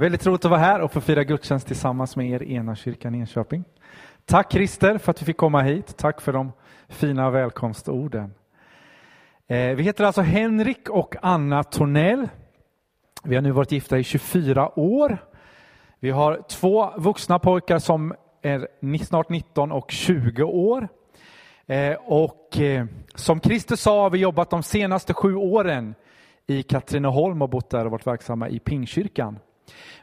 Väldigt 0.00 0.26
roligt 0.26 0.44
att 0.44 0.50
vara 0.50 0.60
här 0.60 0.80
och 0.80 0.92
få 0.92 1.00
fira 1.00 1.24
gudstjänst 1.24 1.66
tillsammans 1.66 2.16
med 2.16 2.30
er 2.30 2.42
i 2.42 2.54
Ena 2.54 2.76
kyrkan 2.76 3.14
i 3.14 3.18
Enköping. 3.18 3.64
Tack 4.24 4.52
Christer 4.52 4.98
för 4.98 5.10
att 5.10 5.22
vi 5.22 5.26
fick 5.26 5.36
komma 5.36 5.62
hit. 5.62 5.96
Tack 5.96 6.20
för 6.20 6.32
de 6.32 6.52
fina 6.88 7.30
välkomstorden. 7.30 8.34
Eh, 9.46 9.74
vi 9.74 9.82
heter 9.82 10.04
alltså 10.04 10.20
Henrik 10.20 10.88
och 10.88 11.16
Anna 11.22 11.64
Tornell. 11.64 12.28
Vi 13.22 13.34
har 13.34 13.42
nu 13.42 13.50
varit 13.50 13.72
gifta 13.72 13.98
i 13.98 14.04
24 14.04 14.78
år. 14.78 15.18
Vi 15.98 16.10
har 16.10 16.42
två 16.48 16.90
vuxna 16.96 17.38
pojkar 17.38 17.78
som 17.78 18.14
är 18.42 18.68
snart 19.04 19.28
19 19.28 19.72
och 19.72 19.90
20 19.90 20.42
år. 20.42 20.88
Eh, 21.66 21.96
och 22.04 22.60
eh, 22.60 22.86
som 23.14 23.40
Christer 23.40 23.76
sa 23.76 24.02
har 24.02 24.10
vi 24.10 24.18
jobbat 24.18 24.50
de 24.50 24.62
senaste 24.62 25.14
sju 25.14 25.34
åren 25.34 25.94
i 26.46 26.62
Katrineholm 26.62 27.42
och 27.42 27.50
bott 27.50 27.70
där 27.70 27.84
och 27.84 27.90
varit 27.90 28.06
verksamma 28.06 28.48
i 28.48 28.58
Pingkyrkan. 28.58 29.38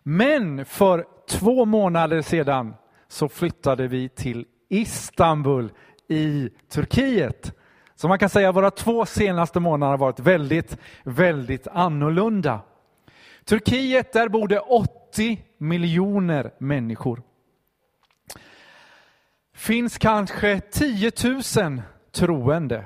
Men 0.03 0.65
för 0.65 1.05
två 1.29 1.65
månader 1.65 2.21
sedan 2.21 2.73
så 3.07 3.29
flyttade 3.29 3.87
vi 3.87 4.09
till 4.09 4.45
Istanbul 4.69 5.71
i 6.07 6.49
Turkiet. 6.69 7.53
Så 7.95 8.07
man 8.07 8.19
kan 8.19 8.29
säga 8.29 8.49
att 8.49 8.55
våra 8.55 8.71
två 8.71 9.05
senaste 9.05 9.59
månader 9.59 9.91
har 9.91 9.97
varit 9.97 10.19
väldigt, 10.19 10.77
väldigt 11.03 11.67
annorlunda. 11.67 12.61
Turkiet, 13.45 14.13
där 14.13 14.29
bor 14.29 14.47
det 14.47 14.59
80 14.59 15.41
miljoner 15.57 16.51
människor. 16.57 17.21
Finns 19.55 19.97
kanske 19.97 20.59
10 20.59 21.11
000 21.57 21.81
troende. 22.11 22.85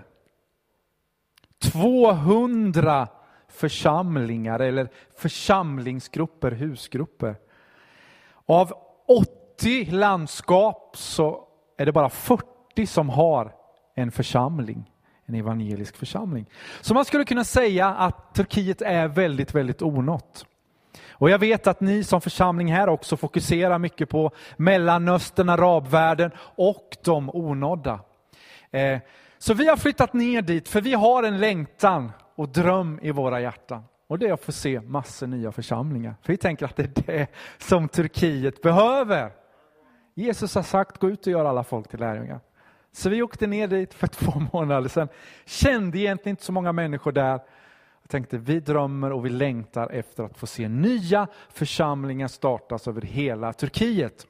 200 1.71 3.07
församlingar 3.61 4.59
eller 4.59 4.89
församlingsgrupper, 5.17 6.51
husgrupper. 6.51 7.35
Av 8.45 8.73
80 9.07 9.91
landskap 9.91 10.97
så 10.97 11.43
är 11.77 11.85
det 11.85 11.91
bara 11.91 12.09
40 12.09 12.85
som 12.85 13.09
har 13.09 13.53
en 13.95 14.11
församling, 14.11 14.91
en 15.25 15.35
evangelisk 15.35 15.97
församling. 15.97 16.45
Så 16.81 16.93
man 16.93 17.05
skulle 17.05 17.25
kunna 17.25 17.43
säga 17.43 17.87
att 17.87 18.35
Turkiet 18.35 18.81
är 18.81 19.07
väldigt, 19.07 19.55
väldigt 19.55 19.81
onått. 19.81 20.45
Och 21.09 21.29
jag 21.29 21.39
vet 21.39 21.67
att 21.67 21.81
ni 21.81 22.03
som 22.03 22.21
församling 22.21 22.73
här 22.73 22.89
också 22.89 23.17
fokuserar 23.17 23.79
mycket 23.79 24.09
på 24.09 24.31
Mellanöstern, 24.57 25.49
arabvärlden 25.49 26.31
och 26.39 26.97
de 27.03 27.29
onådda. 27.29 27.99
Eh, 28.71 28.99
så 29.41 29.53
vi 29.53 29.67
har 29.67 29.77
flyttat 29.77 30.13
ner 30.13 30.41
dit 30.41 30.69
för 30.69 30.81
vi 30.81 30.93
har 30.93 31.23
en 31.23 31.39
längtan 31.39 32.11
och 32.35 32.49
dröm 32.49 32.99
i 33.01 33.11
våra 33.11 33.41
hjärtan. 33.41 33.83
Och 34.07 34.19
det 34.19 34.27
är 34.27 34.33
att 34.33 34.43
få 34.43 34.51
se 34.51 34.81
massor 34.81 35.27
nya 35.27 35.51
församlingar. 35.51 36.15
För 36.21 36.33
vi 36.33 36.37
tänker 36.37 36.65
att 36.65 36.75
det 36.75 36.83
är 36.83 37.03
det 37.05 37.27
som 37.57 37.87
Turkiet 37.87 38.61
behöver. 38.61 39.31
Jesus 40.15 40.55
har 40.55 40.63
sagt 40.63 40.97
gå 40.97 41.09
ut 41.09 41.27
och 41.27 41.31
gör 41.31 41.45
alla 41.45 41.63
folk 41.63 41.87
till 41.87 41.99
lärjungar. 41.99 42.39
Så 42.91 43.09
vi 43.09 43.21
åkte 43.21 43.47
ner 43.47 43.67
dit 43.67 43.93
för 43.93 44.07
två 44.07 44.31
månader 44.53 44.89
sedan. 44.89 45.07
Kände 45.45 45.99
egentligen 45.99 46.33
inte 46.33 46.43
så 46.43 46.51
många 46.51 46.71
människor 46.71 47.11
där. 47.11 47.39
Jag 48.01 48.09
tänkte 48.09 48.37
vi 48.37 48.59
drömmer 48.59 49.11
och 49.11 49.25
vi 49.25 49.29
längtar 49.29 49.89
efter 49.89 50.23
att 50.23 50.37
få 50.37 50.47
se 50.47 50.67
nya 50.67 51.27
församlingar 51.49 52.27
startas 52.27 52.87
över 52.87 53.01
hela 53.01 53.53
Turkiet. 53.53 54.27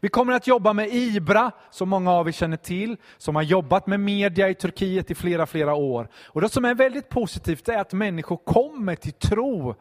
Vi 0.00 0.08
kommer 0.08 0.32
att 0.32 0.46
jobba 0.46 0.72
med 0.72 0.88
IBRA, 0.88 1.52
som 1.70 1.88
många 1.88 2.12
av 2.12 2.28
er 2.28 2.32
känner 2.32 2.56
till, 2.56 2.96
som 3.18 3.36
har 3.36 3.42
jobbat 3.42 3.86
med 3.86 4.00
media 4.00 4.48
i 4.48 4.54
Turkiet 4.54 5.10
i 5.10 5.14
flera, 5.14 5.46
flera 5.46 5.74
år. 5.74 6.08
Och 6.26 6.40
det 6.40 6.48
som 6.48 6.64
är 6.64 6.74
väldigt 6.74 7.08
positivt 7.08 7.68
är 7.68 7.78
att 7.78 7.92
människor 7.92 8.36
kommer 8.36 8.94
till 8.94 9.12
tro 9.12 9.74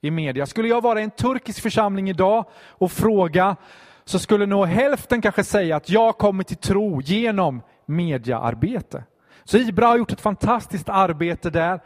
i 0.00 0.10
media. 0.10 0.46
Skulle 0.46 0.68
jag 0.68 0.82
vara 0.82 1.00
i 1.00 1.04
en 1.04 1.10
turkisk 1.10 1.62
församling 1.62 2.10
idag 2.10 2.44
och 2.54 2.92
fråga, 2.92 3.56
så 4.04 4.18
skulle 4.18 4.46
nog 4.46 4.66
hälften 4.66 5.22
kanske 5.22 5.44
säga 5.44 5.76
att 5.76 5.90
jag 5.90 6.18
kommer 6.18 6.44
till 6.44 6.56
tro 6.56 7.00
genom 7.00 7.62
mediaarbete. 7.86 9.04
Så 9.44 9.58
IBRA 9.58 9.86
har 9.86 9.98
gjort 9.98 10.12
ett 10.12 10.20
fantastiskt 10.20 10.88
arbete 10.88 11.50
där, 11.50 11.80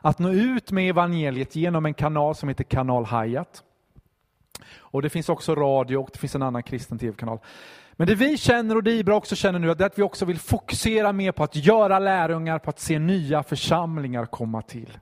att 0.00 0.18
nå 0.18 0.32
ut 0.32 0.70
med 0.70 0.90
evangeliet 0.90 1.56
genom 1.56 1.86
en 1.86 1.94
kanal 1.94 2.34
som 2.34 2.48
heter 2.48 2.64
Kanal 2.64 3.04
Hayat. 3.04 3.62
Och 4.78 5.02
det 5.02 5.10
finns 5.10 5.28
också 5.28 5.54
radio 5.54 5.96
och 5.96 6.10
det 6.12 6.18
finns 6.18 6.34
en 6.34 6.42
annan 6.42 6.62
kristen 6.62 6.98
tv-kanal. 6.98 7.38
Men 7.92 8.06
det 8.06 8.14
vi 8.14 8.38
känner 8.38 8.76
och 8.76 8.82
det 8.82 8.92
Ibra 8.92 9.14
också 9.14 9.36
känner 9.36 9.58
nu 9.58 9.70
är 9.70 9.82
att 9.82 9.98
vi 9.98 10.02
också 10.02 10.24
vill 10.24 10.38
fokusera 10.38 11.12
mer 11.12 11.32
på 11.32 11.44
att 11.44 11.56
göra 11.56 11.98
lärjungar, 11.98 12.58
på 12.58 12.70
att 12.70 12.78
se 12.78 12.98
nya 12.98 13.42
församlingar 13.42 14.26
komma 14.26 14.62
till. 14.62 14.98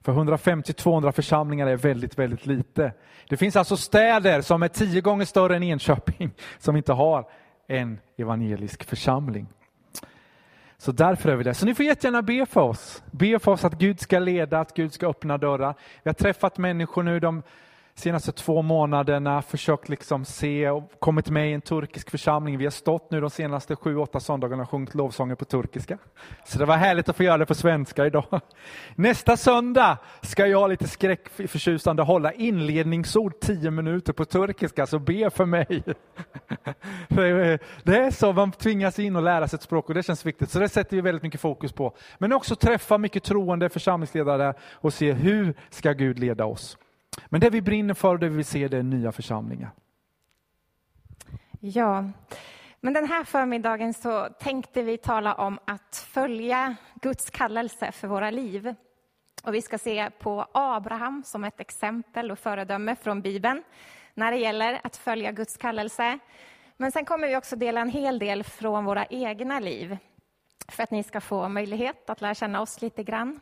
För 0.00 0.12
150-200 0.12 1.12
församlingar 1.12 1.66
är 1.66 1.76
väldigt, 1.76 2.18
väldigt 2.18 2.46
lite. 2.46 2.92
Det 3.28 3.36
finns 3.36 3.56
alltså 3.56 3.76
städer 3.76 4.40
som 4.40 4.62
är 4.62 4.68
tio 4.68 5.00
gånger 5.00 5.24
större 5.24 5.56
än 5.56 5.62
Enköping 5.62 6.30
som 6.58 6.76
inte 6.76 6.92
har 6.92 7.28
en 7.66 7.98
evangelisk 8.16 8.84
församling. 8.84 9.46
Så 10.78 10.92
därför 10.92 11.28
är 11.28 11.36
vi 11.36 11.44
där. 11.44 11.52
Så 11.52 11.66
ni 11.66 11.74
får 11.74 11.84
jättegärna 11.84 12.22
be 12.22 12.46
för 12.46 12.60
oss. 12.60 13.02
Be 13.10 13.38
för 13.38 13.52
oss 13.52 13.64
att 13.64 13.78
Gud 13.78 14.00
ska 14.00 14.18
leda, 14.18 14.60
att 14.60 14.74
Gud 14.74 14.92
ska 14.92 15.08
öppna 15.08 15.38
dörrar. 15.38 15.74
Vi 16.02 16.08
har 16.08 16.14
träffat 16.14 16.58
människor 16.58 17.02
nu 17.02 17.20
de 17.20 17.42
senaste 17.98 18.32
två 18.32 18.62
månaderna 18.62 19.42
försökt 19.42 19.88
liksom 19.88 20.24
se 20.24 20.70
och 20.70 20.92
kommit 20.98 21.30
med 21.30 21.50
i 21.50 21.52
en 21.52 21.60
turkisk 21.60 22.10
församling. 22.10 22.58
Vi 22.58 22.64
har 22.64 22.70
stått 22.70 23.10
nu 23.10 23.20
de 23.20 23.30
senaste 23.30 23.76
sju, 23.76 23.96
åtta 23.96 24.20
söndagarna 24.20 24.62
och 24.62 24.70
sjungit 24.70 24.94
lovsånger 24.94 25.34
på 25.34 25.44
turkiska. 25.44 25.98
Så 26.44 26.58
det 26.58 26.64
var 26.64 26.76
härligt 26.76 27.08
att 27.08 27.16
få 27.16 27.22
göra 27.22 27.38
det 27.38 27.46
på 27.46 27.54
svenska 27.54 28.06
idag. 28.06 28.40
Nästa 28.94 29.36
söndag 29.36 29.98
ska 30.22 30.46
jag 30.46 30.70
lite 30.70 30.88
skräckförtjusande 30.88 32.02
hålla 32.02 32.32
inledningsord 32.32 33.40
tio 33.40 33.70
minuter 33.70 34.12
på 34.12 34.24
turkiska, 34.24 34.86
så 34.86 34.98
be 34.98 35.30
för 35.30 35.44
mig. 35.44 35.82
Det 37.82 37.96
är 37.96 38.10
så, 38.10 38.32
man 38.32 38.52
tvingas 38.52 38.98
in 38.98 39.16
och 39.16 39.22
lära 39.22 39.48
sig 39.48 39.56
ett 39.56 39.62
språk 39.62 39.88
och 39.88 39.94
det 39.94 40.02
känns 40.02 40.26
viktigt. 40.26 40.50
Så 40.50 40.58
det 40.58 40.68
sätter 40.68 40.96
vi 40.96 41.00
väldigt 41.00 41.22
mycket 41.22 41.40
fokus 41.40 41.72
på. 41.72 41.96
Men 42.18 42.32
också 42.32 42.56
träffa 42.56 42.98
mycket 42.98 43.24
troende 43.24 43.68
församlingsledare 43.68 44.54
och 44.72 44.94
se 44.94 45.12
hur 45.12 45.54
ska 45.70 45.92
Gud 45.92 46.18
leda 46.18 46.44
oss. 46.44 46.76
Men 47.26 47.40
det 47.40 47.50
vi 47.50 47.62
brinner 47.62 47.94
för 47.94 48.08
och 48.08 48.18
det 48.18 48.28
vi 48.28 48.36
vill 48.36 48.44
se 48.44 48.68
det 48.68 48.76
är 48.76 48.82
nya 48.82 49.12
församlingar. 49.12 49.70
Ja, 51.60 52.04
men 52.80 52.92
den 52.92 53.08
här 53.08 53.24
förmiddagen 53.24 53.94
så 53.94 54.28
tänkte 54.40 54.82
vi 54.82 54.98
tala 54.98 55.34
om 55.34 55.58
att 55.64 56.06
följa 56.08 56.76
Guds 57.02 57.30
kallelse 57.30 57.92
för 57.92 58.08
våra 58.08 58.30
liv. 58.30 58.74
Och 59.42 59.54
vi 59.54 59.62
ska 59.62 59.78
se 59.78 60.10
på 60.10 60.46
Abraham 60.52 61.22
som 61.26 61.44
ett 61.44 61.60
exempel 61.60 62.30
och 62.30 62.38
föredöme 62.38 62.96
från 62.96 63.22
Bibeln 63.22 63.62
när 64.14 64.30
det 64.30 64.36
gäller 64.36 64.80
att 64.82 64.96
följa 64.96 65.32
Guds 65.32 65.56
kallelse. 65.56 66.18
Men 66.76 66.92
sen 66.92 67.04
kommer 67.04 67.28
vi 67.28 67.36
också 67.36 67.56
dela 67.56 67.80
en 67.80 67.90
hel 67.90 68.18
del 68.18 68.44
från 68.44 68.84
våra 68.84 69.06
egna 69.06 69.60
liv 69.60 69.96
för 70.68 70.82
att 70.82 70.90
ni 70.90 71.02
ska 71.02 71.20
få 71.20 71.48
möjlighet 71.48 72.10
att 72.10 72.20
lära 72.20 72.34
känna 72.34 72.60
oss 72.60 72.82
lite 72.82 73.02
grann. 73.02 73.40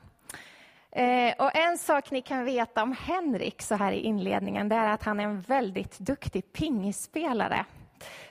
Eh, 0.97 1.35
och 1.39 1.57
en 1.57 1.79
sak 1.79 2.11
ni 2.11 2.23
kan 2.23 2.45
veta 2.45 2.83
om 2.83 2.93
Henrik 2.93 3.63
så 3.63 3.75
här 3.75 3.93
i 3.93 4.01
inledningen, 4.01 4.69
det 4.69 4.77
är 4.77 4.89
att 4.89 5.03
han 5.03 5.21
är 5.21 5.25
en 5.25 5.41
väldigt 5.41 5.99
duktig 5.99 6.53
pingisspelare. 6.53 7.65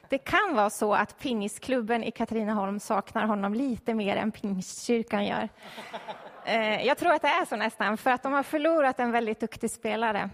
Det 0.10 0.18
kan 0.18 0.56
vara 0.56 0.70
så 0.70 0.94
att 0.94 1.20
pingisklubben 1.20 2.04
i 2.04 2.12
Katrineholm 2.12 2.80
saknar 2.80 3.26
honom 3.26 3.54
lite 3.54 3.94
mer 3.94 4.16
än 4.16 4.32
pingstkyrkan 4.32 5.26
gör. 5.26 5.50
Eh, 6.46 6.86
jag 6.86 6.98
tror 6.98 7.14
att 7.14 7.22
det 7.22 7.28
är 7.28 7.46
så 7.46 7.56
nästan, 7.56 7.98
för 7.98 8.12
att 8.12 8.24
de 8.24 8.34
har 8.34 8.44
förlorat 8.44 9.00
en 9.00 9.12
väldigt 9.12 9.40
duktig 9.40 9.72
spelare. 9.72 10.30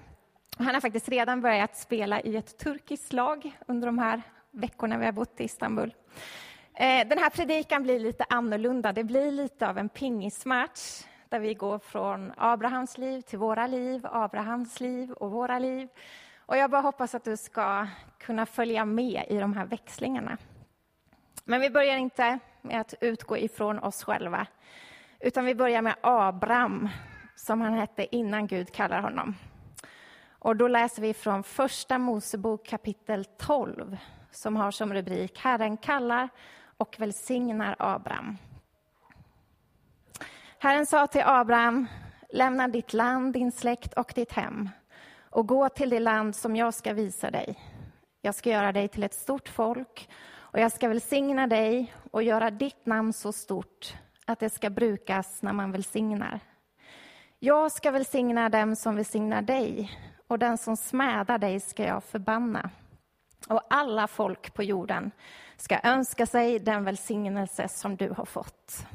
Han 0.57 0.73
har 0.73 0.81
faktiskt 0.81 1.09
redan 1.09 1.41
börjat 1.41 1.77
spela 1.77 2.21
i 2.21 2.35
ett 2.35 2.57
turkiskt 2.57 3.13
lag 3.13 3.51
under 3.67 3.85
de 3.85 3.99
här 3.99 4.21
veckorna 4.51 4.97
vi 4.97 5.05
har 5.05 5.11
bott 5.11 5.41
i 5.41 5.43
Istanbul. 5.43 5.93
Eh, 6.73 7.07
den 7.07 7.17
här 7.17 7.29
predikan 7.29 7.83
blir 7.83 7.99
lite 7.99 8.25
annorlunda. 8.29 8.93
Det 8.93 9.03
blir 9.03 9.31
lite 9.31 9.69
av 9.69 9.77
en 9.77 9.89
pingismatch 9.89 11.03
där 11.31 11.39
vi 11.39 11.53
går 11.53 11.79
från 11.79 12.33
Abrahams 12.37 12.97
liv 12.97 13.21
till 13.21 13.39
våra 13.39 13.67
liv, 13.67 14.07
Abrahams 14.11 14.79
liv 14.79 15.11
och 15.11 15.31
våra 15.31 15.59
liv. 15.59 15.89
Och 16.37 16.57
jag 16.57 16.71
bara 16.71 16.81
hoppas 16.81 17.15
att 17.15 17.23
du 17.23 17.37
ska 17.37 17.87
kunna 18.19 18.45
följa 18.45 18.85
med 18.85 19.25
i 19.29 19.37
de 19.37 19.53
här 19.53 19.65
växlingarna. 19.65 20.37
Men 21.43 21.61
vi 21.61 21.69
börjar 21.69 21.97
inte 21.97 22.39
med 22.61 22.81
att 22.81 22.93
utgå 23.01 23.37
ifrån 23.37 23.79
oss 23.79 24.03
själva, 24.03 24.47
utan 25.19 25.45
vi 25.45 25.55
börjar 25.55 25.81
med 25.81 25.95
Abraham, 26.01 26.89
som 27.35 27.61
han 27.61 27.73
hette 27.73 28.15
innan 28.15 28.47
Gud 28.47 28.71
kallar 28.71 29.01
honom. 29.01 29.35
Och 30.29 30.55
då 30.55 30.67
läser 30.67 31.01
vi 31.01 31.13
från 31.13 31.43
Första 31.43 31.97
Mosebok 31.97 32.65
kapitel 32.65 33.25
12, 33.25 33.97
som 34.31 34.55
har 34.55 34.71
som 34.71 34.93
rubrik 34.93 35.39
Herren 35.39 35.77
kallar 35.77 36.29
och 36.77 36.95
välsignar 36.99 37.75
Abraham. 37.79 38.37
Herren 40.63 40.85
sa 40.85 41.07
till 41.07 41.21
Abraham, 41.25 41.87
lämna 42.29 42.67
ditt 42.67 42.93
land, 42.93 43.33
din 43.33 43.51
släkt 43.51 43.93
och 43.93 44.11
ditt 44.15 44.31
hem 44.31 44.69
och 45.29 45.47
gå 45.47 45.69
till 45.69 45.89
det 45.89 45.99
land 45.99 46.35
som 46.35 46.55
jag 46.55 46.73
ska 46.73 46.93
visa 46.93 47.31
dig. 47.31 47.59
Jag 48.21 48.35
ska 48.35 48.49
göra 48.49 48.71
dig 48.71 48.87
till 48.87 49.03
ett 49.03 49.13
stort 49.13 49.49
folk 49.49 50.09
och 50.33 50.59
jag 50.59 50.71
ska 50.71 50.87
välsigna 50.87 51.47
dig 51.47 51.93
och 52.11 52.23
göra 52.23 52.51
ditt 52.51 52.85
namn 52.85 53.13
så 53.13 53.31
stort 53.31 53.93
att 54.25 54.39
det 54.39 54.49
ska 54.49 54.69
brukas 54.69 55.41
när 55.41 55.53
man 55.53 55.71
välsignar. 55.71 56.39
Jag 57.39 57.71
ska 57.71 57.91
välsigna 57.91 58.49
dem 58.49 58.75
som 58.75 58.95
välsignar 58.95 59.41
dig 59.41 59.91
och 60.27 60.39
den 60.39 60.57
som 60.57 60.77
smädar 60.77 61.37
dig 61.37 61.59
ska 61.59 61.83
jag 61.83 62.03
förbanna. 62.03 62.69
Och 63.49 63.61
alla 63.69 64.07
folk 64.07 64.53
på 64.53 64.63
jorden 64.63 65.11
ska 65.57 65.79
önska 65.83 66.25
sig 66.25 66.59
den 66.59 66.83
välsignelse 66.83 67.67
som 67.67 67.95
du 67.95 68.09
har 68.09 68.25
fått. 68.25 68.85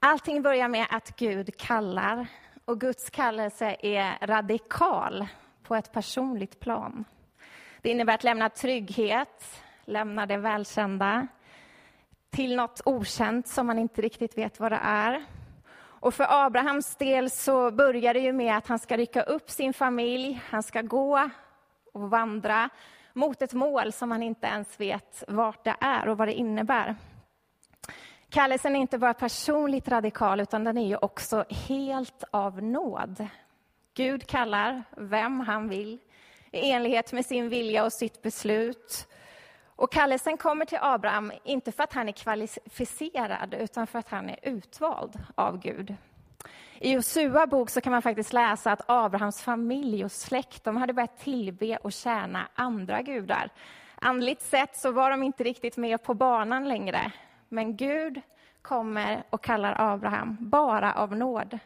Allting 0.00 0.42
börjar 0.42 0.68
med 0.68 0.86
att 0.90 1.16
Gud 1.16 1.56
kallar 1.56 2.26
och 2.64 2.80
Guds 2.80 3.10
kallelse 3.10 3.76
är 3.80 4.26
radikal 4.26 5.26
på 5.62 5.74
ett 5.74 5.92
personligt 5.92 6.60
plan. 6.60 7.04
Det 7.80 7.90
innebär 7.90 8.14
att 8.14 8.24
lämna 8.24 8.48
trygghet, 8.48 9.62
lämna 9.84 10.26
det 10.26 10.36
välkända 10.36 11.26
till 12.30 12.56
något 12.56 12.80
okänt 12.84 13.48
som 13.48 13.66
man 13.66 13.78
inte 13.78 14.02
riktigt 14.02 14.38
vet 14.38 14.60
vad 14.60 14.72
det 14.72 14.80
är. 14.82 15.24
Och 15.78 16.14
för 16.14 16.26
Abrahams 16.46 16.96
del 16.96 17.30
så 17.30 17.70
börjar 17.70 18.14
det 18.14 18.20
ju 18.20 18.32
med 18.32 18.56
att 18.56 18.66
han 18.66 18.78
ska 18.78 18.96
rycka 18.96 19.22
upp 19.22 19.50
sin 19.50 19.72
familj, 19.72 20.42
han 20.50 20.62
ska 20.62 20.82
gå 20.82 21.30
och 21.92 22.10
vandra 22.10 22.68
mot 23.12 23.42
ett 23.42 23.52
mål 23.52 23.92
som 23.92 24.10
han 24.10 24.22
inte 24.22 24.46
ens 24.46 24.80
vet 24.80 25.24
vart 25.28 25.64
det 25.64 25.76
är 25.80 26.08
och 26.08 26.18
vad 26.18 26.28
det 26.28 26.34
innebär. 26.34 26.96
Kallelsen 28.30 28.76
är 28.76 28.80
inte 28.80 28.98
bara 28.98 29.14
personligt 29.14 29.88
radikal, 29.88 30.40
utan 30.40 30.64
den 30.64 30.78
är 30.78 30.86
ju 30.86 30.96
också 30.96 31.44
helt 31.68 32.24
av 32.30 32.62
nåd. 32.62 33.26
Gud 33.94 34.26
kallar 34.26 34.82
vem 34.96 35.40
han 35.40 35.68
vill, 35.68 35.98
i 36.50 36.70
enlighet 36.70 37.12
med 37.12 37.26
sin 37.26 37.48
vilja 37.48 37.84
och 37.84 37.92
sitt 37.92 38.22
beslut. 38.22 39.08
Och 39.76 39.92
kallelsen 39.92 40.36
kommer 40.36 40.64
till 40.64 40.78
Abraham, 40.80 41.32
inte 41.44 41.72
för 41.72 41.82
att 41.82 41.92
han 41.92 42.08
är 42.08 42.12
kvalificerad, 42.12 43.54
utan 43.54 43.86
för 43.86 43.98
att 43.98 44.08
han 44.08 44.30
är 44.30 44.38
utvald 44.42 45.18
av 45.34 45.58
Gud. 45.58 45.96
I 46.78 46.92
Josua 46.92 47.46
bok 47.46 47.70
så 47.70 47.80
kan 47.80 47.92
man 47.92 48.02
faktiskt 48.02 48.32
läsa 48.32 48.72
att 48.72 48.82
Abrahams 48.86 49.42
familj 49.42 50.04
och 50.04 50.12
släkt 50.12 50.64
de 50.64 50.76
hade 50.76 50.92
börjat 50.92 51.18
tillbe 51.18 51.76
och 51.76 51.92
tjäna 51.92 52.48
andra 52.54 53.02
gudar. 53.02 53.50
Andligt 53.94 54.42
sett 54.42 54.76
så 54.76 54.92
var 54.92 55.10
de 55.10 55.22
inte 55.22 55.44
riktigt 55.44 55.76
med 55.76 56.02
på 56.02 56.14
banan 56.14 56.68
längre. 56.68 57.12
Men 57.48 57.76
Gud 57.76 58.20
kommer 58.62 59.24
och 59.30 59.44
kallar 59.44 59.74
Abraham 59.78 60.36
bara 60.40 60.94
av 60.94 61.16
nåd. 61.16 61.58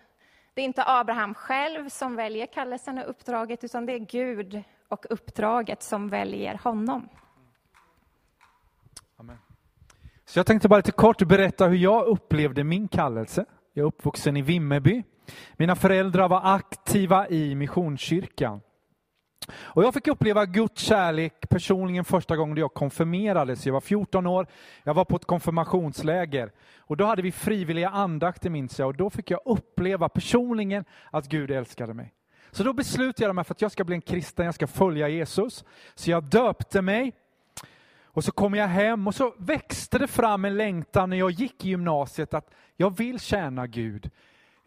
Det 0.54 0.60
är 0.60 0.64
inte 0.64 0.84
Abraham 0.86 1.34
själv 1.34 1.88
som 1.88 2.16
väljer 2.16 2.46
kallelsen 2.46 2.98
och 2.98 3.10
uppdraget, 3.10 3.64
utan 3.64 3.86
det 3.86 3.92
är 3.92 3.98
Gud 3.98 4.62
och 4.88 5.06
uppdraget 5.10 5.82
som 5.82 6.08
väljer 6.08 6.60
honom. 6.62 7.08
Amen. 9.16 9.38
Så 10.24 10.38
jag 10.38 10.46
tänkte 10.46 10.68
bara 10.68 10.76
lite 10.76 10.92
kort 10.92 11.22
berätta 11.22 11.66
hur 11.66 11.76
jag 11.76 12.06
upplevde 12.06 12.64
min 12.64 12.88
kallelse. 12.88 13.44
Jag 13.72 13.82
är 13.82 13.86
uppvuxen 13.86 14.36
i 14.36 14.42
Vimmerby. 14.42 15.04
Mina 15.56 15.76
föräldrar 15.76 16.28
var 16.28 16.54
aktiva 16.54 17.28
i 17.28 17.54
Missionskyrkan. 17.54 18.60
Och 19.56 19.84
jag 19.84 19.94
fick 19.94 20.08
uppleva 20.08 20.46
Guds 20.46 20.82
kärlek 20.82 21.48
personligen 21.48 22.04
första 22.04 22.36
gången 22.36 22.56
jag 22.56 22.74
konfirmerades. 22.74 23.66
Jag 23.66 23.72
var 23.72 23.80
14 23.80 24.26
år, 24.26 24.46
jag 24.82 24.94
var 24.94 25.04
på 25.04 25.16
ett 25.16 25.24
konfirmationsläger. 25.24 26.52
Och 26.78 26.96
då 26.96 27.04
hade 27.04 27.22
vi 27.22 27.32
frivilliga 27.32 27.88
andakter 27.88 28.50
minns 28.50 28.78
jag, 28.78 28.88
och 28.88 28.96
då 28.96 29.10
fick 29.10 29.30
jag 29.30 29.40
uppleva 29.44 30.08
personligen 30.08 30.84
att 31.10 31.28
Gud 31.28 31.50
älskade 31.50 31.94
mig. 31.94 32.12
Så 32.50 32.62
då 32.62 32.72
beslutade 32.72 33.28
jag 33.28 33.34
mig 33.34 33.44
för 33.44 33.54
att 33.54 33.62
jag 33.62 33.72
ska 33.72 33.84
bli 33.84 33.94
en 33.94 34.02
kristen, 34.02 34.44
jag 34.44 34.54
ska 34.54 34.66
följa 34.66 35.08
Jesus. 35.08 35.64
Så 35.94 36.10
jag 36.10 36.24
döpte 36.24 36.82
mig. 36.82 37.12
Och 38.12 38.24
så 38.24 38.32
kom 38.32 38.54
jag 38.54 38.68
hem 38.68 39.06
och 39.06 39.14
så 39.14 39.34
växte 39.38 39.98
det 39.98 40.06
fram 40.06 40.44
en 40.44 40.56
längtan 40.56 41.10
när 41.10 41.16
jag 41.16 41.30
gick 41.30 41.64
i 41.64 41.68
gymnasiet 41.68 42.34
att 42.34 42.50
jag 42.76 42.96
vill 42.96 43.20
tjäna 43.20 43.66
Gud. 43.66 44.10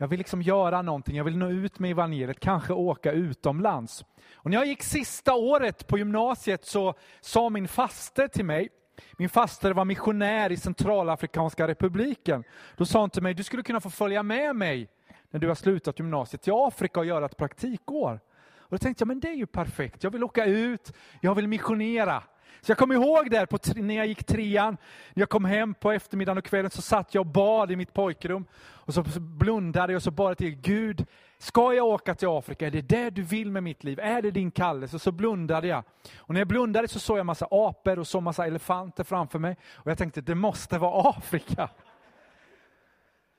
Jag 0.03 0.07
vill 0.07 0.17
liksom 0.17 0.41
göra 0.41 0.81
någonting, 0.81 1.15
jag 1.15 1.23
vill 1.23 1.37
nå 1.37 1.49
ut 1.49 1.79
med 1.79 1.91
evangeliet, 1.91 2.39
kanske 2.39 2.73
åka 2.73 3.11
utomlands. 3.11 4.05
Och 4.35 4.49
när 4.49 4.57
jag 4.57 4.65
gick 4.65 4.83
sista 4.83 5.33
året 5.33 5.87
på 5.87 5.97
gymnasiet 5.97 6.65
så 6.65 6.93
sa 7.21 7.49
min 7.49 7.67
faster 7.67 8.27
till 8.27 8.45
mig, 8.45 8.69
min 9.17 9.29
faster 9.29 9.71
var 9.71 9.85
missionär 9.85 10.51
i 10.51 10.57
Centralafrikanska 10.57 11.67
republiken. 11.67 12.43
Då 12.77 12.85
sa 12.85 12.99
hon 12.99 13.09
till 13.09 13.23
mig, 13.23 13.33
du 13.33 13.43
skulle 13.43 13.63
kunna 13.63 13.79
få 13.79 13.89
följa 13.89 14.23
med 14.23 14.55
mig 14.55 14.89
när 15.29 15.39
du 15.39 15.47
har 15.47 15.55
slutat 15.55 15.99
gymnasiet 15.99 16.41
till 16.41 16.53
Afrika 16.55 16.99
och 16.99 17.05
göra 17.05 17.25
ett 17.25 17.37
praktikår. 17.37 18.19
Och 18.55 18.71
då 18.71 18.77
tänkte 18.77 19.01
jag, 19.01 19.07
men 19.07 19.19
det 19.19 19.29
är 19.29 19.35
ju 19.35 19.45
perfekt, 19.45 20.03
jag 20.03 20.11
vill 20.11 20.23
åka 20.23 20.45
ut, 20.45 20.93
jag 21.21 21.35
vill 21.35 21.47
missionera. 21.47 22.23
Så 22.61 22.71
jag 22.71 22.77
kommer 22.77 22.95
ihåg 22.95 23.31
där 23.31 23.45
på, 23.45 23.57
när 23.75 23.95
jag 23.95 24.07
gick 24.07 24.23
trean, 24.23 24.77
när 25.13 25.21
jag 25.21 25.29
kom 25.29 25.45
hem 25.45 25.73
på 25.73 25.91
eftermiddagen 25.91 26.37
och 26.37 26.45
kvällen 26.45 26.71
så 26.71 26.81
satt 26.81 27.13
jag 27.13 27.21
och 27.21 27.27
bad 27.27 27.71
i 27.71 27.75
mitt 27.75 27.93
pojkrum. 27.93 28.45
Och 28.55 28.93
så 28.93 29.03
blundade 29.19 29.93
jag 29.93 29.97
och 29.97 30.03
så 30.03 30.11
bad 30.11 30.29
jag 30.29 30.37
till 30.37 30.55
Gud, 30.55 31.05
ska 31.37 31.73
jag 31.73 31.85
åka 31.85 32.15
till 32.15 32.27
Afrika? 32.27 32.67
Är 32.67 32.71
det 32.71 32.81
det 32.81 33.09
du 33.09 33.21
vill 33.21 33.51
med 33.51 33.63
mitt 33.63 33.83
liv? 33.83 33.99
Är 33.99 34.21
det 34.21 34.31
din 34.31 34.51
kallelse? 34.51 34.99
Så 34.99 35.11
blundade 35.11 35.67
jag. 35.67 35.83
Och 36.17 36.33
när 36.33 36.41
jag 36.41 36.47
blundade 36.47 36.87
så 36.87 36.99
såg 36.99 37.17
jag 37.17 37.25
massa 37.25 37.47
apor 37.51 37.99
och 37.99 38.07
så 38.07 38.21
massa 38.21 38.45
elefanter 38.45 39.03
framför 39.03 39.39
mig. 39.39 39.57
Och 39.73 39.91
jag 39.91 39.97
tänkte, 39.97 40.21
det 40.21 40.35
måste 40.35 40.77
vara 40.77 41.09
Afrika. 41.09 41.69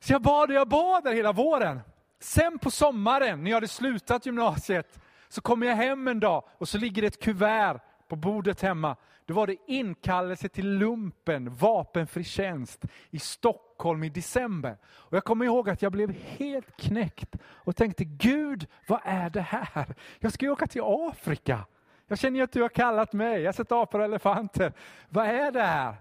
Så 0.00 0.12
jag 0.12 0.22
bad 0.22 0.50
och 0.50 0.56
jag 0.56 0.68
bad 0.68 1.04
där 1.04 1.12
hela 1.12 1.32
våren. 1.32 1.80
Sen 2.20 2.58
på 2.58 2.70
sommaren, 2.70 3.44
när 3.44 3.50
jag 3.50 3.56
hade 3.56 3.68
slutat 3.68 4.26
gymnasiet, 4.26 5.00
så 5.28 5.40
kommer 5.40 5.66
jag 5.66 5.76
hem 5.76 6.08
en 6.08 6.20
dag 6.20 6.44
och 6.58 6.68
så 6.68 6.78
ligger 6.78 7.02
det 7.02 7.08
ett 7.08 7.22
kuvert 7.22 7.80
på 8.08 8.16
bordet 8.16 8.60
hemma 8.62 8.96
då 9.26 9.34
var 9.34 9.46
det 9.46 9.56
inkallelse 9.66 10.48
till 10.48 10.68
lumpen, 10.68 11.54
vapenfri 11.54 12.24
tjänst 12.24 12.84
i 13.10 13.18
Stockholm 13.18 14.04
i 14.04 14.08
december. 14.08 14.76
Och 14.86 15.16
jag 15.16 15.24
kommer 15.24 15.44
ihåg 15.44 15.70
att 15.70 15.82
jag 15.82 15.92
blev 15.92 16.10
helt 16.10 16.76
knäckt 16.76 17.36
och 17.44 17.76
tänkte, 17.76 18.04
Gud, 18.04 18.66
vad 18.88 19.00
är 19.04 19.30
det 19.30 19.40
här? 19.40 19.94
Jag 20.18 20.32
ska 20.32 20.46
ju 20.46 20.52
åka 20.52 20.66
till 20.66 20.82
Afrika. 20.84 21.66
Jag 22.06 22.18
känner 22.18 22.38
ju 22.38 22.44
att 22.44 22.52
du 22.52 22.62
har 22.62 22.68
kallat 22.68 23.12
mig, 23.12 23.40
jag 23.40 23.48
har 23.48 23.52
sett 23.52 23.72
apor 23.72 23.98
och 23.98 24.04
elefanter. 24.04 24.72
Vad 25.08 25.26
är 25.26 25.52
det 25.52 25.62
här? 25.62 25.94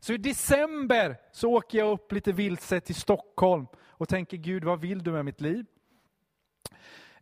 Så 0.00 0.12
i 0.12 0.18
december 0.18 1.16
så 1.32 1.52
åker 1.52 1.78
jag 1.78 1.90
upp 1.90 2.12
lite 2.12 2.32
vilse 2.32 2.80
till 2.80 2.94
Stockholm 2.94 3.66
och 3.78 4.08
tänker, 4.08 4.36
Gud, 4.36 4.64
vad 4.64 4.80
vill 4.80 5.02
du 5.02 5.12
med 5.12 5.24
mitt 5.24 5.40
liv? 5.40 5.66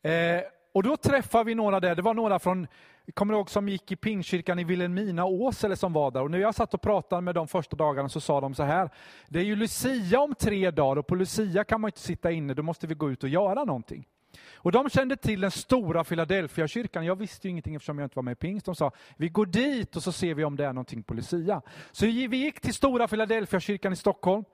Eh, 0.02 0.40
och 0.72 0.82
då 0.82 0.96
träffar 0.96 1.44
vi 1.44 1.54
några 1.54 1.80
där, 1.80 1.94
det 1.94 2.02
var 2.02 2.14
några 2.14 2.38
från 2.38 2.66
kommer 3.14 3.34
ihåg 3.34 3.50
som 3.50 3.68
gick 3.68 3.92
i 3.92 3.96
Pingkyrkan 3.96 4.58
i 4.58 4.64
Vilhelmina 4.64 5.24
Åsele 5.24 5.76
som 5.76 5.92
var 5.92 6.10
där. 6.10 6.22
Och 6.22 6.30
när 6.30 6.38
jag 6.38 6.54
satt 6.54 6.74
och 6.74 6.82
pratade 6.82 7.22
med 7.22 7.34
dem 7.34 7.48
första 7.48 7.76
dagarna 7.76 8.08
så 8.08 8.20
sa 8.20 8.40
de 8.40 8.54
så 8.54 8.62
här, 8.62 8.90
det 9.28 9.38
är 9.38 9.44
ju 9.44 9.56
Lucia 9.56 10.20
om 10.20 10.34
tre 10.34 10.70
dagar 10.70 10.96
och 10.96 11.06
på 11.06 11.14
Lucia 11.14 11.64
kan 11.64 11.80
man 11.80 11.88
inte 11.88 12.00
sitta 12.00 12.30
inne, 12.30 12.54
då 12.54 12.62
måste 12.62 12.86
vi 12.86 12.94
gå 12.94 13.10
ut 13.10 13.22
och 13.22 13.28
göra 13.28 13.64
någonting. 13.64 14.06
Och 14.54 14.72
de 14.72 14.90
kände 14.90 15.16
till 15.16 15.40
den 15.40 15.50
stora 15.50 16.04
Philadelphia-kyrkan. 16.04 17.06
Jag 17.06 17.16
visste 17.16 17.46
ju 17.46 17.50
ingenting 17.50 17.74
eftersom 17.74 17.98
jag 17.98 18.06
inte 18.06 18.16
var 18.16 18.22
med 18.22 18.32
i 18.32 18.34
pingst. 18.34 18.66
De 18.66 18.74
sa, 18.74 18.92
vi 19.16 19.28
går 19.28 19.46
dit 19.46 19.96
och 19.96 20.02
så 20.02 20.12
ser 20.12 20.34
vi 20.34 20.44
om 20.44 20.56
det 20.56 20.64
är 20.66 20.72
någonting 20.72 21.02
på 21.02 21.14
Lucia. 21.14 21.62
Så 21.92 22.06
vi 22.06 22.36
gick 22.36 22.60
till 22.60 22.74
stora 22.74 23.08
Philadelphia-kyrkan 23.08 23.92
i 23.92 23.96
Stockholm. 23.96 24.44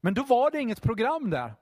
Men 0.00 0.14
då 0.14 0.22
var 0.22 0.50
det 0.50 0.60
inget 0.60 0.82
program 0.82 1.30
där. 1.30 1.54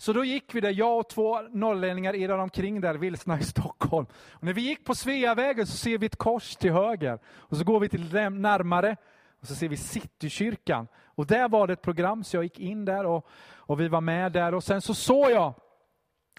Så 0.00 0.12
då 0.12 0.24
gick 0.24 0.54
vi 0.54 0.60
där, 0.60 0.70
jag 0.70 0.98
och 0.98 1.08
två 1.08 1.40
norrlänningar 1.42 2.14
irrade 2.14 2.42
omkring 2.42 2.80
där 2.80 2.94
vilsna 2.94 3.38
i 3.38 3.42
Stockholm. 3.42 4.06
Och 4.30 4.42
när 4.42 4.52
vi 4.52 4.60
gick 4.60 4.84
på 4.84 4.94
Sveavägen 4.94 5.66
så 5.66 5.76
ser 5.76 5.98
vi 5.98 6.06
ett 6.06 6.16
kors 6.16 6.56
till 6.56 6.72
höger. 6.72 7.18
Och 7.26 7.56
så 7.56 7.64
går 7.64 7.80
vi 7.80 7.88
till 7.88 8.12
närmare 8.32 8.96
och 9.40 9.46
så 9.46 9.54
ser 9.54 9.68
vi 9.68 9.76
Citykyrkan. 9.76 10.88
Och 11.04 11.26
där 11.26 11.48
var 11.48 11.66
det 11.66 11.72
ett 11.72 11.82
program 11.82 12.24
så 12.24 12.36
jag 12.36 12.44
gick 12.44 12.58
in 12.58 12.84
där 12.84 13.06
och, 13.06 13.26
och 13.54 13.80
vi 13.80 13.88
var 13.88 14.00
med 14.00 14.32
där. 14.32 14.54
Och 14.54 14.64
sen 14.64 14.80
så 14.80 14.94
såg 14.94 15.30
jag 15.30 15.54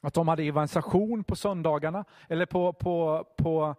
att 0.02 0.14
de 0.14 0.28
hade 0.28 0.44
evangelisation 0.44 1.24
på 1.24 1.36
söndagarna, 1.36 2.06
eller 2.28 2.46
på, 2.46 2.74
på, 2.74 3.26
på 3.38 3.76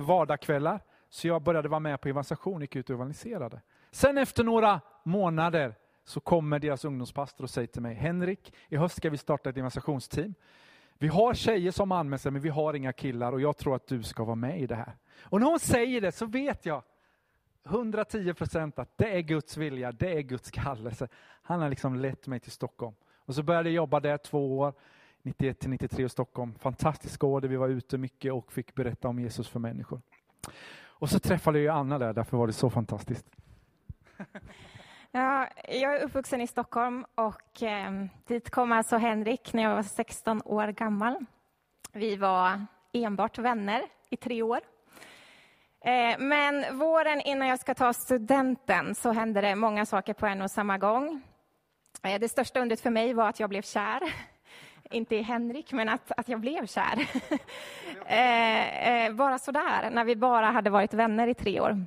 vardagskvällar. 0.00 0.80
Så 1.10 1.28
jag 1.28 1.42
började 1.42 1.68
vara 1.68 1.80
med 1.80 2.00
på 2.00 2.08
evangelisation, 2.08 2.60
gick 2.60 2.76
ut 2.76 2.90
och 2.90 2.94
evangeliserade. 2.94 3.60
Sen 3.90 4.18
efter 4.18 4.44
några 4.44 4.80
månader 5.02 5.74
så 6.10 6.20
kommer 6.20 6.58
deras 6.58 6.84
ungdomspastor 6.84 7.44
och 7.44 7.50
säger 7.50 7.68
till 7.68 7.82
mig, 7.82 7.94
Henrik, 7.94 8.52
i 8.68 8.76
höst 8.76 8.96
ska 8.96 9.10
vi 9.10 9.16
starta 9.16 9.48
ett 9.48 9.54
demonstrationsteam. 9.54 10.34
Vi 10.98 11.08
har 11.08 11.34
tjejer 11.34 11.70
som 11.70 11.92
anmäler 11.92 12.18
sig, 12.18 12.32
men 12.32 12.42
vi 12.42 12.48
har 12.48 12.74
inga 12.74 12.92
killar 12.92 13.32
och 13.32 13.40
jag 13.40 13.56
tror 13.56 13.74
att 13.76 13.86
du 13.86 14.02
ska 14.02 14.24
vara 14.24 14.36
med 14.36 14.60
i 14.60 14.66
det 14.66 14.74
här. 14.74 14.96
Och 15.22 15.40
när 15.40 15.46
hon 15.46 15.60
säger 15.60 16.00
det 16.00 16.12
så 16.12 16.26
vet 16.26 16.66
jag 16.66 16.82
110 17.64 18.34
procent 18.34 18.78
att 18.78 18.98
det 18.98 19.16
är 19.16 19.20
Guds 19.20 19.56
vilja, 19.56 19.92
det 19.92 20.12
är 20.12 20.20
Guds 20.20 20.50
kallelse. 20.50 21.08
Han 21.42 21.60
har 21.60 21.68
liksom 21.68 21.94
lett 21.94 22.26
mig 22.26 22.40
till 22.40 22.52
Stockholm. 22.52 22.94
Och 23.14 23.34
så 23.34 23.42
började 23.42 23.68
jag 23.68 23.76
jobba 23.76 24.00
där 24.00 24.16
två 24.16 24.58
år, 24.58 24.72
91 25.22 25.58
till 25.58 25.70
93 25.70 26.04
i 26.04 26.08
Stockholm. 26.08 26.54
Fantastiska 26.58 27.26
år 27.26 27.40
där 27.40 27.48
vi 27.48 27.56
var 27.56 27.68
ute 27.68 27.98
mycket 27.98 28.32
och 28.32 28.52
fick 28.52 28.74
berätta 28.74 29.08
om 29.08 29.20
Jesus 29.20 29.48
för 29.48 29.60
människor. 29.60 30.00
Och 30.82 31.10
så 31.10 31.18
träffade 31.18 31.60
jag 31.60 31.76
Anna 31.76 31.98
där, 31.98 32.12
därför 32.12 32.36
var 32.36 32.46
det 32.46 32.52
så 32.52 32.70
fantastiskt. 32.70 33.26
Ja, 35.12 35.48
jag 35.68 35.96
är 35.96 36.04
uppvuxen 36.04 36.40
i 36.40 36.46
Stockholm 36.46 37.04
och 37.14 37.62
eh, 37.62 37.92
dit 38.26 38.50
kom 38.50 38.72
alltså 38.72 38.96
Henrik 38.96 39.52
när 39.52 39.62
jag 39.62 39.74
var 39.74 39.82
16 39.82 40.42
år 40.44 40.66
gammal. 40.66 41.24
Vi 41.92 42.16
var 42.16 42.66
enbart 42.92 43.38
vänner 43.38 43.82
i 44.10 44.16
tre 44.16 44.42
år. 44.42 44.60
Eh, 45.84 46.18
men 46.18 46.78
våren 46.78 47.20
innan 47.20 47.48
jag 47.48 47.60
ska 47.60 47.74
ta 47.74 47.92
studenten 47.92 48.94
så 48.94 49.12
hände 49.12 49.40
det 49.40 49.54
många 49.54 49.86
saker 49.86 50.14
på 50.14 50.26
en 50.26 50.42
och 50.42 50.50
samma 50.50 50.78
gång. 50.78 51.22
Eh, 52.02 52.20
det 52.20 52.28
största 52.28 52.60
undret 52.60 52.80
för 52.80 52.90
mig 52.90 53.14
var 53.14 53.28
att 53.28 53.40
jag 53.40 53.50
blev 53.50 53.62
kär 53.62 54.00
inte 54.90 55.16
i 55.16 55.22
Henrik, 55.22 55.72
men 55.72 55.88
att, 55.88 56.12
att 56.16 56.28
jag 56.28 56.40
blev 56.40 56.66
kär. 56.66 57.08
eh, 58.06 58.88
eh, 58.88 59.12
bara 59.12 59.38
sådär, 59.38 59.90
när 59.90 60.04
vi 60.04 60.16
bara 60.16 60.46
hade 60.46 60.70
varit 60.70 60.94
vänner 60.94 61.28
i 61.28 61.34
tre 61.34 61.60
år. 61.60 61.86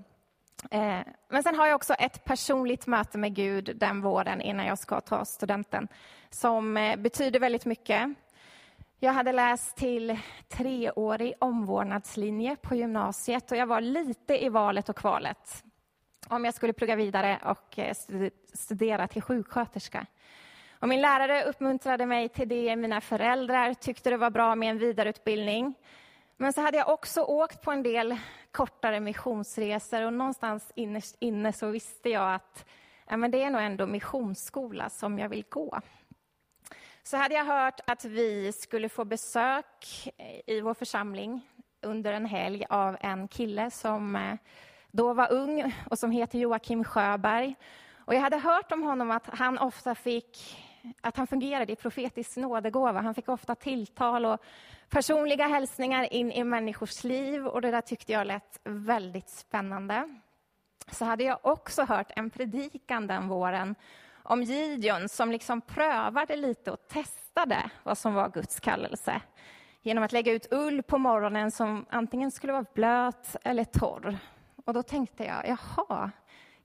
Eh, 0.72 1.00
men 1.30 1.44
sen 1.44 1.56
har 1.56 1.68
jag 1.68 1.76
också 1.76 1.94
ett 1.94 2.26
personligt 2.26 2.88
möte 2.88 3.18
med 3.18 3.36
Gud 3.36 3.72
den 3.76 4.02
våren 4.02 4.42
innan 4.42 4.66
jag 4.66 4.80
ska 4.80 5.02
ta 5.02 5.26
studenten, 5.26 5.88
som 6.30 6.78
eh, 6.78 6.96
betyder 6.96 7.40
väldigt 7.40 7.66
mycket. 7.66 8.10
Jag 9.00 9.14
hade 9.14 9.32
läst 9.32 9.78
till 9.78 10.20
treårig 10.50 11.34
omvårdnadslinje 11.40 12.56
på 12.56 12.76
gymnasiet 12.76 13.52
och 13.52 13.58
jag 13.58 13.68
var 13.68 13.82
lite 13.82 14.44
i 14.46 14.50
valet 14.50 14.90
och 14.90 14.96
kvalet 14.96 15.64
om 16.28 16.46
jag 16.46 16.54
skulle 16.54 16.74
plugga 16.74 16.96
vidare 16.96 17.40
och 17.46 17.80
eh, 17.80 17.96
studera 18.54 19.08
till 19.08 19.22
sjuksköterska. 19.22 20.06
Och 20.80 20.88
min 20.88 21.02
lärare 21.02 21.44
uppmuntrade 21.44 22.06
mig 22.06 22.30
till 22.30 22.50
det, 22.50 22.76
mina 22.76 23.02
föräldrar 23.02 23.74
tyckte 23.74 24.10
det 24.10 24.18
var 24.18 24.30
bra 24.30 24.56
med 24.56 24.70
en 24.70 24.78
vidareutbildning. 24.78 25.76
Men 26.38 26.54
så 26.54 26.62
hade 26.62 26.78
jag 26.78 26.90
också 26.90 27.22
åkt 27.22 27.62
på 27.62 27.72
en 27.72 27.84
del 27.84 28.18
kortare 28.52 29.00
missionsresor 29.00 30.06
och 30.06 30.14
någonstans 30.14 30.72
innerst 30.76 31.16
inne 31.20 31.54
så 31.54 31.68
visste 31.68 32.10
jag 32.10 32.34
att 32.34 32.66
ja, 33.08 33.18
men 33.18 33.32
det 33.32 33.44
är 33.44 33.50
nog 33.50 33.62
ändå 33.62 33.86
missionsskola 33.86 34.90
som 34.90 35.20
jag 35.20 35.30
vill 35.30 35.46
gå. 35.50 35.80
Så 37.04 37.18
hade 37.18 37.36
jag 37.36 37.46
hört 37.46 37.80
att 37.88 38.06
vi 38.06 38.52
skulle 38.52 38.90
få 38.90 39.06
besök 39.06 40.10
eh, 40.18 40.56
i 40.56 40.62
vår 40.62 40.74
församling 40.74 41.42
under 41.82 42.14
en 42.14 42.26
helg 42.26 42.66
av 42.70 42.98
en 43.00 43.28
kille 43.28 43.72
som 43.72 44.16
eh, 44.16 44.36
då 44.92 45.14
var 45.14 45.32
ung 45.32 45.76
och 45.90 46.00
som 46.00 46.12
heter 46.12 46.40
Joakim 46.40 46.84
Sjöberg. 46.84 47.56
Och 48.06 48.16
jag 48.16 48.22
hade 48.22 48.38
hört 48.38 48.72
om 48.72 48.84
honom 48.84 49.12
att 49.12 49.28
han 49.28 49.58
ofta 49.58 49.96
fick 49.96 50.58
att 51.02 51.18
han 51.18 51.28
fungerade 51.28 51.74
i 51.74 51.76
profetisk 51.76 52.38
nådegåva. 52.38 53.02
Han 53.02 53.16
fick 53.16 53.30
ofta 53.30 53.56
tilltal 53.56 54.26
och 54.26 54.44
personliga 54.90 55.48
hälsningar 55.48 56.14
in 56.14 56.32
i 56.32 56.44
människors 56.44 57.04
liv 57.04 57.48
och 57.48 57.62
det 57.62 57.72
där 57.72 57.82
tyckte 57.82 58.12
jag 58.12 58.28
lät 58.28 58.60
väldigt 58.64 59.30
spännande. 59.30 60.20
Så 60.92 61.06
hade 61.06 61.24
jag 61.24 61.40
också 61.42 61.84
hört 61.84 62.12
en 62.16 62.30
predikan 62.30 63.08
den 63.08 63.28
våren 63.28 63.76
om 64.24 64.44
Gideon 64.44 65.10
som 65.10 65.32
liksom 65.32 65.62
prövade 65.62 66.36
lite 66.36 66.72
och 66.72 66.88
testade 66.88 67.70
vad 67.84 67.98
som 67.98 68.14
var 68.14 68.30
Guds 68.30 68.60
kallelse 68.60 69.22
genom 69.82 70.04
att 70.04 70.12
lägga 70.12 70.32
ut 70.32 70.48
ull 70.52 70.84
på 70.84 70.98
morgonen 70.98 71.52
som 71.52 71.86
antingen 71.90 72.32
skulle 72.32 72.54
vara 72.54 72.66
blöt 72.74 73.36
eller 73.44 73.64
torr. 73.64 74.18
Och 74.66 74.74
då 74.74 74.84
tänkte 74.84 75.24
jag, 75.24 75.48
jaha, 75.48 76.12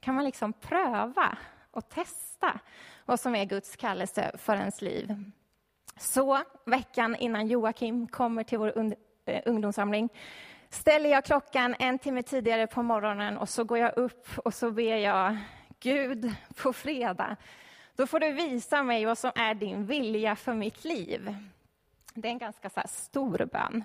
kan 0.00 0.14
man 0.14 0.24
liksom 0.24 0.52
pröva 0.52 1.38
och 1.78 1.88
testa 1.88 2.60
vad 3.04 3.20
som 3.20 3.34
är 3.34 3.44
Guds 3.44 3.76
kallelse 3.76 4.32
för 4.38 4.56
ens 4.56 4.82
liv? 4.82 5.30
Så 5.96 6.42
veckan 6.64 7.16
innan 7.16 7.46
Joakim 7.46 8.08
kommer 8.08 8.44
till 8.44 8.58
vår 8.58 8.94
eh, 9.24 9.42
ungdomssamling 9.46 10.08
ställer 10.70 11.10
jag 11.10 11.24
klockan 11.24 11.74
en 11.78 11.98
timme 11.98 12.22
tidigare 12.22 12.66
på 12.66 12.82
morgonen 12.82 13.38
och 13.38 13.48
så 13.48 13.64
går 13.64 13.78
jag 13.78 13.96
upp 13.96 14.38
och 14.38 14.54
så 14.54 14.70
ber 14.70 14.96
jag 14.96 15.36
Gud 15.80 16.34
på 16.56 16.72
fredag. 16.72 17.36
Då 17.96 18.06
får 18.06 18.20
du 18.20 18.32
visa 18.32 18.82
mig 18.82 19.04
vad 19.04 19.18
som 19.18 19.32
är 19.34 19.54
din 19.54 19.86
vilja 19.86 20.36
för 20.36 20.54
mitt 20.54 20.84
liv. 20.84 21.36
Det 22.14 22.28
är 22.28 22.32
en 22.32 22.38
ganska 22.38 22.70
så 22.70 22.82
stor 22.88 23.48
bön. 23.52 23.84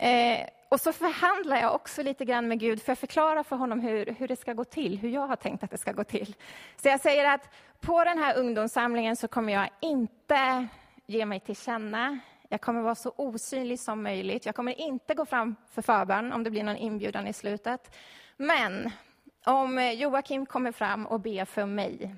Eh, 0.00 0.46
och 0.68 0.80
så 0.80 0.92
förhandlar 0.92 1.60
jag 1.60 1.74
också 1.74 2.02
lite 2.02 2.24
grann 2.24 2.48
med 2.48 2.60
Gud 2.60 2.82
för 2.82 2.92
att 2.92 2.98
förklara 2.98 3.44
för 3.44 3.56
honom 3.56 3.80
hur, 3.80 4.06
hur 4.06 4.28
det 4.28 4.36
ska 4.36 4.52
gå 4.52 4.64
till, 4.64 4.98
hur 4.98 5.08
jag 5.08 5.26
har 5.26 5.36
tänkt 5.36 5.64
att 5.64 5.70
det 5.70 5.78
ska 5.78 5.92
gå 5.92 6.04
till. 6.04 6.34
Så 6.76 6.88
jag 6.88 7.00
säger 7.00 7.34
att 7.34 7.50
på 7.80 8.04
den 8.04 8.18
här 8.18 8.38
ungdomssamlingen 8.38 9.16
så 9.16 9.28
kommer 9.28 9.52
jag 9.52 9.68
inte 9.80 10.66
ge 11.06 11.26
mig 11.26 11.40
till 11.40 11.56
känna. 11.56 12.18
Jag 12.48 12.60
kommer 12.60 12.82
vara 12.82 12.94
så 12.94 13.12
osynlig 13.16 13.80
som 13.80 14.02
möjligt. 14.02 14.46
Jag 14.46 14.54
kommer 14.54 14.80
inte 14.80 15.14
gå 15.14 15.26
fram 15.26 15.56
för 15.70 15.82
förbön 15.82 16.32
om 16.32 16.44
det 16.44 16.50
blir 16.50 16.64
någon 16.64 16.76
inbjudan 16.76 17.26
i 17.26 17.32
slutet. 17.32 17.96
Men 18.36 18.90
om 19.46 19.92
Joakim 19.94 20.46
kommer 20.46 20.72
fram 20.72 21.06
och 21.06 21.20
ber 21.20 21.44
för 21.44 21.66
mig, 21.66 22.14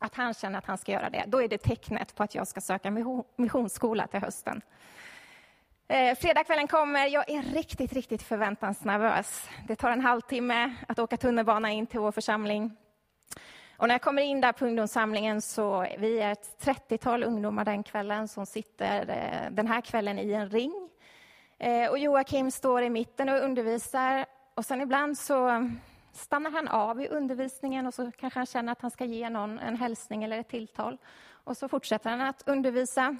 att 0.00 0.14
han 0.14 0.34
känner 0.34 0.58
att 0.58 0.66
han 0.66 0.78
ska 0.78 0.92
göra 0.92 1.10
det, 1.10 1.24
då 1.26 1.42
är 1.42 1.48
det 1.48 1.58
tecknet 1.58 2.14
på 2.14 2.22
att 2.22 2.34
jag 2.34 2.48
ska 2.48 2.60
söka 2.60 2.90
missionsskola 3.36 4.06
till 4.06 4.20
hösten. 4.20 4.62
Eh, 5.88 6.16
fredagskvällen 6.16 6.68
kommer. 6.68 7.06
Jag 7.06 7.30
är 7.30 7.42
riktigt, 7.42 7.92
riktigt 7.92 8.22
förväntansnervös. 8.22 9.48
Det 9.68 9.76
tar 9.76 9.90
en 9.90 10.00
halvtimme 10.00 10.74
att 10.88 10.98
åka 10.98 11.16
tunnelbana 11.16 11.70
in 11.70 11.86
till 11.86 12.00
vår 12.00 12.12
församling. 12.12 12.76
Och 13.76 13.88
när 13.88 13.94
jag 13.94 14.02
kommer 14.02 14.22
in 14.22 14.40
där 14.40 14.52
på 14.52 14.66
ungdomssamlingen 14.66 15.42
så 15.42 15.86
vi 15.98 16.20
är 16.20 16.32
ett 16.32 16.56
30-tal 16.60 17.24
ungdomar 17.24 17.64
den 17.64 17.82
kvällen 17.82 18.28
som 18.28 18.46
sitter 18.46 19.00
eh, 19.00 19.50
den 19.50 19.66
här 19.66 19.80
kvällen 19.80 20.18
i 20.18 20.32
en 20.32 20.50
ring. 20.50 20.90
Eh, 21.58 21.90
och 21.90 21.98
Joakim 21.98 22.50
står 22.50 22.82
i 22.82 22.90
mitten 22.90 23.28
och 23.28 23.44
undervisar. 23.44 24.26
Och 24.54 24.64
sen 24.64 24.80
ibland 24.80 25.18
så 25.18 25.70
stannar 26.12 26.50
han 26.50 26.68
av 26.68 27.00
i 27.00 27.08
undervisningen 27.08 27.86
och 27.86 27.94
så 27.94 28.12
kanske 28.12 28.38
han 28.38 28.46
känner 28.46 28.72
att 28.72 28.82
han 28.82 28.90
ska 28.90 29.04
ge 29.04 29.30
någon 29.30 29.58
en 29.58 29.76
hälsning 29.76 30.24
eller 30.24 30.38
ett 30.38 30.48
tilltal. 30.48 30.98
Och 31.28 31.56
så 31.56 31.68
fortsätter 31.68 32.10
han 32.10 32.20
att 32.20 32.42
undervisa. 32.46 33.16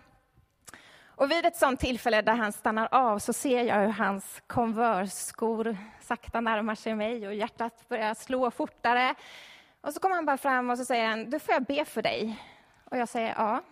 Och 1.16 1.30
vid 1.30 1.46
ett 1.46 1.56
sådant 1.56 1.80
tillfälle 1.80 2.23
där 2.23 2.35
han 2.35 2.52
stannar 2.52 2.88
av 2.90 3.18
så 3.18 3.32
ser 3.32 3.62
jag 3.62 3.80
hur 3.80 3.88
hans 3.88 4.42
konversskor 4.46 5.76
sakta 6.00 6.40
närmar 6.40 6.75
sig 6.75 6.94
mig 6.94 7.26
och 7.26 7.35
hjärtat 7.35 7.88
börjar 7.88 8.14
slå 8.14 8.50
fortare. 8.50 9.14
Och 9.80 9.92
så 9.92 10.00
kommer 10.00 10.14
han 10.14 10.26
bara 10.26 10.37
fram 10.37 10.70
och 10.70 10.78
så 10.78 10.85
säger 10.85 11.08
han, 11.08 11.30
du 11.30 11.38
får 11.38 11.54
jag 11.54 11.64
be 11.64 11.85
för 11.85 12.02
dig? 12.02 12.42
Och 12.85 12.96
jag 12.96 13.08
säger 13.08 13.35
ja. 13.37 13.62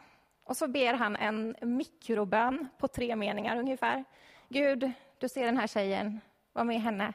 Och 0.44 0.56
så 0.56 0.68
ber 0.68 0.94
han 0.94 1.16
en 1.16 1.56
mikrobön 1.60 2.68
på 2.78 2.88
tre 2.88 3.16
meningar 3.16 3.56
ungefär. 3.56 4.04
Gud, 4.48 4.92
du 5.18 5.28
ser 5.28 5.44
den 5.44 5.58
här 5.58 5.66
tjejen, 5.66 6.20
var 6.52 6.64
med 6.64 6.80
henne, 6.80 7.12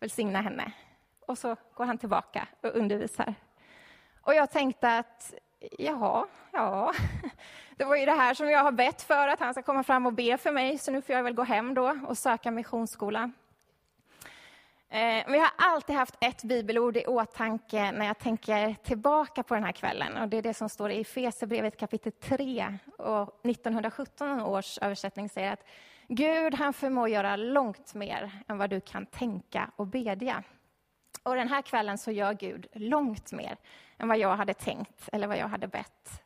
välsigna 0.00 0.40
henne. 0.40 0.72
Och 1.26 1.38
så 1.38 1.56
går 1.74 1.84
han 1.84 1.98
tillbaka 1.98 2.48
och 2.62 2.74
undervisar. 2.74 3.34
Och 4.22 4.34
jag 4.34 4.50
tänkte 4.50 4.98
att 4.98 5.34
jaha, 5.78 6.26
ja, 6.52 6.92
det 7.76 7.84
var 7.84 7.96
ju 7.96 8.06
det 8.06 8.12
här 8.12 8.34
som 8.34 8.50
jag 8.50 8.64
har 8.64 8.72
bett 8.72 9.02
för, 9.02 9.28
att 9.28 9.40
han 9.40 9.54
ska 9.54 9.62
komma 9.62 9.82
fram 9.82 10.06
och 10.06 10.12
be 10.12 10.38
för 10.38 10.52
mig, 10.52 10.78
så 10.78 10.90
nu 10.90 11.02
får 11.02 11.14
jag 11.14 11.22
väl 11.22 11.34
gå 11.34 11.42
hem 11.42 11.74
då 11.74 11.96
och 12.06 12.18
söka 12.18 12.50
missionsskola. 12.50 13.30
Eh, 14.88 15.24
Vi 15.28 15.38
har 15.38 15.50
alltid 15.56 15.96
haft 15.96 16.14
ett 16.20 16.42
bibelord 16.44 16.96
i 16.96 17.06
åtanke 17.06 17.92
när 17.92 18.06
jag 18.06 18.18
tänker 18.18 18.74
tillbaka 18.74 19.42
på 19.42 19.54
den 19.54 19.64
här 19.64 19.72
kvällen. 19.72 20.16
Och 20.16 20.28
det 20.28 20.36
är 20.36 20.42
det 20.42 20.54
som 20.54 20.68
står 20.68 20.90
i 20.90 21.00
Efesierbrevet 21.00 21.76
kapitel 21.76 22.12
3 22.12 22.78
och 22.98 23.40
1917 23.44 24.40
års 24.42 24.78
översättning 24.78 25.28
säger 25.28 25.52
att 25.52 25.64
Gud 26.08 26.54
han 26.54 26.72
förmår 26.72 27.08
göra 27.08 27.36
långt 27.36 27.94
mer 27.94 28.30
än 28.48 28.58
vad 28.58 28.70
du 28.70 28.80
kan 28.80 29.06
tänka 29.06 29.70
och 29.76 29.86
bedja. 29.86 30.42
Och 31.30 31.36
den 31.36 31.48
här 31.48 31.62
kvällen 31.62 31.98
så 31.98 32.10
gör 32.10 32.34
Gud 32.34 32.66
långt 32.72 33.32
mer 33.32 33.56
än 33.98 34.08
vad 34.08 34.18
jag 34.18 34.36
hade 34.36 34.54
tänkt 34.54 35.08
eller 35.12 35.26
vad 35.26 35.36
jag 35.38 35.48
hade 35.48 35.68
bett. 35.68 36.22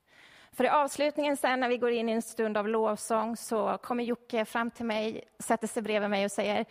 För 0.52 0.64
i 0.64 0.68
avslutningen 0.68 1.36
sen 1.36 1.60
när 1.60 1.68
vi 1.68 1.78
går 1.78 1.90
in 1.90 2.08
i 2.08 2.12
en 2.12 2.22
stund 2.22 2.56
av 2.56 2.68
lovsång 2.68 3.36
så 3.36 3.78
kommer 3.78 4.04
Jocke 4.04 4.44
fram 4.44 4.70
till 4.70 4.84
mig, 4.84 5.24
sätter 5.38 5.66
sig 5.66 5.82
bredvid 5.82 6.10
mig 6.10 6.24
och 6.24 6.32
säger 6.32 6.64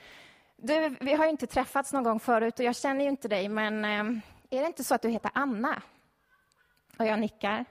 Du, 0.55 0.95
vi 0.99 1.13
har 1.13 1.25
ju 1.25 1.31
inte 1.31 1.47
träffats 1.47 1.93
någon 1.93 2.03
gång 2.03 2.19
förut 2.19 2.59
och 2.59 2.65
jag 2.65 2.75
känner 2.75 3.03
ju 3.03 3.09
inte 3.09 3.27
dig, 3.27 3.49
men 3.49 3.85
ehm, 3.85 4.21
är 4.49 4.61
det 4.61 4.67
inte 4.67 4.83
så 4.83 4.95
att 4.95 5.01
du 5.01 5.09
heter 5.09 5.31
Anna? 5.33 5.81
Och 6.99 7.05
jag 7.05 7.19
nickar. 7.19 7.65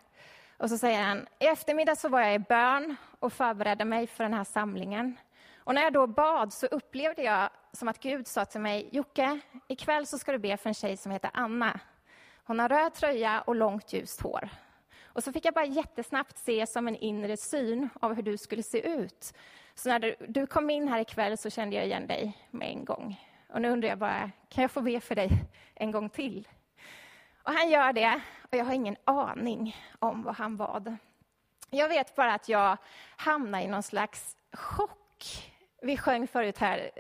Och 0.57 0.71
så 0.71 0.79
säger 0.79 1.03
han, 1.03 1.27
i 1.39 1.47
eftermiddag 1.47 1.97
så 1.97 2.09
var 2.09 2.21
jag 2.21 2.35
i 2.35 2.39
bön 2.39 2.97
och 3.19 3.33
förberedde 3.33 3.85
mig 3.85 4.07
för 4.07 4.25
den 4.25 4.35
här 4.35 4.45
samlingen. 4.45 5.17
Och 5.65 5.75
när 5.75 5.83
jag 5.83 5.93
då 5.93 6.07
bad 6.07 6.53
så 6.53 6.67
upplevde 6.67 7.23
jag 7.23 7.51
som 7.73 7.89
att 7.89 7.99
Gud 7.99 8.27
sa 8.27 8.45
till 8.45 8.61
mig, 8.61 8.89
Jocke, 8.93 9.41
ikväll 9.69 10.07
så 10.07 10.19
ska 10.19 10.33
du 10.33 10.39
be 10.39 10.57
för 10.57 10.71
en 10.71 10.75
tjej 10.75 10.97
som 10.97 11.13
heter 11.13 11.31
Anna. 11.35 11.81
Hon 12.45 12.59
har 12.59 12.69
röd 12.69 12.95
tröja 12.95 13.41
och 13.41 13.57
långt 13.57 13.93
ljust 13.93 14.21
hår. 14.21 14.49
Och 15.05 15.25
så 15.25 15.33
fick 15.33 15.45
jag 15.45 15.55
bara 15.55 15.65
jättesnabbt 15.65 16.39
se 16.39 16.67
som 16.67 16.89
en 16.89 16.97
inre 16.97 17.37
syn 17.37 17.89
av 18.01 18.15
hur 18.15 18.23
du 18.23 18.39
skulle 18.39 18.63
se 18.63 18.89
ut. 18.89 19.35
Så 19.75 19.89
när 19.89 19.99
du, 19.99 20.17
du 20.29 20.47
kom 20.47 20.71
in 20.71 20.89
här 20.89 21.01
ikväll 21.01 21.39
så 21.39 21.51
kände 21.51 21.77
jag 21.77 21.85
igen 21.85 22.07
dig 22.07 22.39
med 22.51 22.69
en 22.69 22.85
gång. 22.85 23.21
Och 23.49 23.63
nu 23.63 23.71
undrar 23.71 23.89
jag 23.89 23.99
bara, 23.99 24.31
kan 24.49 24.63
jag 24.63 24.71
få 24.71 24.81
be 24.81 25.01
för 25.01 25.15
dig 25.15 25.31
en 25.75 25.91
gång 25.91 26.09
till? 26.09 26.49
Och 27.43 27.53
han 27.53 27.71
gör 27.71 27.93
det, 27.93 28.21
och 28.51 28.57
jag 28.57 28.65
har 28.65 28.73
ingen 28.73 28.97
aning 29.05 29.77
om 29.99 30.23
vad 30.23 30.35
han 30.35 30.57
bad. 30.57 30.97
Jag 31.71 31.89
vet 31.89 32.17
bara 32.17 32.35
att 32.35 32.49
jag 32.49 32.77
hamnade 33.17 33.65
i 33.65 33.69
någon 33.69 33.83
slags 33.83 34.37
chock. 34.53 35.52
Vi 35.83 35.97
sjöng 35.97 36.27
förut 36.27 36.59
här, 36.59 36.91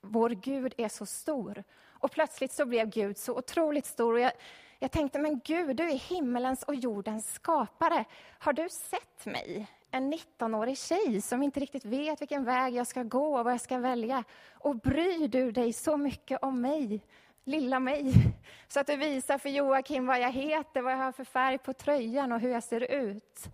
vår 0.00 0.30
Gud 0.30 0.74
är 0.76 0.88
så 0.88 1.06
stor. 1.06 1.64
Och 1.84 2.10
plötsligt 2.10 2.52
så 2.52 2.66
blev 2.66 2.90
Gud 2.90 3.18
så 3.18 3.38
otroligt 3.38 3.86
stor. 3.86 4.12
Och 4.12 4.20
jag, 4.20 4.32
jag 4.78 4.90
tänkte, 4.90 5.18
men 5.18 5.40
Gud, 5.44 5.76
du 5.76 5.90
är 5.90 5.98
himmelens 5.98 6.62
och 6.62 6.74
jordens 6.74 7.34
skapare. 7.34 8.04
Har 8.38 8.52
du 8.52 8.68
sett 8.68 9.26
mig? 9.26 9.66
En 9.90 10.12
19-årig 10.12 10.78
tjej 10.78 11.22
som 11.22 11.42
inte 11.42 11.60
riktigt 11.60 11.84
vet 11.84 12.20
vilken 12.20 12.44
väg 12.44 12.74
jag 12.74 12.86
ska 12.86 13.02
gå 13.02 13.38
och 13.38 13.44
vad 13.44 13.52
jag 13.52 13.60
ska 13.60 13.78
välja. 13.78 14.24
Och 14.52 14.76
bryr 14.76 15.28
du 15.28 15.52
dig 15.52 15.72
så 15.72 15.96
mycket 15.96 16.42
om 16.42 16.60
mig, 16.60 17.00
lilla 17.44 17.80
mig, 17.80 18.12
så 18.68 18.80
att 18.80 18.86
du 18.86 18.96
visar 18.96 19.38
för 19.38 19.48
Joakim 19.48 20.06
vad 20.06 20.20
jag 20.20 20.32
heter, 20.32 20.82
vad 20.82 20.92
jag 20.92 20.98
har 20.98 21.12
för 21.12 21.24
färg 21.24 21.58
på 21.58 21.72
tröjan 21.72 22.32
och 22.32 22.40
hur 22.40 22.50
jag 22.50 22.62
ser 22.62 22.92
ut. 22.92 23.48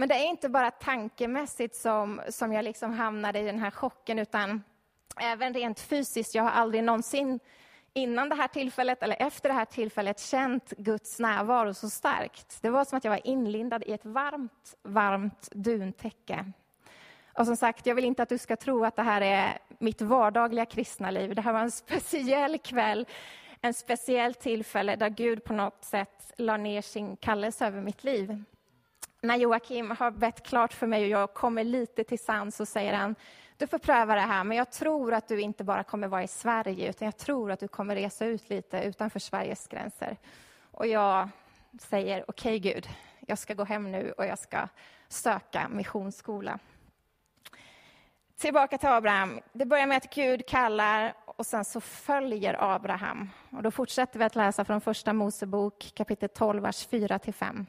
Men 0.00 0.08
det 0.08 0.14
är 0.14 0.28
inte 0.28 0.48
bara 0.48 0.70
tankemässigt 0.70 1.76
som, 1.76 2.20
som 2.28 2.52
jag 2.52 2.64
liksom 2.64 2.92
hamnade 2.92 3.38
i 3.38 3.44
den 3.44 3.58
här 3.58 3.70
chocken, 3.70 4.18
utan 4.18 4.62
även 5.20 5.54
rent 5.54 5.80
fysiskt. 5.80 6.34
Jag 6.34 6.42
har 6.42 6.50
aldrig 6.50 6.84
någonsin 6.84 7.40
innan 7.92 8.28
det 8.28 8.34
här 8.34 8.48
tillfället 8.48 9.02
eller 9.02 9.22
efter 9.22 9.48
det 9.48 9.54
här 9.54 9.64
tillfället 9.64 10.20
känt 10.20 10.70
Guds 10.70 11.18
närvaro 11.18 11.74
så 11.74 11.90
starkt. 11.90 12.58
Det 12.62 12.70
var 12.70 12.84
som 12.84 12.98
att 12.98 13.04
jag 13.04 13.10
var 13.10 13.26
inlindad 13.26 13.82
i 13.86 13.92
ett 13.92 14.04
varmt, 14.04 14.74
varmt 14.82 15.48
duntäcke. 15.52 16.52
Och 17.32 17.46
som 17.46 17.56
sagt, 17.56 17.86
jag 17.86 17.94
vill 17.94 18.04
inte 18.04 18.22
att 18.22 18.28
du 18.28 18.38
ska 18.38 18.56
tro 18.56 18.84
att 18.84 18.96
det 18.96 19.02
här 19.02 19.20
är 19.20 19.58
mitt 19.78 20.00
vardagliga 20.00 20.66
kristna 20.66 21.10
liv. 21.10 21.34
Det 21.34 21.42
här 21.42 21.52
var 21.52 21.60
en 21.60 21.70
speciell 21.70 22.58
kväll, 22.58 23.06
en 23.60 23.74
speciell 23.74 24.34
tillfälle 24.34 24.96
där 24.96 25.08
Gud 25.08 25.44
på 25.44 25.52
något 25.52 25.84
sätt 25.84 26.32
la 26.36 26.56
ner 26.56 26.82
sin 26.82 27.16
kallelse 27.16 27.66
över 27.66 27.80
mitt 27.80 28.04
liv. 28.04 28.44
När 29.22 29.36
Joakim 29.36 29.90
har 29.90 30.10
bett 30.10 30.42
klart 30.42 30.72
för 30.72 30.86
mig 30.86 31.02
och 31.02 31.08
jag 31.08 31.34
kommer 31.34 31.64
lite 31.64 32.04
till 32.04 32.18
sans 32.18 32.56
så 32.56 32.66
säger 32.66 32.92
han, 32.92 33.14
du 33.56 33.66
får 33.66 33.78
pröva 33.78 34.14
det 34.14 34.20
här, 34.20 34.44
men 34.44 34.56
jag 34.56 34.70
tror 34.70 35.14
att 35.14 35.28
du 35.28 35.40
inte 35.40 35.64
bara 35.64 35.84
kommer 35.84 36.08
vara 36.08 36.22
i 36.22 36.28
Sverige, 36.28 36.90
utan 36.90 37.06
jag 37.06 37.16
tror 37.16 37.50
att 37.50 37.60
du 37.60 37.68
kommer 37.68 37.94
resa 37.94 38.26
ut 38.26 38.50
lite 38.50 38.82
utanför 38.82 39.18
Sveriges 39.18 39.66
gränser. 39.66 40.16
Och 40.70 40.86
jag 40.86 41.28
säger, 41.78 42.24
okej 42.28 42.58
okay, 42.58 42.72
Gud, 42.72 42.88
jag 43.20 43.38
ska 43.38 43.54
gå 43.54 43.64
hem 43.64 43.92
nu 43.92 44.12
och 44.12 44.26
jag 44.26 44.38
ska 44.38 44.68
söka 45.08 45.68
missionsskola. 45.68 46.58
Tillbaka 48.36 48.78
till 48.78 48.88
Abraham. 48.88 49.40
Det 49.52 49.64
börjar 49.64 49.86
med 49.86 49.96
att 49.96 50.14
Gud 50.14 50.46
kallar 50.46 51.14
och 51.24 51.46
sen 51.46 51.64
så 51.64 51.80
följer 51.80 52.74
Abraham. 52.74 53.30
Och 53.50 53.62
då 53.62 53.70
fortsätter 53.70 54.18
vi 54.18 54.24
att 54.24 54.36
läsa 54.36 54.64
från 54.64 54.80
Första 54.80 55.12
Mosebok 55.12 55.92
kapitel 55.94 56.28
12, 56.28 56.62
vers 56.62 56.88
4-5. 56.88 57.66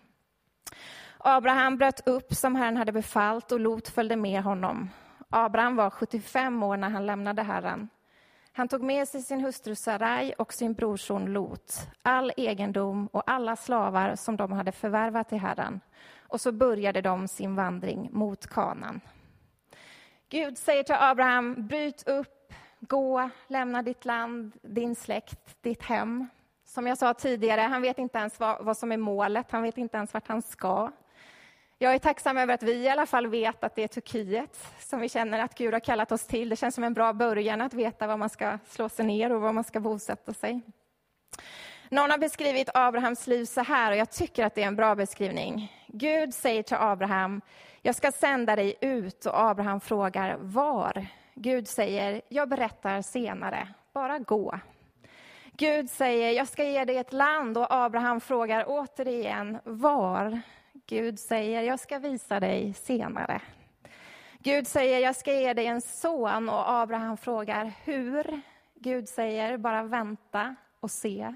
Abraham 1.23 1.77
bröt 1.77 2.07
upp 2.07 2.33
som 2.33 2.55
Herren 2.55 2.77
hade 2.77 2.91
befallt 2.91 3.51
och 3.51 3.59
Lot 3.59 3.87
följde 3.87 4.15
med 4.15 4.43
honom. 4.43 4.89
Abraham 5.29 5.75
var 5.75 5.89
75 5.89 6.63
år 6.63 6.77
när 6.77 6.89
han 6.89 7.05
lämnade 7.05 7.43
Herren. 7.43 7.89
Han 8.53 8.67
tog 8.67 8.83
med 8.83 9.07
sig 9.07 9.21
sin 9.21 9.41
hustru 9.41 9.75
Sarai 9.75 10.33
och 10.37 10.53
sin 10.53 10.73
brorson 10.73 11.25
Lot, 11.25 11.73
all 12.01 12.31
egendom 12.37 13.07
och 13.07 13.23
alla 13.25 13.55
slavar 13.55 14.15
som 14.15 14.37
de 14.37 14.51
hade 14.51 14.71
förvärvat 14.71 15.33
i 15.33 15.37
Herren. 15.37 15.81
Och 16.27 16.41
så 16.41 16.51
började 16.51 17.01
de 17.01 17.27
sin 17.27 17.55
vandring 17.55 18.09
mot 18.11 18.47
kanan. 18.47 19.01
Gud 20.29 20.57
säger 20.57 20.83
till 20.83 20.95
Abraham, 20.99 21.67
bryt 21.67 22.07
upp, 22.07 22.53
gå, 22.79 23.29
lämna 23.47 23.81
ditt 23.81 24.05
land, 24.05 24.51
din 24.61 24.95
släkt, 24.95 25.63
ditt 25.63 25.83
hem. 25.83 26.27
Som 26.65 26.87
jag 26.87 26.97
sa 26.97 27.13
tidigare, 27.13 27.61
han 27.61 27.81
vet 27.81 27.97
inte 27.97 28.17
ens 28.17 28.39
vad, 28.39 28.65
vad 28.65 28.77
som 28.77 28.91
är 28.91 28.97
målet, 28.97 29.51
han 29.51 29.63
vet 29.63 29.77
inte 29.77 29.97
ens 29.97 30.13
vart 30.13 30.27
han 30.27 30.41
ska. 30.41 30.91
Jag 31.83 31.93
är 31.93 31.99
tacksam 31.99 32.37
över 32.37 32.53
att 32.53 32.63
vi 32.63 32.73
i 32.73 32.89
alla 32.89 33.05
fall 33.05 33.27
vet 33.27 33.63
att 33.63 33.75
det 33.75 33.83
är 33.83 33.87
Turkiet 33.87 34.67
som 34.79 34.99
vi 34.99 35.09
känner 35.09 35.39
att 35.39 35.57
Gud 35.57 35.73
har 35.73 35.79
kallat 35.79 36.11
oss 36.11 36.27
till. 36.27 36.49
Det 36.49 36.55
känns 36.55 36.75
som 36.75 36.83
en 36.83 36.93
bra 36.93 37.13
början 37.13 37.61
att 37.61 37.73
veta 37.73 38.07
var 38.07 38.17
man 38.17 38.29
ska 38.29 38.57
slå 38.67 38.89
sig 38.89 39.05
ner 39.05 39.31
och 39.31 39.41
var 39.41 39.53
man 39.53 39.63
ska 39.63 39.79
bosätta 39.79 40.33
sig. 40.33 40.61
Någon 41.89 42.11
har 42.11 42.17
beskrivit 42.17 42.69
Abrahams 42.73 43.27
liv 43.27 43.45
så 43.45 43.61
här 43.61 43.91
och 43.91 43.97
jag 43.97 44.11
tycker 44.11 44.45
att 44.45 44.55
det 44.55 44.63
är 44.63 44.67
en 44.67 44.75
bra 44.75 44.95
beskrivning. 44.95 45.73
Gud 45.87 46.33
säger 46.33 46.63
till 46.63 46.77
Abraham, 46.79 47.41
jag 47.81 47.95
ska 47.95 48.11
sända 48.11 48.55
dig 48.55 48.75
ut 48.81 49.25
och 49.25 49.39
Abraham 49.39 49.81
frågar 49.81 50.37
var. 50.41 51.07
Gud 51.35 51.67
säger, 51.67 52.21
jag 52.29 52.49
berättar 52.49 53.01
senare, 53.01 53.67
bara 53.93 54.19
gå. 54.19 54.59
Gud 55.51 55.89
säger, 55.89 56.31
jag 56.31 56.47
ska 56.47 56.63
ge 56.63 56.85
dig 56.85 56.97
ett 56.97 57.13
land 57.13 57.57
och 57.57 57.73
Abraham 57.73 58.21
frågar 58.21 58.65
återigen 58.67 59.59
var. 59.63 60.41
Gud 60.91 61.19
säger, 61.19 61.61
jag 61.61 61.79
ska 61.79 61.99
visa 61.99 62.39
dig 62.39 62.73
senare. 62.73 63.41
Gud 64.39 64.67
säger, 64.67 64.99
jag 64.99 65.15
ska 65.15 65.33
ge 65.33 65.53
dig 65.53 65.65
en 65.65 65.81
son 65.81 66.49
och 66.49 66.69
Abraham 66.69 67.17
frågar 67.17 67.73
hur? 67.83 68.41
Gud 68.75 69.09
säger, 69.09 69.57
bara 69.57 69.83
vänta 69.83 70.55
och 70.79 70.91
se. 70.91 71.33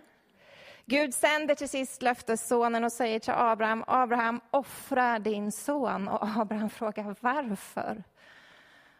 Gud 0.86 1.14
sänder 1.14 1.56
till 1.56 1.70
sist 1.70 2.02
löftessonen 2.02 2.84
och 2.84 2.92
säger 2.92 3.20
till 3.20 3.34
Abraham, 3.34 3.84
Abraham, 3.88 4.42
offra 4.52 5.20
din 5.20 5.52
son. 5.52 6.08
Och 6.08 6.28
Abraham 6.38 6.70
frågar 6.70 7.16
varför? 7.20 8.04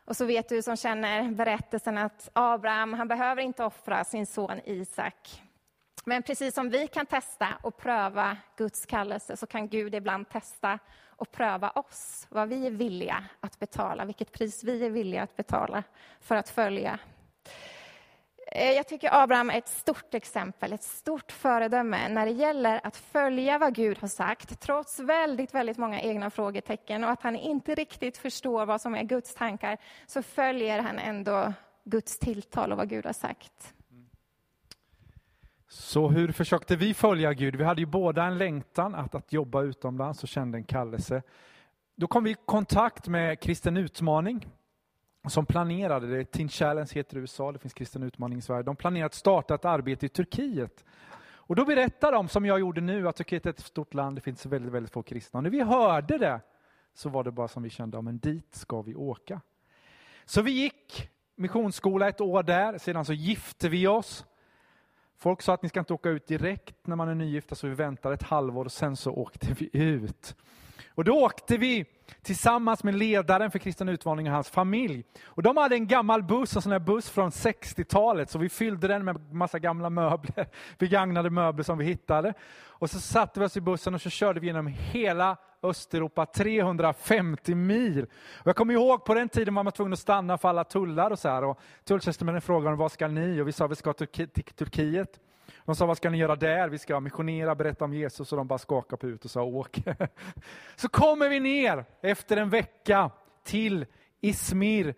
Och 0.06 0.18
så 0.18 0.26
vet 0.26 0.50
du 0.50 0.62
som 0.62 0.78
känner 0.78 1.32
berättelsen 1.32 1.98
att 1.98 2.30
Abraham, 2.34 2.94
han 2.94 3.08
behöver 3.08 3.42
inte 3.42 3.64
offra 3.64 4.04
sin 4.04 4.26
son 4.26 4.60
Isak. 4.66 5.42
Men 6.08 6.24
precis 6.24 6.56
som 6.56 6.70
vi 6.70 6.88
kan 6.88 7.06
testa 7.06 7.48
och 7.62 7.78
pröva 7.78 8.38
Guds 8.58 8.86
kallelse 8.86 9.38
så 9.38 9.48
kan 9.48 9.68
Gud 9.68 9.96
ibland 9.96 10.30
testa 10.30 10.80
och 11.08 11.32
pröva 11.32 11.70
oss, 11.70 12.28
vad 12.30 12.50
vi 12.50 12.68
är 12.68 12.72
villiga 12.72 13.24
att 13.40 13.60
betala, 13.60 14.06
vilket 14.06 14.32
pris 14.32 14.64
vi 14.64 14.86
är 14.86 14.90
villiga 14.90 15.24
att 15.24 15.36
betala 15.36 15.84
för 16.20 16.36
att 16.36 16.50
följa. 16.50 17.00
Eh, 18.48 18.72
jag 18.72 18.88
tycker 18.88 19.24
Abraham 19.24 19.50
är 19.50 19.58
ett 19.58 19.68
stort 19.68 20.14
exempel, 20.14 20.74
ett 20.74 20.84
stort 20.84 21.32
föredöme 21.32 22.10
när 22.10 22.26
det 22.26 22.32
gäller 22.32 22.82
att 22.84 22.98
följa 22.98 23.58
vad 23.58 23.76
Gud 23.76 23.98
har 23.98 24.08
sagt, 24.08 24.60
trots 24.60 25.00
väldigt, 25.00 25.54
väldigt 25.54 25.78
många 25.78 26.02
egna 26.02 26.30
frågetecken 26.30 27.04
och 27.04 27.10
att 27.10 27.22
han 27.22 27.36
inte 27.36 27.76
riktigt 27.76 28.18
förstår 28.18 28.66
vad 28.66 28.82
som 28.82 28.96
är 28.96 29.04
Guds 29.04 29.36
tankar, 29.36 29.78
så 30.08 30.24
följer 30.24 30.80
han 30.80 31.00
ändå 31.00 31.54
Guds 31.84 32.20
tilltal 32.20 32.72
och 32.72 32.78
vad 32.78 32.90
Gud 32.90 33.06
har 33.06 33.14
sagt. 33.14 33.74
Så 35.76 36.10
hur 36.10 36.32
försökte 36.32 36.76
vi 36.76 36.94
följa 36.94 37.34
Gud? 37.34 37.56
Vi 37.56 37.64
hade 37.64 37.82
ju 37.82 37.86
båda 37.86 38.24
en 38.24 38.38
längtan 38.38 38.96
att, 38.96 39.16
att 39.16 39.34
jobba 39.34 39.62
utomlands 39.62 40.24
och 40.24 40.30
kände 40.30 40.58
en 40.58 40.64
kallelse. 40.64 41.22
Då 41.96 42.08
kom 42.08 42.24
vi 42.24 42.32
i 42.32 42.36
kontakt 42.46 43.08
med 43.08 43.40
Kristen 43.40 43.78
Utmaning 43.78 44.48
som 45.28 45.46
planerade, 45.46 46.08
det 46.08 46.26
Teen 46.26 46.50
Challenge 46.50 46.90
heter 46.94 47.18
i 47.18 47.20
USA, 47.20 47.52
det 47.52 47.60
finns 47.60 47.74
Kristen 47.74 48.04
Utmaning 48.04 48.38
i 48.38 48.42
Sverige, 48.42 48.64
de 48.64 48.76
planerade 48.76 49.06
att 49.06 49.14
starta 49.14 49.56
ett 49.56 49.66
arbete 49.66 50.06
i 50.06 50.10
Turkiet. 50.10 50.86
Och 51.28 51.56
då 51.56 51.66
berättade 51.66 52.18
de, 52.18 52.28
som 52.28 52.46
jag 52.46 52.60
gjorde 52.60 52.82
nu, 52.82 53.08
att 53.08 53.16
Turkiet 53.16 53.46
är 53.46 53.50
ett 53.50 53.60
stort 53.60 53.94
land, 53.94 54.18
det 54.18 54.22
finns 54.22 54.46
väldigt, 54.46 54.72
väldigt 54.72 54.94
få 54.94 55.04
kristna. 55.04 55.38
Och 55.38 55.44
när 55.44 55.50
vi 55.50 55.62
hörde 55.62 56.18
det 56.18 56.42
så 56.94 57.10
var 57.10 57.24
det 57.24 57.32
bara 57.32 57.48
som 57.48 57.64
vi 57.64 57.70
kände, 57.70 57.98
ja, 57.98 58.02
men 58.02 58.18
dit 58.18 58.56
ska 58.56 58.82
vi 58.82 58.96
åka. 58.96 59.42
Så 60.26 60.42
vi 60.42 60.52
gick 60.52 61.10
missionsskola 61.36 62.10
ett 62.10 62.22
år 62.22 62.44
där, 62.44 62.78
sedan 62.78 63.06
så 63.06 63.14
gifte 63.14 63.70
vi 63.70 63.88
oss. 63.88 64.26
Folk 65.18 65.42
sa 65.42 65.54
att 65.54 65.64
ni 65.64 65.70
ska 65.70 65.80
inte 65.80 65.94
åka 65.94 66.10
ut 66.10 66.28
direkt 66.28 66.88
när 66.88 66.96
man 66.96 67.10
är 67.10 67.16
nygifta, 67.16 67.56
så 67.56 67.68
vi 67.68 67.74
väntade 67.74 68.16
ett 68.16 68.24
halvår 68.24 68.66
och 68.66 68.72
sen 68.72 68.96
så 68.96 69.12
åkte 69.12 69.48
vi 69.60 69.70
ut. 69.74 70.36
Och 70.96 71.04
då 71.04 71.14
åkte 71.14 71.58
vi 71.58 71.86
tillsammans 72.22 72.84
med 72.84 72.96
ledaren 72.96 73.52
för 73.52 73.60
Kristen 73.60 73.90
Utmaning 73.90 74.28
och 74.28 74.34
hans 74.34 74.50
familj. 74.50 75.04
Och 75.26 75.44
de 75.44 75.58
hade 75.58 75.76
en 75.76 75.88
gammal 75.88 76.24
buss, 76.24 76.56
en 76.56 76.62
sån 76.62 76.72
här 76.72 76.80
buss 76.80 77.10
från 77.10 77.30
60-talet, 77.30 78.30
så 78.30 78.40
vi 78.40 78.50
fyllde 78.50 78.88
den 78.88 79.06
med 79.06 79.34
massa 79.34 79.60
gamla 79.60 79.90
möbler, 79.90 80.48
begagnade 80.78 81.30
möbler 81.30 81.64
som 81.64 81.78
vi 81.78 81.86
hittade. 81.86 82.34
Och 82.64 82.90
så 82.90 83.00
satte 83.00 83.40
vi 83.40 83.46
oss 83.46 83.58
i 83.58 83.62
bussen 83.62 83.94
och 83.94 84.02
så 84.02 84.10
körde 84.10 84.40
vi 84.40 84.48
genom 84.48 84.68
hela 84.68 85.38
Östeuropa, 85.66 86.26
350 86.26 87.56
mil. 87.56 88.04
Och 88.34 88.48
jag 88.48 88.56
kommer 88.56 88.74
ihåg 88.74 89.06
på 89.06 89.14
den 89.14 89.30
tiden 89.30 89.56
var 89.56 89.64
man 89.64 89.74
tvungen 89.74 89.94
att 89.94 90.00
stanna 90.00 90.38
för 90.38 90.50
alla 90.50 90.64
tullar 90.64 91.12
och 91.12 91.20
så 91.20 91.30
här. 91.30 91.44
Och 91.44 91.60
tulltjänstemännen 91.84 92.42
frågade 92.42 92.76
vad 92.76 92.92
ska 92.92 93.08
ni? 93.08 93.42
Och 93.42 93.48
vi 93.48 93.52
sa 93.52 93.68
vi 93.68 93.76
ska 93.76 93.94
till 93.94 94.08
Turkiet. 94.56 95.20
De 95.66 95.76
sa, 95.76 95.86
vad 95.86 95.98
ska 95.98 96.10
ni 96.10 96.18
göra 96.18 96.36
där? 96.36 96.70
Vi 96.70 96.78
ska 96.78 97.00
missionera, 97.00 97.56
berätta 97.56 97.86
om 97.86 97.94
Jesus. 97.94 98.32
Och 98.32 98.38
de 98.38 98.48
bara 98.48 98.60
skakade 98.60 98.98
på 98.98 99.08
huvudet 99.08 99.26
och 99.26 99.32
sa, 99.32 99.44
åk. 99.44 99.80
Så 100.76 100.90
kommer 100.90 101.30
vi 101.30 101.40
ner 101.40 101.86
efter 102.02 102.38
en 102.38 102.50
vecka 102.50 103.12
till 103.44 103.86
Izmir. 104.22 104.96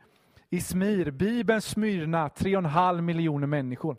Izmir, 0.50 1.12
Bibelns 1.12 1.66
Smyrna, 1.66 2.28
3,5 2.28 3.02
miljoner 3.02 3.48
människor. 3.48 3.98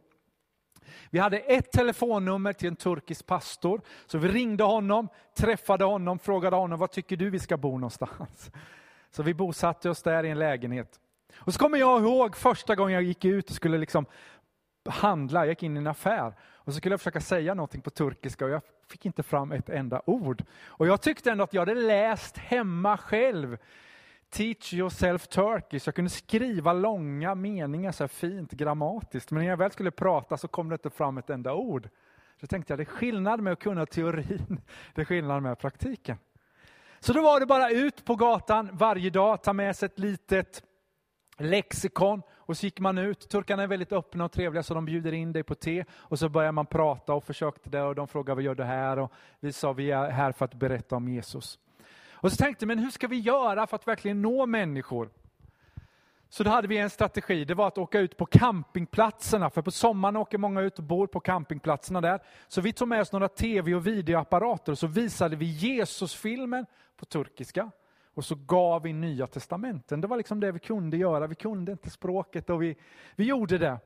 Vi 1.11 1.19
hade 1.19 1.39
ett 1.39 1.73
telefonnummer 1.73 2.53
till 2.53 2.69
en 2.69 2.77
turkisk 2.77 3.27
pastor, 3.27 3.81
så 4.07 4.19
vi 4.19 4.29
ringde 4.29 4.65
honom, 4.65 5.09
träffade 5.37 5.85
honom, 5.85 6.19
frågade 6.19 6.57
honom, 6.57 6.79
var 6.79 6.87
tycker 6.87 7.17
du 7.17 7.31
vi 7.31 7.39
ska 7.39 7.57
bo 7.57 7.79
någonstans? 7.79 8.51
Så 9.11 9.23
vi 9.23 9.35
bosatte 9.35 9.91
oss 9.91 10.03
där 10.03 10.25
i 10.25 10.31
en 10.31 10.39
lägenhet. 10.39 11.01
Och 11.37 11.53
så 11.53 11.59
kommer 11.59 11.79
jag 11.79 12.03
ihåg 12.03 12.37
första 12.37 12.75
gången 12.75 12.95
jag 12.95 13.03
gick 13.03 13.25
ut 13.25 13.51
och 13.51 13.57
skulle 13.57 13.79
liksom 13.79 14.07
handla, 14.89 15.41
jag 15.41 15.49
gick 15.49 15.63
in 15.63 15.77
i 15.77 15.79
en 15.79 15.87
affär 15.87 16.35
och 16.69 16.73
så 16.73 16.79
skulle 16.79 16.93
jag 16.93 17.01
försöka 17.01 17.21
säga 17.21 17.55
någonting 17.55 17.81
på 17.81 17.91
turkiska 17.91 18.45
och 18.45 18.51
jag 18.51 18.63
fick 18.89 19.07
inte 19.07 19.23
fram 19.23 19.53
ett 19.53 19.69
enda 19.69 20.03
ord. 20.07 20.45
Och 20.67 20.87
jag 20.87 21.03
tyckte 21.03 21.31
ändå 21.31 21.45
att 21.45 21.55
jag 21.55 21.61
hade 21.61 21.75
läst 21.75 22.39
hemma 22.39 22.97
själv 22.97 23.59
Teach 24.31 24.75
yourself 24.75 25.27
Turkish. 25.27 25.87
Jag 25.87 25.95
kunde 25.95 26.11
skriva 26.11 26.73
långa 26.73 27.35
meningar 27.35 27.93
så 27.93 28.03
här 28.03 28.09
fint 28.09 28.53
grammatiskt, 28.53 29.31
men 29.31 29.43
när 29.43 29.51
jag 29.51 29.57
väl 29.57 29.71
skulle 29.71 29.91
prata 29.91 30.37
så 30.37 30.49
kom 30.49 30.69
det 30.69 30.75
inte 30.75 30.91
fram 30.91 31.19
ett 31.19 31.31
enda 31.31 31.55
ord. 31.55 31.89
Så 32.41 32.47
tänkte 32.47 32.73
jag, 32.73 32.79
det 32.79 32.83
är 32.83 32.85
skillnad 32.85 33.41
med 33.41 33.53
att 33.53 33.59
kunna 33.59 33.87
teorin, 33.87 34.61
det 34.95 35.01
är 35.01 35.05
skillnad 35.05 35.43
med 35.43 35.59
praktiken. 35.59 36.19
Så 37.01 37.13
då 37.13 37.23
var 37.23 37.41
det 37.41 37.47
bara 37.47 37.71
ut 37.71 38.05
på 38.05 38.17
gatan 38.17 38.71
varje 38.73 39.11
dag, 39.11 39.43
ta 39.43 39.53
med 39.53 39.77
sig 39.77 39.87
ett 39.87 39.99
litet 39.99 40.63
lexikon 41.39 42.23
och 42.31 42.57
så 42.57 42.67
gick 42.67 42.81
man 42.81 42.99
ut. 42.99 43.29
Turkarna 43.29 43.63
är 43.63 43.67
väldigt 43.67 43.93
öppna 43.93 44.25
och 44.25 44.33
trevliga 44.33 44.63
så 44.63 44.75
de 44.75 44.85
bjuder 44.85 45.13
in 45.13 45.33
dig 45.33 45.43
på 45.43 45.55
te 45.55 45.85
och 45.93 46.19
så 46.19 46.29
börjar 46.29 46.53
man 46.53 46.67
prata 46.67 47.15
och 47.15 47.25
försökte 47.25 47.71
det 47.71 47.83
och 47.83 47.95
de 47.95 48.09
frågade 48.09 48.35
vad 48.35 48.45
gör 48.45 48.55
du 48.55 48.65
här? 48.65 48.99
Och 48.99 49.13
vi 49.41 49.53
sa 49.53 49.73
vi 49.73 49.91
är 49.91 50.11
här 50.11 50.33
för 50.33 50.45
att 50.45 50.55
berätta 50.55 50.97
om 50.97 51.09
Jesus. 51.09 51.59
Och 52.21 52.33
så 52.33 52.37
tänkte 52.37 52.63
jag, 52.63 52.67
men 52.67 52.79
hur 52.79 52.91
ska 52.91 53.07
vi 53.07 53.19
göra 53.19 53.67
för 53.67 53.77
att 53.77 53.89
verkligen 53.89 54.23
nå 54.23 54.47
människor? 54.47 55.11
Så 56.31 56.43
då 56.43 56.51
hade 56.51 56.69
vi 56.69 56.79
en 56.79 56.91
strategi, 56.91 57.45
det 57.45 57.55
var 57.55 57.69
att 57.69 57.79
åka 57.79 58.01
ut 58.01 58.17
på 58.17 58.27
campingplatserna, 58.27 59.51
för 59.51 59.63
på 59.63 59.71
sommaren 59.71 60.17
åker 60.17 60.39
många 60.39 60.61
ut 60.61 60.79
och 60.79 60.85
bor 60.85 61.07
på 61.07 61.21
campingplatserna 61.21 62.01
där. 62.01 62.21
Så 62.49 62.61
vi 62.61 62.73
tog 62.73 62.89
med 62.89 63.01
oss 63.01 63.13
några 63.13 63.29
tv 63.29 63.75
och 63.75 63.87
videoapparater 63.87 64.73
och 64.73 64.79
så 64.79 64.87
visade 64.87 65.37
vi 65.37 65.45
Jesusfilmen 65.47 66.67
på 66.97 67.05
turkiska. 67.05 67.71
Och 68.15 68.25
så 68.25 68.35
gav 68.35 68.83
vi 68.83 68.93
Nya 68.93 69.27
Testamenten. 69.27 70.01
Det 70.01 70.07
var 70.07 70.17
liksom 70.17 70.41
det 70.41 70.53
vi 70.53 70.59
kunde 70.59 70.97
göra. 70.97 71.27
Vi 71.27 71.35
kunde 71.35 71.73
inte 71.73 71.91
språket 71.91 72.51
och 72.51 72.63
vi, 72.63 72.77
vi 73.17 73.25
gjorde 73.25 73.59
det. 73.59 73.79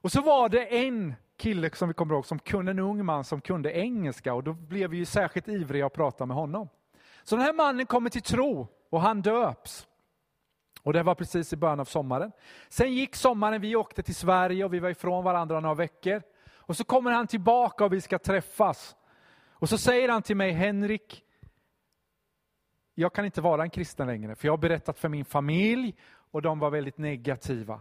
Och 0.00 0.12
så 0.12 0.20
var 0.20 0.48
det 0.48 0.86
en 0.86 1.14
kille 1.36 1.70
som 1.74 1.88
vi 1.88 1.94
kommer 1.94 2.14
ihåg, 2.14 2.26
som 2.26 2.38
kunde, 2.38 2.70
en 2.70 2.78
ung 2.78 3.04
man 3.04 3.24
som 3.24 3.40
kunde 3.40 3.72
engelska 3.72 4.34
och 4.34 4.44
då 4.44 4.52
blev 4.52 4.90
vi 4.90 4.96
ju 4.96 5.04
särskilt 5.04 5.48
ivriga 5.48 5.86
att 5.86 5.92
prata 5.92 6.26
med 6.26 6.36
honom. 6.36 6.68
Så 7.24 7.36
den 7.36 7.44
här 7.44 7.52
mannen 7.52 7.86
kommer 7.86 8.10
till 8.10 8.22
tro 8.22 8.68
och 8.90 9.00
han 9.00 9.22
döps. 9.22 9.86
Och 10.82 10.92
det 10.92 11.02
var 11.02 11.14
precis 11.14 11.52
i 11.52 11.56
början 11.56 11.80
av 11.80 11.84
sommaren. 11.84 12.32
Sen 12.68 12.92
gick 12.92 13.16
sommaren, 13.16 13.60
vi 13.60 13.76
åkte 13.76 14.02
till 14.02 14.14
Sverige 14.14 14.64
och 14.64 14.74
vi 14.74 14.78
var 14.78 14.90
ifrån 14.90 15.24
varandra 15.24 15.60
några 15.60 15.74
veckor. 15.74 16.22
Och 16.56 16.76
så 16.76 16.84
kommer 16.84 17.10
han 17.10 17.26
tillbaka 17.26 17.84
och 17.84 17.92
vi 17.92 18.00
ska 18.00 18.18
träffas. 18.18 18.96
Och 19.50 19.68
så 19.68 19.78
säger 19.78 20.08
han 20.08 20.22
till 20.22 20.36
mig, 20.36 20.52
Henrik, 20.52 21.24
jag 22.94 23.12
kan 23.12 23.24
inte 23.24 23.40
vara 23.40 23.62
en 23.62 23.70
kristen 23.70 24.06
längre, 24.06 24.34
för 24.34 24.48
jag 24.48 24.52
har 24.52 24.58
berättat 24.58 24.98
för 24.98 25.08
min 25.08 25.24
familj 25.24 25.94
och 26.30 26.42
de 26.42 26.58
var 26.58 26.70
väldigt 26.70 26.98
negativa. 26.98 27.80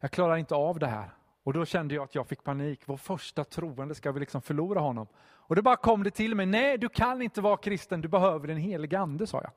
Jag 0.00 0.10
klarar 0.10 0.36
inte 0.36 0.54
av 0.54 0.78
det 0.78 0.86
här. 0.86 1.10
Och 1.42 1.52
då 1.52 1.64
kände 1.64 1.94
jag 1.94 2.04
att 2.04 2.14
jag 2.14 2.26
fick 2.26 2.44
panik. 2.44 2.80
Vår 2.86 2.96
första 2.96 3.44
troende, 3.44 3.94
ska 3.94 4.12
vi 4.12 4.20
liksom 4.20 4.42
förlora 4.42 4.80
honom? 4.80 5.06
Och 5.46 5.56
då 5.56 5.62
bara 5.62 5.76
kom 5.76 6.02
det 6.02 6.10
till 6.10 6.34
mig, 6.34 6.46
nej 6.46 6.78
du 6.78 6.88
kan 6.88 7.22
inte 7.22 7.40
vara 7.40 7.56
kristen, 7.56 8.00
du 8.00 8.08
behöver 8.08 8.48
den 8.48 8.56
helige 8.56 8.98
ande, 8.98 9.26
sa 9.26 9.40
jag. 9.42 9.50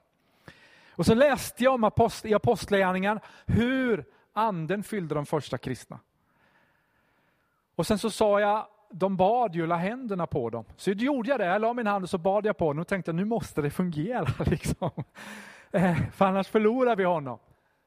Och 0.96 1.06
så 1.06 1.16
läste 1.16 1.64
jag 1.64 1.74
om 1.74 1.84
apost 1.84 2.26
i 2.26 2.34
Apostlagärningarna 2.34 3.22
hur 3.46 4.06
anden 4.34 4.84
fyllde 4.84 5.16
de 5.16 5.26
första 5.26 5.58
kristna. 5.58 6.00
Och 7.76 7.88
sen 7.88 8.00
så 8.00 8.10
sa 8.10 8.40
jag, 8.40 8.68
de 8.90 9.18
bad 9.18 9.56
ju, 9.56 9.68
la 9.68 9.76
händerna 9.76 10.28
på 10.28 10.50
dem. 10.50 10.66
Så 10.78 10.92
gjorde 10.92 11.30
jag 11.30 11.40
det, 11.40 11.46
jag 11.46 11.62
la 11.62 11.74
min 11.74 11.88
hand 11.88 12.04
och 12.04 12.10
så 12.10 12.18
bad 12.18 12.46
jag 12.46 12.58
på 12.58 12.74
dem 12.74 12.80
och 12.80 12.88
tänkte 12.88 13.14
nu 13.14 13.26
måste 13.26 13.62
det 13.62 13.70
fungera. 13.70 14.28
Liksom. 14.46 14.90
Eh, 15.72 15.98
för 16.12 16.26
annars 16.26 16.48
förlorar 16.48 16.96
vi 16.96 17.04
honom. 17.04 17.40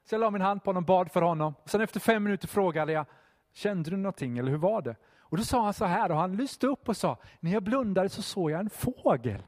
Så 0.05 0.15
jag 0.15 0.19
la 0.19 0.29
min 0.29 0.41
hand 0.41 0.63
på 0.63 0.69
honom, 0.69 0.83
bad 0.83 1.11
för 1.11 1.21
honom. 1.21 1.55
Sen 1.65 1.81
efter 1.81 1.99
fem 1.99 2.23
minuter 2.23 2.47
frågade 2.47 2.91
jag, 2.91 3.05
kände 3.53 3.89
du 3.89 3.97
någonting 3.97 4.37
eller 4.37 4.51
hur 4.51 4.57
var 4.57 4.81
det? 4.81 4.95
Och 5.31 5.37
då 5.37 5.43
sa 5.43 5.63
han 5.63 5.73
så 5.73 5.85
här 5.85 6.11
och 6.11 6.17
han 6.17 6.35
lyste 6.35 6.67
upp 6.67 6.89
och 6.89 6.97
sa, 6.97 7.17
när 7.39 7.51
jag 7.51 7.63
blundade 7.63 8.09
så 8.09 8.21
såg 8.21 8.51
jag 8.51 8.59
en 8.59 8.69
fågel. 8.69 9.43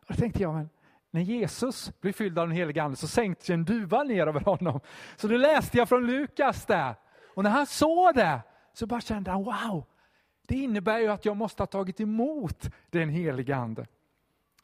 Och 0.00 0.06
då 0.08 0.14
tänkte 0.14 0.42
jag, 0.42 0.54
men 0.54 0.68
när 1.10 1.20
Jesus 1.20 2.00
blev 2.00 2.12
fylld 2.12 2.38
av 2.38 2.48
den 2.48 2.56
helige 2.56 2.82
Ande 2.82 2.96
så 2.96 3.08
sänkte 3.08 3.54
en 3.54 3.64
duva 3.64 4.02
ner 4.02 4.26
över 4.26 4.40
honom. 4.40 4.80
Så 5.16 5.28
då 5.28 5.36
läste 5.36 5.78
jag 5.78 5.88
från 5.88 6.06
Lukas 6.06 6.66
där. 6.66 6.94
Och 7.34 7.42
när 7.42 7.50
han 7.50 7.66
såg 7.66 8.14
det 8.14 8.40
så 8.72 8.86
bara 8.86 9.00
kände 9.00 9.30
han, 9.30 9.44
wow, 9.44 9.84
det 10.46 10.54
innebär 10.54 10.98
ju 10.98 11.08
att 11.08 11.24
jag 11.24 11.36
måste 11.36 11.62
ha 11.62 11.66
tagit 11.66 12.00
emot 12.00 12.70
den 12.90 13.08
helige 13.08 13.56
Ande. 13.56 13.86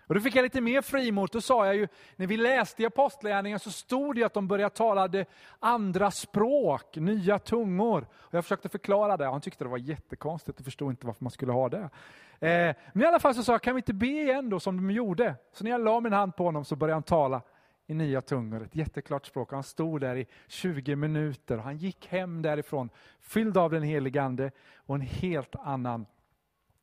Och 0.08 0.14
då 0.14 0.20
fick 0.20 0.36
jag 0.36 0.42
lite 0.42 0.60
mer 0.60 0.82
frimod. 0.82 1.28
Då 1.32 1.40
sa 1.40 1.66
jag 1.66 1.76
ju, 1.76 1.88
när 2.16 2.26
vi 2.26 2.36
läste 2.36 2.82
i 2.82 2.86
Apostlagärningarna 2.86 3.58
så 3.58 3.70
stod 3.70 4.16
det 4.16 4.24
att 4.24 4.34
de 4.34 4.48
började 4.48 4.74
tala 4.74 5.24
andra 5.58 6.10
språk, 6.10 6.96
nya 6.96 7.38
tungor. 7.38 8.06
Och 8.12 8.34
jag 8.34 8.44
försökte 8.44 8.68
förklara 8.68 9.16
det, 9.16 9.26
han 9.26 9.40
tyckte 9.40 9.64
det 9.64 9.70
var 9.70 9.78
jättekonstigt 9.78 10.58
och 10.58 10.64
förstod 10.64 10.90
inte 10.90 11.06
varför 11.06 11.24
man 11.24 11.30
skulle 11.30 11.52
ha 11.52 11.68
det. 11.68 11.90
Eh, 12.40 12.76
men 12.92 13.02
i 13.02 13.06
alla 13.06 13.20
fall 13.20 13.34
så 13.34 13.44
sa 13.44 13.52
jag, 13.52 13.62
kan 13.62 13.74
vi 13.74 13.78
inte 13.78 13.94
be 13.94 14.06
igen 14.06 14.50
då 14.50 14.60
som 14.60 14.76
de 14.76 14.90
gjorde? 14.90 15.34
Så 15.52 15.64
när 15.64 15.70
jag 15.70 15.80
la 15.80 16.00
min 16.00 16.12
hand 16.12 16.36
på 16.36 16.44
honom 16.44 16.64
så 16.64 16.76
började 16.76 16.94
han 16.94 17.02
tala 17.02 17.42
i 17.86 17.94
nya 17.94 18.20
tungor, 18.20 18.62
ett 18.62 18.76
jätteklart 18.76 19.26
språk. 19.26 19.52
Han 19.52 19.62
stod 19.62 20.00
där 20.00 20.16
i 20.16 20.26
20 20.46 20.96
minuter. 20.96 21.58
Han 21.58 21.76
gick 21.76 22.06
hem 22.06 22.42
därifrån 22.42 22.90
fylld 23.20 23.58
av 23.58 23.70
den 23.70 23.82
helige 23.82 24.22
Ande 24.22 24.50
och 24.76 24.94
en 24.94 25.00
helt 25.00 25.56
annan 25.56 26.06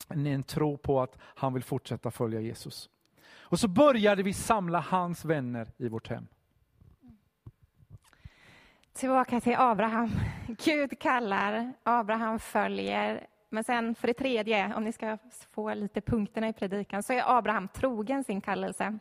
en 0.10 0.44
tro 0.44 0.78
på 0.78 1.02
att 1.02 1.18
han 1.22 1.54
vill 1.54 1.64
fortsätta 1.64 2.12
följa 2.12 2.40
Jesus. 2.40 2.90
Och 3.46 3.60
så 3.60 3.68
började 3.68 4.24
vi 4.24 4.34
samla 4.34 4.80
hans 4.80 5.26
vänner 5.26 5.68
i 5.78 5.90
vårt 5.90 6.10
hem. 6.10 6.28
Tillbaka 8.94 9.42
till 9.42 9.56
Abraham. 9.58 10.12
Gud 10.48 11.00
kallar, 11.00 11.74
Abraham 11.84 12.40
följer. 12.40 13.28
Men 13.50 13.64
sen 13.64 13.96
för 13.96 14.08
det 14.08 14.14
tredje, 14.14 14.74
om 14.76 14.84
ni 14.84 14.92
ska 14.92 15.18
få 15.52 15.74
lite 15.74 16.02
punkterna 16.02 16.48
i 16.48 16.54
predikan, 16.54 17.04
så 17.04 17.14
är 17.14 17.38
Abraham 17.38 17.68
trogen 17.68 18.24
sin 18.24 18.42
kallelse. 18.42 19.00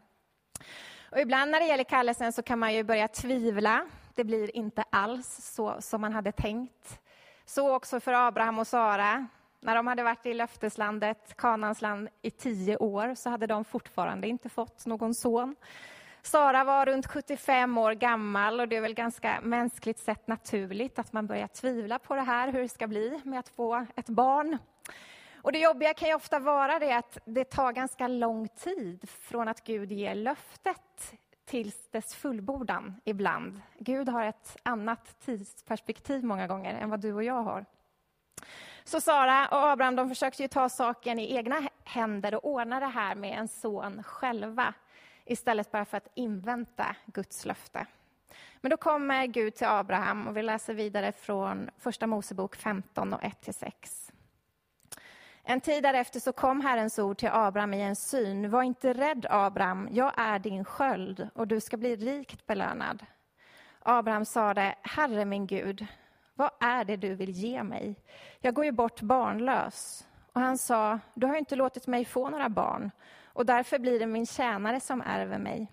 Och 1.11 1.21
ibland 1.21 1.51
när 1.51 1.61
det 1.61 1.67
gäller 1.67 1.85
kallelsen 1.85 2.33
så 2.33 2.43
kan 2.43 2.59
man 2.59 2.75
ju 2.75 2.85
börja 2.85 3.09
tvivla. 3.09 3.87
Det 4.15 4.25
blir 4.25 4.57
inte 4.57 4.85
alls 4.91 5.55
så 5.55 5.77
som 5.81 6.01
man 6.01 6.13
hade 6.13 6.33
tänkt. 6.33 7.01
Så 7.45 7.75
också 7.75 8.01
för 8.01 8.13
Abraham 8.13 8.59
och 8.59 8.67
Sara. 8.67 9.27
När 9.65 9.75
de 9.75 9.87
hade 9.87 10.03
varit 10.03 10.27
i 10.27 10.35
löfteslandet, 10.35 11.37
Kanans 11.37 11.83
land, 11.83 12.09
i 12.23 12.31
tio 12.31 12.77
år 12.77 13.15
så 13.15 13.31
hade 13.31 13.47
de 13.47 13.65
fortfarande 13.65 14.29
inte 14.29 14.49
fått 14.49 14.87
någon 14.87 15.15
son. 15.15 15.57
Sara 16.23 16.65
var 16.65 16.87
runt 16.87 17.07
75 17.07 17.79
år 17.79 17.93
gammal 17.93 18.61
och 18.61 18.69
det 18.69 18.77
är 18.77 18.81
väl 18.81 18.95
ganska 18.95 19.41
mänskligt 19.43 19.99
sett 19.99 20.29
naturligt 20.29 20.99
att 20.99 21.13
man 21.13 21.27
börjar 21.27 21.47
tvivla 21.47 21.99
på 21.99 22.15
det 22.15 22.21
här, 22.21 22.53
hur 22.53 22.63
det 22.63 22.69
ska 22.69 22.87
bli 22.87 23.21
med 23.25 23.39
att 23.39 23.49
få 23.49 23.87
ett 23.97 24.09
barn. 24.09 24.59
Och 25.37 25.53
det 25.53 25.59
jobbiga 25.59 25.95
kan 25.95 26.09
ju 26.09 26.15
ofta 26.15 26.39
vara 26.39 26.79
det 26.79 26.93
att 26.97 27.19
det 27.25 27.45
tar 27.45 27.73
ganska 27.73 28.09
lång 28.09 28.49
tid 28.49 29.09
från 29.11 29.49
att 29.49 29.65
Gud 29.65 29.93
ger 29.93 30.15
löftet 30.15 31.15
tills 31.45 31.89
dess 31.91 32.15
fullbordan 32.15 33.01
ibland. 33.05 33.61
Gud 33.79 34.09
har 34.09 34.25
ett 34.25 34.57
annat 34.63 35.21
tidsperspektiv 35.21 36.25
många 36.25 36.47
gånger 36.47 36.75
än 36.75 36.91
vad 36.91 37.01
du 37.01 37.13
och 37.13 37.25
jag 37.25 37.43
har. 37.43 37.65
Så 38.85 39.01
Sara 39.01 39.49
och 39.49 39.71
Abraham 39.71 39.97
de 39.97 40.09
försökte 40.09 40.43
ju 40.43 40.49
ta 40.49 40.69
saken 40.69 41.19
i 41.19 41.37
egna 41.37 41.69
händer 41.85 42.35
och 42.35 42.45
ordna 42.45 42.81
det 42.81 42.87
här 42.87 43.15
med 43.15 43.39
en 43.39 43.49
son 43.49 44.03
själva 44.03 44.75
istället 45.25 45.71
bara 45.71 45.85
för 45.85 45.97
att 45.97 46.09
invänta 46.15 46.97
Guds 47.07 47.45
löfte. 47.45 47.87
Men 48.61 48.71
då 48.71 48.77
kommer 48.77 49.27
Gud 49.27 49.55
till 49.55 49.67
Abraham 49.67 50.29
och 50.29 50.37
vi 50.37 50.43
läser 50.43 50.75
vidare 50.75 51.13
från 51.13 51.71
Första 51.79 52.07
Mosebok 52.07 52.57
15 52.57 53.13
och 53.13 53.23
1-6. 53.23 53.73
En 55.43 55.61
tid 55.61 55.83
därefter 55.83 56.21
så 56.21 56.33
kom 56.33 56.61
Herrens 56.61 56.99
ord 56.99 57.19
till 57.19 57.29
Abraham 57.33 57.75
i 57.75 57.83
en 57.83 57.97
syn. 57.97 58.51
Var 58.51 58.63
inte 58.63 58.93
rädd, 58.93 59.27
Abraham, 59.31 59.89
jag 59.93 60.13
är 60.17 60.39
din 60.39 60.65
sköld 60.65 61.29
och 61.35 61.49
du 61.49 61.61
ska 61.61 61.77
bli 61.77 61.97
rikt 61.97 62.47
belönad. 62.47 63.07
Abraham 63.83 64.25
sade, 64.25 64.75
Herre 64.83 65.25
min 65.25 65.47
Gud, 65.47 65.87
vad 66.35 66.51
är 66.61 66.85
det 66.85 66.97
du 66.97 67.15
vill 67.15 67.31
ge 67.31 67.63
mig? 67.63 67.97
Jag 68.41 68.55
går 68.55 68.65
ju 68.65 68.73
bort 68.73 69.01
barnlös. 69.01 70.07
Och 70.33 70.41
han 70.41 70.59
sa, 70.59 70.99
du 71.15 71.27
har 71.27 71.37
inte 71.37 71.57
låtit 71.57 71.87
mig 71.87 72.05
få 72.05 72.31
några 72.31 72.49
barn 72.49 72.91
och 73.25 73.47
därför 73.47 73.79
blir 73.79 73.99
det 73.99 74.07
min 74.07 74.27
tjänare 74.27 74.81
som 74.81 75.03
ärver 75.03 75.39
mig. 75.39 75.71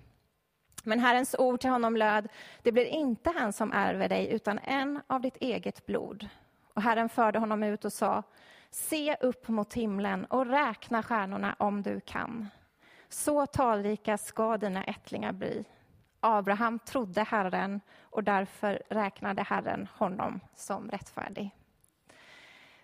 Men 0.83 0.99
Herrens 0.99 1.35
ord 1.39 1.59
till 1.59 1.69
honom 1.69 1.97
löd, 1.97 2.27
det 2.61 2.71
blir 2.71 2.85
inte 2.85 3.33
han 3.35 3.53
som 3.53 3.71
ärver 3.71 4.09
dig, 4.09 4.31
utan 4.31 4.59
en 4.59 5.01
av 5.07 5.21
ditt 5.21 5.37
eget 5.37 5.85
blod. 5.85 6.29
Och 6.73 6.81
Herren 6.81 7.09
förde 7.09 7.39
honom 7.39 7.63
ut 7.63 7.85
och 7.85 7.93
sa, 7.93 8.23
se 8.69 9.15
upp 9.15 9.47
mot 9.47 9.73
himlen 9.73 10.25
och 10.25 10.45
räkna 10.45 11.03
stjärnorna 11.03 11.55
om 11.59 11.81
du 11.81 11.99
kan. 11.99 12.49
Så 13.09 13.45
talrika 13.45 14.17
ska 14.17 14.57
dina 14.57 14.83
ättlingar 14.83 15.31
bli. 15.31 15.65
Abraham 16.21 16.79
trodde 16.79 17.23
Herren 17.23 17.81
och 18.01 18.23
därför 18.23 18.83
räknade 18.89 19.43
Herren 19.43 19.87
honom 19.97 20.39
som 20.55 20.91
rättfärdig. 20.91 21.51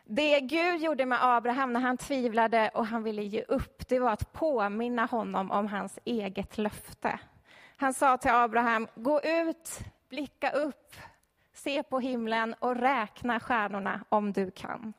Det 0.04 0.40
Gud 0.40 0.82
gjorde 0.82 1.06
med 1.06 1.20
Abraham 1.22 1.74
när 1.74 1.80
han 1.80 1.98
tvivlade 1.98 2.70
och 2.74 2.88
han 2.88 3.04
ville 3.04 3.24
ge 3.24 3.42
upp, 3.42 3.88
det 3.88 4.00
var 4.00 4.12
att 4.12 4.34
påminna 4.34 5.06
honom 5.06 5.52
om 5.52 5.68
hans 5.68 6.00
eget 6.06 6.58
löfte. 6.58 7.20
Han 7.78 7.94
sa 7.94 8.18
till 8.18 8.32
Abraham, 8.32 8.88
gå 8.96 9.22
ut, 9.22 9.80
blicka 10.10 10.52
upp, 10.52 10.96
se 11.54 11.84
på 11.84 12.00
himlen 12.00 12.56
och 12.60 12.76
räkna 12.76 13.40
stjärnorna 13.40 14.04
om 14.10 14.34
du 14.34 14.52
kan. 14.52 14.94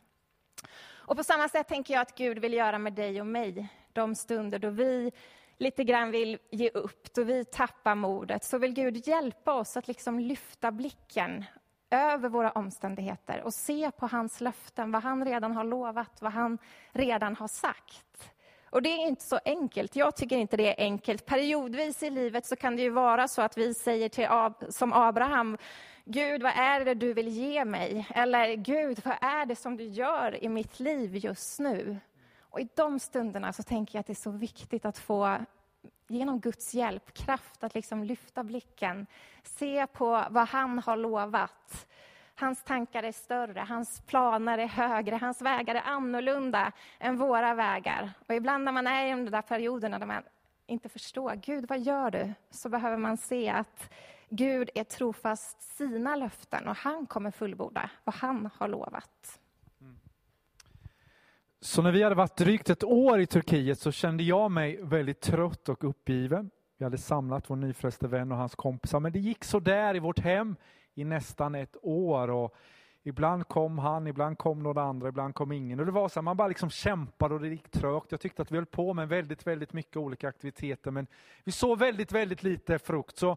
Och 0.90 1.16
på 1.16 1.24
samma 1.24 1.48
sätt 1.48 1.68
tänker 1.68 1.94
jag 1.94 2.00
att 2.00 2.14
Gud 2.14 2.38
vill 2.38 2.52
göra 2.52 2.78
med 2.78 2.92
dig 2.92 3.20
och 3.20 3.26
mig, 3.26 3.68
de 3.92 4.14
stunder 4.14 4.58
då 4.58 4.70
vi 4.70 5.12
lite 5.58 5.84
grann 5.84 6.10
vill 6.10 6.38
ge 6.50 6.70
upp, 6.70 7.14
då 7.14 7.22
vi 7.22 7.44
tappar 7.44 7.94
modet, 7.94 8.44
så 8.44 8.58
vill 8.58 8.72
Gud 8.72 9.08
hjälpa 9.08 9.54
oss 9.54 9.76
att 9.76 9.88
liksom 9.88 10.20
lyfta 10.20 10.70
blicken 10.70 11.44
över 11.90 12.28
våra 12.28 12.50
omständigheter 12.50 13.42
och 13.42 13.54
se 13.54 13.90
på 13.90 14.06
hans 14.06 14.40
löften, 14.40 14.92
vad 14.92 15.02
han 15.02 15.24
redan 15.24 15.52
har 15.52 15.64
lovat, 15.64 16.22
vad 16.22 16.32
han 16.32 16.58
redan 16.92 17.36
har 17.36 17.48
sagt. 17.48 18.30
Och 18.70 18.82
det 18.82 18.88
är 18.88 19.08
inte 19.08 19.24
så 19.24 19.38
enkelt. 19.44 19.96
Jag 19.96 20.16
tycker 20.16 20.36
inte 20.36 20.56
det 20.56 20.80
är 20.80 20.84
enkelt. 20.84 21.26
Periodvis 21.26 22.02
i 22.02 22.10
livet 22.10 22.46
så 22.46 22.56
kan 22.56 22.76
det 22.76 22.82
ju 22.82 22.90
vara 22.90 23.28
så 23.28 23.42
att 23.42 23.58
vi 23.58 23.74
säger 23.74 24.08
till 24.08 24.26
Ab 24.28 24.64
som 24.68 24.92
Abraham, 24.92 25.58
Gud, 26.04 26.42
vad 26.42 26.52
är 26.52 26.84
det 26.84 26.94
du 26.94 27.12
vill 27.12 27.28
ge 27.28 27.64
mig? 27.64 28.06
Eller 28.14 28.54
Gud, 28.54 29.00
vad 29.04 29.16
är 29.20 29.46
det 29.46 29.56
som 29.56 29.76
du 29.76 29.84
gör 29.84 30.44
i 30.44 30.48
mitt 30.48 30.80
liv 30.80 31.16
just 31.16 31.58
nu? 31.58 31.96
Och 32.58 32.62
i 32.62 32.68
de 32.74 32.98
stunderna 32.98 33.52
så 33.52 33.62
tänker 33.62 33.96
jag 33.96 34.00
att 34.00 34.06
det 34.06 34.12
är 34.12 34.14
så 34.14 34.30
viktigt 34.30 34.84
att 34.84 34.98
få 34.98 35.38
genom 36.08 36.40
Guds 36.40 36.74
hjälp 36.74 37.12
kraft 37.14 37.64
att 37.64 37.74
liksom 37.74 38.04
lyfta 38.04 38.44
blicken, 38.44 39.06
se 39.42 39.86
på 39.86 40.24
vad 40.30 40.48
han 40.48 40.78
har 40.78 40.96
lovat. 40.96 41.86
Hans 42.34 42.62
tankar 42.64 43.02
är 43.02 43.12
större, 43.12 43.60
hans 43.60 44.00
planer 44.00 44.58
är 44.58 44.66
högre, 44.66 45.16
hans 45.16 45.42
vägar 45.42 45.74
är 45.74 45.82
annorlunda 45.82 46.72
än 46.98 47.16
våra 47.16 47.54
vägar. 47.54 48.12
Och 48.26 48.34
ibland 48.34 48.64
när 48.64 48.72
man 48.72 48.86
är 48.86 49.06
i 49.06 49.10
de 49.10 49.30
där 49.30 49.42
perioderna 49.42 49.98
där 49.98 50.06
man 50.06 50.22
inte 50.66 50.88
förstår, 50.88 51.34
Gud 51.34 51.68
vad 51.68 51.80
gör 51.80 52.10
du? 52.10 52.32
Så 52.50 52.68
behöver 52.68 52.96
man 52.96 53.16
se 53.16 53.48
att 53.48 53.90
Gud 54.28 54.70
är 54.74 54.84
trofast 54.84 55.62
sina 55.62 56.16
löften 56.16 56.68
och 56.68 56.76
han 56.76 57.06
kommer 57.06 57.30
fullborda 57.30 57.90
vad 58.04 58.14
han 58.14 58.50
har 58.54 58.68
lovat. 58.68 59.40
Så 61.60 61.82
när 61.82 61.92
vi 61.92 62.02
hade 62.02 62.14
varit 62.14 62.36
drygt 62.36 62.70
ett 62.70 62.84
år 62.84 63.20
i 63.20 63.26
Turkiet 63.26 63.78
så 63.78 63.92
kände 63.92 64.22
jag 64.22 64.50
mig 64.50 64.78
väldigt 64.82 65.20
trött 65.20 65.68
och 65.68 65.84
uppgiven. 65.84 66.50
Vi 66.78 66.84
hade 66.84 66.98
samlat 66.98 67.50
vår 67.50 67.56
nyfrälste 67.56 68.08
vän 68.08 68.32
och 68.32 68.38
hans 68.38 68.54
kompisar, 68.54 69.00
men 69.00 69.12
det 69.12 69.18
gick 69.18 69.44
så 69.44 69.60
där 69.60 69.96
i 69.96 69.98
vårt 69.98 70.18
hem 70.18 70.56
i 70.94 71.04
nästan 71.04 71.54
ett 71.54 71.76
år. 71.82 72.30
Och 72.30 72.54
ibland 73.02 73.48
kom 73.48 73.78
han, 73.78 74.06
ibland 74.06 74.38
kom 74.38 74.62
några 74.62 74.82
andra, 74.82 75.08
ibland 75.08 75.34
kom 75.34 75.52
ingen. 75.52 75.80
Och 75.80 75.86
det 75.86 75.92
var 75.92 76.08
så 76.08 76.20
här, 76.20 76.22
man 76.22 76.36
bara 76.36 76.48
liksom 76.48 76.70
kämpade 76.70 77.34
och 77.34 77.40
det 77.40 77.48
gick 77.48 77.70
trögt. 77.70 78.12
Jag 78.12 78.20
tyckte 78.20 78.42
att 78.42 78.50
vi 78.50 78.56
höll 78.56 78.66
på 78.66 78.94
med 78.94 79.08
väldigt, 79.08 79.46
väldigt 79.46 79.72
mycket 79.72 79.96
olika 79.96 80.28
aktiviteter, 80.28 80.90
men 80.90 81.06
vi 81.44 81.52
såg 81.52 81.78
väldigt, 81.78 82.12
väldigt 82.12 82.42
lite 82.42 82.78
frukt. 82.78 83.16
Så 83.16 83.36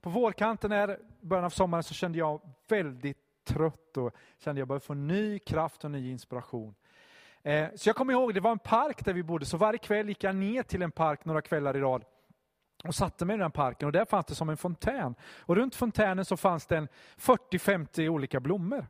på 0.00 0.10
vårkanten, 0.10 0.72
här, 0.72 0.98
början 1.20 1.44
av 1.44 1.50
sommaren, 1.50 1.82
så 1.82 1.94
kände 1.94 2.18
jag 2.18 2.40
väldigt 2.68 3.18
trött 3.44 3.96
och 3.96 4.14
kände 4.38 4.60
jag 4.60 4.68
började 4.68 4.84
få 4.84 4.94
ny 4.94 5.38
kraft 5.38 5.84
och 5.84 5.90
ny 5.90 6.10
inspiration. 6.10 6.74
Eh, 7.42 7.68
så 7.74 7.88
jag 7.88 7.96
kommer 7.96 8.12
ihåg, 8.12 8.34
det 8.34 8.40
var 8.40 8.50
en 8.50 8.58
park 8.58 9.04
där 9.04 9.12
vi 9.12 9.22
bodde, 9.22 9.46
så 9.46 9.56
varje 9.56 9.78
kväll 9.78 10.08
gick 10.08 10.24
jag 10.24 10.36
ner 10.36 10.62
till 10.62 10.82
en 10.82 10.90
park 10.90 11.24
några 11.24 11.42
kvällar 11.42 11.76
i 11.76 11.80
rad 11.80 12.04
och 12.84 12.94
satte 12.94 13.24
mig 13.24 13.36
i 13.36 13.38
den 13.38 13.50
parken 13.50 13.86
och 13.86 13.92
där 13.92 14.04
fanns 14.04 14.26
det 14.26 14.34
som 14.34 14.48
en 14.48 14.56
fontän. 14.56 15.14
Och 15.38 15.56
runt 15.56 15.74
fontänen 15.74 16.24
så 16.24 16.36
fanns 16.36 16.66
det 16.66 16.88
40-50 17.16 18.08
olika 18.08 18.40
blommor. 18.40 18.86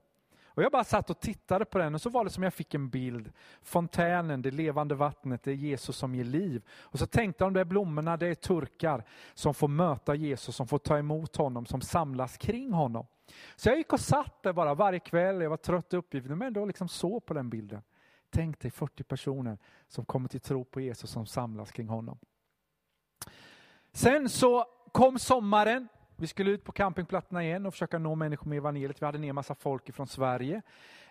Och 0.55 0.63
jag 0.63 0.73
bara 0.73 0.85
satt 0.85 1.11
och 1.11 1.21
tittade 1.21 1.65
på 1.65 1.79
den 1.79 1.95
och 1.95 2.01
så 2.01 2.11
var 2.11 2.25
det 2.25 2.31
som 2.31 2.43
jag 2.43 2.55
fick 2.55 2.75
en 2.75 2.89
bild. 2.89 3.33
Fontänen, 3.63 4.43
det 4.43 4.51
levande 4.51 4.95
vattnet, 4.95 5.43
det 5.43 5.51
är 5.51 5.55
Jesus 5.55 5.97
som 5.97 6.15
ger 6.15 6.25
liv. 6.25 6.63
Och 6.71 6.99
så 6.99 7.07
tänkte 7.07 7.45
jag 7.45 7.53
de 7.53 7.59
där 7.59 7.65
blommorna, 7.65 8.17
det 8.17 8.27
är 8.27 8.35
turkar 8.35 9.05
som 9.35 9.55
får 9.55 9.69
möta 9.69 10.15
Jesus, 10.15 10.57
som 10.57 10.67
får 10.67 10.79
ta 10.79 10.99
emot 10.99 11.37
honom, 11.37 11.67
som 11.67 11.81
samlas 11.81 12.37
kring 12.37 12.73
honom. 12.73 13.07
Så 13.57 13.69
jag 13.69 13.77
gick 13.77 13.93
och 13.93 14.01
satt 14.01 14.43
där 14.43 14.53
bara 14.53 14.75
varje 14.75 14.99
kväll, 14.99 15.41
jag 15.41 15.51
var 15.51 15.57
trött 15.57 15.93
och 15.93 15.99
uppgiven, 15.99 16.39
men 16.39 16.47
ändå 16.47 16.65
liksom 16.65 16.89
såg 16.89 17.27
på 17.27 17.35
den 17.35 17.51
bilden. 17.51 17.83
Tänk 18.35 18.61
dig 18.61 18.71
40 18.71 19.05
personer 19.05 19.59
som 19.89 20.05
kommer 20.05 20.29
till 20.29 20.41
tro 20.41 20.65
på 20.65 20.81
Jesus 20.81 21.11
som 21.11 21.27
samlas 21.27 21.73
kring 21.73 21.89
honom. 21.89 22.19
Sen 23.93 24.29
så 24.29 24.65
kom 24.93 25.19
sommaren. 25.19 25.89
Vi 26.23 26.29
skulle 26.29 26.51
ut 26.51 26.65
på 26.65 26.73
campingplatserna 26.73 27.45
igen 27.45 27.67
och 27.67 27.75
försöka 27.75 27.99
nå 27.99 28.15
människor 28.15 28.49
med 28.49 28.57
evangeliet. 28.57 29.03
Vi 29.03 29.07
hade 29.07 29.19
ner 29.19 29.33
massa 29.33 29.55
folk 29.55 29.95
från 29.95 30.07
Sverige. 30.07 30.63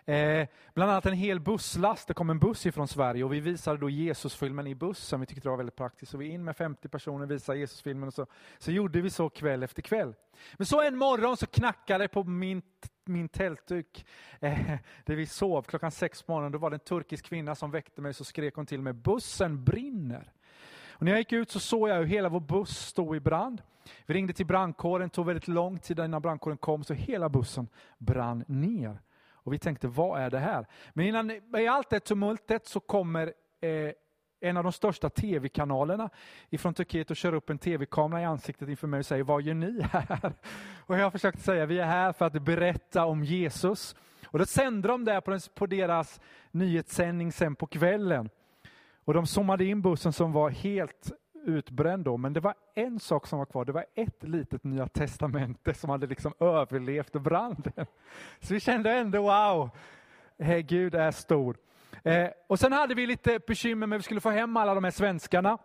Eh, 0.04 0.48
bland 0.74 0.90
annat 0.90 1.06
en 1.06 1.12
hel 1.12 1.40
busslast. 1.40 2.08
Det 2.08 2.14
kom 2.14 2.30
en 2.30 2.38
buss 2.38 2.66
ifrån 2.66 2.88
Sverige 2.88 3.24
och 3.24 3.32
vi 3.32 3.40
visade 3.40 3.78
då 3.78 3.90
Jesusfilmen 3.90 4.66
i 4.66 4.74
bussen. 4.74 5.20
Vi 5.20 5.26
tyckte 5.26 5.42
det 5.42 5.50
var 5.50 5.56
väldigt 5.56 5.76
praktiskt. 5.76 6.12
Så 6.12 6.18
vi 6.18 6.28
in 6.28 6.44
med 6.44 6.56
50 6.56 6.88
personer, 6.88 7.26
visade 7.26 7.58
Jesusfilmen 7.58 8.08
och 8.08 8.14
så, 8.14 8.26
så 8.58 8.70
gjorde 8.70 9.00
vi 9.00 9.10
så 9.10 9.28
kväll 9.28 9.62
efter 9.62 9.82
kväll. 9.82 10.14
Men 10.52 10.66
så 10.66 10.82
en 10.82 10.96
morgon 10.96 11.36
så 11.36 11.46
knackade 11.46 12.04
det 12.04 12.08
på 12.08 12.24
min 12.24 12.62
min 13.04 13.28
tältduk 13.28 14.06
eh, 14.40 14.58
där 15.04 15.14
vi 15.14 15.26
sov 15.26 15.62
klockan 15.62 15.90
sex 15.90 16.22
på 16.22 16.32
morgonen. 16.32 16.52
Då 16.52 16.58
var 16.58 16.70
det 16.70 16.76
en 16.76 16.80
turkisk 16.80 17.24
kvinna 17.24 17.54
som 17.54 17.70
väckte 17.70 18.00
mig 18.00 18.14
så 18.14 18.24
skrek 18.24 18.54
hon 18.54 18.66
till 18.66 18.80
mig, 18.80 18.92
bussen 18.92 19.64
brinner. 19.64 20.32
Och 20.90 21.02
när 21.02 21.12
jag 21.12 21.18
gick 21.18 21.32
ut 21.32 21.50
så 21.50 21.60
såg 21.60 21.88
jag 21.88 21.96
hur 21.96 22.04
hela 22.04 22.28
vår 22.28 22.40
buss 22.40 22.78
stod 22.78 23.16
i 23.16 23.20
brand. 23.20 23.62
Vi 24.06 24.14
ringde 24.14 24.32
till 24.32 24.46
brandkåren, 24.46 25.08
det 25.08 25.14
tog 25.14 25.26
väldigt 25.26 25.48
lång 25.48 25.78
tid 25.78 25.98
innan 25.98 26.22
brandkåren 26.22 26.58
kom 26.58 26.84
så 26.84 26.94
hela 26.94 27.28
bussen 27.28 27.68
brann 27.98 28.44
ner. 28.48 29.00
Och 29.32 29.52
vi 29.52 29.58
tänkte, 29.58 29.88
vad 29.88 30.20
är 30.20 30.30
det 30.30 30.38
här? 30.38 30.66
Men 30.92 31.06
innan, 31.06 31.30
i 31.30 31.66
allt 31.68 31.90
det 31.90 32.00
tumultet 32.00 32.66
så 32.66 32.80
kommer 32.80 33.32
eh, 33.60 33.92
en 34.40 34.56
av 34.56 34.62
de 34.62 34.72
största 34.72 35.10
tv-kanalerna 35.10 36.10
ifrån 36.50 36.74
Turkiet 36.74 37.10
och 37.10 37.16
kör 37.16 37.34
upp 37.34 37.50
en 37.50 37.58
tv-kamera 37.58 38.20
i 38.20 38.24
ansiktet 38.24 38.68
inför 38.68 38.86
mig 38.86 38.98
och 38.98 39.06
säger, 39.06 39.24
vad 39.24 39.42
gör 39.42 39.54
ni 39.54 39.82
här? 39.82 40.32
Och 40.86 40.98
jag 40.98 41.02
har 41.02 41.10
försökt 41.10 41.40
säga, 41.40 41.66
vi 41.66 41.78
är 41.78 41.86
här 41.86 42.12
för 42.12 42.26
att 42.26 42.42
berätta 42.42 43.04
om 43.04 43.24
Jesus. 43.24 43.96
Och 44.26 44.38
då 44.38 44.46
sände 44.46 44.88
de 44.88 45.04
det 45.04 45.20
på, 45.20 45.38
på 45.54 45.66
deras 45.66 46.20
nyhetssändning 46.50 47.32
sen 47.32 47.54
på 47.54 47.66
kvällen. 47.66 48.30
Och 49.04 49.14
de 49.14 49.26
zoomade 49.26 49.64
in 49.64 49.82
bussen 49.82 50.12
som 50.12 50.32
var 50.32 50.50
helt 50.50 51.12
utbränd 51.44 52.04
då, 52.04 52.16
men 52.16 52.32
det 52.32 52.40
var 52.40 52.54
en 52.74 53.00
sak 53.00 53.26
som 53.26 53.38
var 53.38 53.46
kvar. 53.46 53.64
Det 53.64 53.72
var 53.72 53.86
ett 53.94 54.22
litet 54.22 54.64
Nya 54.64 54.88
Testamente 54.88 55.74
som 55.74 55.90
hade 55.90 56.06
liksom 56.06 56.34
överlevt 56.40 57.12
branden. 57.12 57.86
Så 58.40 58.54
vi 58.54 58.60
kände 58.60 58.92
ändå 58.92 59.22
wow, 59.22 59.70
hey, 60.38 60.62
Gud 60.62 60.94
är 60.94 61.10
stor. 61.10 61.56
Eh, 62.02 62.28
och 62.46 62.58
sen 62.58 62.72
hade 62.72 62.94
vi 62.94 63.06
lite 63.06 63.38
bekymmer 63.46 63.86
med 63.86 63.96
att 63.96 64.00
vi 64.00 64.04
skulle 64.04 64.20
få 64.20 64.30
hem 64.30 64.56
alla 64.56 64.74
de 64.74 64.84
här 64.84 64.90
svenskarna 64.90 65.58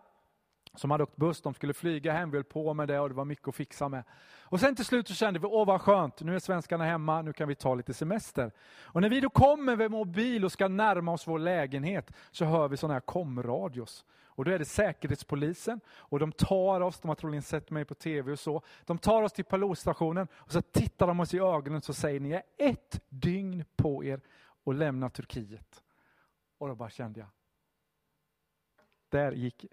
som 0.80 0.92
hade 0.92 1.04
åkt 1.04 1.16
buss, 1.16 1.42
de 1.42 1.54
skulle 1.54 1.74
flyga 1.74 2.14
hem, 2.14 2.32
vi 2.32 2.38
höll 2.38 2.44
på 2.44 2.74
med 2.74 2.88
det 2.88 3.00
och 3.00 3.10
det 3.10 3.16
var 3.16 3.26
mycket 3.26 3.48
att 3.48 3.56
fixa 3.56 3.90
med. 3.90 4.04
Och 4.42 4.60
sen 4.60 4.76
till 4.76 4.86
slut 4.86 5.08
så 5.08 5.14
kände 5.14 5.40
vi, 5.40 5.48
åh 5.48 5.66
vad 5.68 5.82
skönt, 5.82 6.22
nu 6.22 6.36
är 6.36 6.40
svenskarna 6.40 6.84
hemma, 6.84 7.22
nu 7.22 7.34
kan 7.34 7.48
vi 7.48 7.56
ta 7.56 7.76
lite 7.76 7.94
semester. 7.94 8.52
Och 8.82 9.02
när 9.02 9.10
vi 9.10 9.20
då 9.20 9.30
kommer 9.30 9.76
med 9.76 9.92
mobil 9.92 10.46
och 10.46 10.52
ska 10.52 10.68
närma 10.68 11.12
oss 11.12 11.28
vår 11.28 11.40
lägenhet 11.40 12.12
så 12.32 12.46
hör 12.46 12.68
vi 12.68 12.78
sådana 12.78 12.94
här 12.94 13.02
komradios. 13.02 14.06
Och 14.38 14.46
då 14.46 14.52
är 14.52 14.60
det 14.60 14.66
Säkerhetspolisen 14.66 15.80
och 15.90 16.20
de 16.20 16.32
tar 16.32 16.82
oss, 16.82 17.00
de 17.00 17.08
har 17.08 17.16
troligen 17.16 17.42
sett 17.42 17.70
mig 17.70 17.86
på 17.86 17.96
tv 17.96 18.32
och 18.32 18.40
så, 18.40 18.62
de 18.86 18.98
tar 18.98 19.24
oss 19.24 19.34
till 19.34 19.46
pilotstationen 19.46 20.28
och 20.34 20.52
så 20.52 20.62
tittar 20.62 21.08
de 21.08 21.20
oss 21.20 21.34
i 21.34 21.40
ögonen 21.40 21.78
och 21.78 21.84
så 21.84 21.94
säger 21.94 22.20
ni 22.20 22.32
är 22.32 22.44
ett 22.58 23.02
dygn 23.10 23.66
på 23.76 24.04
er 24.04 24.22
att 24.66 24.76
lämna 24.76 25.10
Turkiet. 25.10 25.84
Och 26.58 26.68
då 26.68 26.76
bara 26.76 26.90
kände 26.90 27.20
jag, 27.20 27.30
där 29.10 29.32
gick 29.32 29.66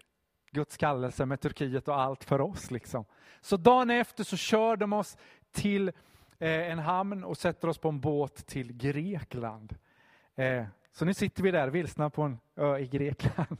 Guds 0.51 0.77
kallelse 0.77 1.25
med 1.25 1.41
Turkiet 1.41 1.87
och 1.87 1.99
allt 1.99 2.23
för 2.23 2.41
oss. 2.41 2.71
Liksom. 2.71 3.05
Så 3.41 3.57
dagen 3.57 3.89
efter 3.89 4.23
så 4.23 4.37
kör 4.37 4.77
de 4.77 4.93
oss 4.93 5.17
till 5.51 5.87
eh, 6.39 6.71
en 6.71 6.79
hamn 6.79 7.23
och 7.23 7.37
sätter 7.37 7.67
oss 7.67 7.77
på 7.77 7.89
en 7.89 7.99
båt 7.99 8.45
till 8.45 8.73
Grekland. 8.73 9.75
Eh, 10.35 10.65
så 10.91 11.05
nu 11.05 11.13
sitter 11.13 11.43
vi 11.43 11.51
där 11.51 11.67
vilsna 11.67 12.09
på 12.09 12.21
en 12.21 12.39
ö 12.55 12.77
i 12.77 12.87
Grekland. 12.87 13.57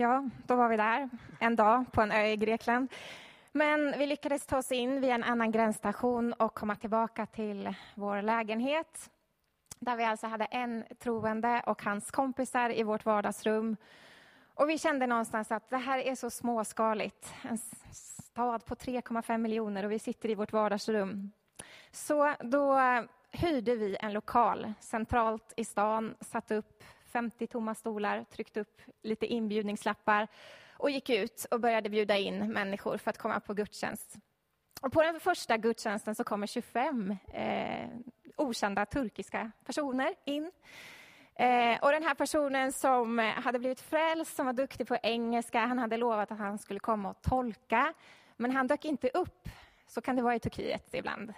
Ja, 0.00 0.24
då 0.46 0.56
var 0.56 0.68
vi 0.68 0.76
där 0.76 1.08
en 1.38 1.56
dag 1.56 1.84
på 1.92 2.02
en 2.02 2.12
ö 2.12 2.26
i 2.26 2.36
Grekland. 2.36 2.92
Men 3.52 3.98
vi 3.98 4.06
lyckades 4.06 4.46
ta 4.46 4.58
oss 4.58 4.72
in 4.72 5.00
via 5.00 5.14
en 5.14 5.24
annan 5.24 5.50
gränsstation 5.50 6.32
och 6.32 6.54
komma 6.54 6.76
tillbaka 6.76 7.26
till 7.26 7.74
vår 7.94 8.22
lägenhet 8.22 9.10
där 9.78 9.96
vi 9.96 10.04
alltså 10.04 10.26
hade 10.26 10.44
en 10.44 10.84
troende 10.98 11.62
och 11.66 11.82
hans 11.82 12.10
kompisar 12.10 12.78
i 12.78 12.82
vårt 12.82 13.04
vardagsrum. 13.04 13.76
Och 14.54 14.70
vi 14.70 14.78
kände 14.78 15.06
någonstans 15.06 15.52
att 15.52 15.70
det 15.70 15.76
här 15.76 15.98
är 15.98 16.14
så 16.14 16.30
småskaligt. 16.30 17.34
En 17.42 17.58
stad 17.92 18.64
på 18.64 18.74
3,5 18.74 19.38
miljoner 19.38 19.84
och 19.84 19.92
vi 19.92 19.98
sitter 19.98 20.28
i 20.28 20.34
vårt 20.34 20.52
vardagsrum. 20.52 21.32
Så 21.90 22.34
då 22.40 22.78
hyrde 23.30 23.76
vi 23.76 23.96
en 24.00 24.12
lokal 24.12 24.72
centralt 24.80 25.52
i 25.56 25.64
stan, 25.64 26.14
satte 26.20 26.54
upp 26.54 26.84
50 27.08 27.46
tomma 27.46 27.74
stolar, 27.74 28.24
tryckte 28.24 28.60
upp 28.60 28.82
lite 29.02 29.26
inbjudningslappar 29.26 30.28
och 30.72 30.90
gick 30.90 31.10
ut 31.10 31.46
och 31.50 31.60
började 31.60 31.88
bjuda 31.88 32.16
in 32.16 32.52
människor 32.52 32.98
för 32.98 33.10
att 33.10 33.18
komma 33.18 33.40
på 33.40 33.54
gudstjänst. 33.54 34.16
Och 34.80 34.92
på 34.92 35.02
den 35.02 35.20
första 35.20 35.56
gudstjänsten 35.56 36.14
så 36.14 36.24
kommer 36.24 36.46
25 36.46 37.16
eh, 37.32 37.88
okända 38.36 38.86
turkiska 38.86 39.50
personer 39.64 40.14
in. 40.24 40.52
Eh, 41.34 41.78
och 41.80 41.92
den 41.92 42.02
här 42.02 42.14
personen 42.14 42.72
som 42.72 43.18
hade 43.18 43.58
blivit 43.58 43.80
frälst, 43.80 44.36
som 44.36 44.46
var 44.46 44.52
duktig 44.52 44.88
på 44.88 44.96
engelska, 45.02 45.60
han 45.60 45.78
hade 45.78 45.96
lovat 45.96 46.32
att 46.32 46.38
han 46.38 46.58
skulle 46.58 46.80
komma 46.80 47.10
och 47.10 47.22
tolka, 47.22 47.94
men 48.36 48.50
han 48.50 48.66
dök 48.66 48.84
inte 48.84 49.08
upp. 49.08 49.48
Så 49.86 50.00
kan 50.00 50.16
det 50.16 50.22
vara 50.22 50.34
i 50.34 50.40
Turkiet 50.40 50.94
ibland. 50.94 51.32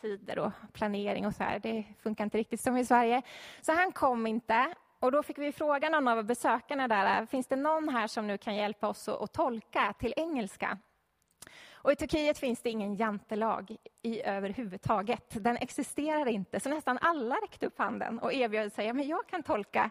Tider 0.00 0.38
och 0.38 0.52
planering 0.72 1.26
och 1.26 1.34
så 1.34 1.44
här. 1.44 1.58
Det 1.58 1.84
funkar 2.02 2.24
inte 2.24 2.38
riktigt 2.38 2.60
som 2.60 2.76
i 2.76 2.84
Sverige. 2.84 3.22
Så 3.60 3.72
han 3.72 3.92
kom 3.92 4.26
inte. 4.26 4.74
Och 5.02 5.12
då 5.12 5.22
fick 5.22 5.38
vi 5.38 5.52
fråga 5.52 5.88
någon 5.88 6.08
av 6.08 6.24
besökarna 6.24 6.88
där, 6.88 7.20
äh, 7.20 7.26
finns 7.26 7.46
det 7.46 7.56
någon 7.56 7.88
här 7.88 8.06
som 8.06 8.26
nu 8.26 8.38
kan 8.38 8.56
hjälpa 8.56 8.88
oss 8.88 9.08
att 9.08 9.32
tolka 9.32 9.94
till 9.98 10.14
engelska? 10.16 10.78
Och 11.72 11.92
I 11.92 11.96
Turkiet 11.96 12.38
finns 12.38 12.62
det 12.62 12.70
ingen 12.70 12.96
jantelag 12.96 13.76
i 14.02 14.22
överhuvudtaget. 14.22 15.44
Den 15.44 15.56
existerar 15.56 16.28
inte, 16.28 16.60
så 16.60 16.68
nästan 16.68 16.98
alla 17.00 17.34
räckte 17.34 17.66
upp 17.66 17.78
handen 17.78 18.18
och 18.18 18.32
erbjöd 18.32 18.72
sig, 18.72 18.92
men 18.92 19.08
jag 19.08 19.26
kan 19.26 19.42
tolka. 19.42 19.90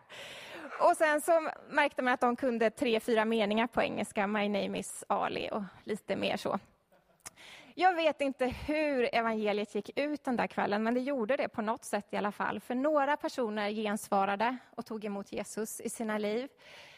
Och 0.80 0.98
sen 0.98 1.22
så 1.22 1.50
märkte 1.70 2.02
man 2.02 2.14
att 2.14 2.22
de 2.22 2.36
kunde 2.36 2.70
tre, 2.70 3.00
fyra 3.00 3.26
meningar 3.26 3.68
på 3.68 3.82
engelska. 3.82 4.28
My 4.28 4.50
name 4.50 4.80
is 4.80 5.04
Ali 5.08 5.50
och 5.52 5.64
lite 5.84 6.16
mer 6.16 6.38
så. 6.38 6.60
Jag 7.76 7.94
vet 7.94 8.22
inte 8.22 8.46
hur 8.48 9.16
evangeliet 9.16 9.76
gick 9.76 10.00
ut 10.00 10.24
den 10.24 10.36
där 10.36 10.48
kvällen, 10.48 10.84
men 10.84 10.94
det 10.94 11.00
gjorde 11.00 11.38
det 11.38 11.48
på 11.48 11.62
något 11.62 11.84
sätt 11.84 12.08
i 12.12 12.18
alla 12.18 12.32
fall. 12.32 12.60
För 12.60 12.76
några 12.76 13.18
personer 13.18 13.70
gensvarade 13.70 14.58
och 14.76 14.86
tog 14.86 15.06
emot 15.06 15.32
Jesus 15.32 15.82
i 15.82 15.90
sina 15.90 16.18
liv. 16.18 16.50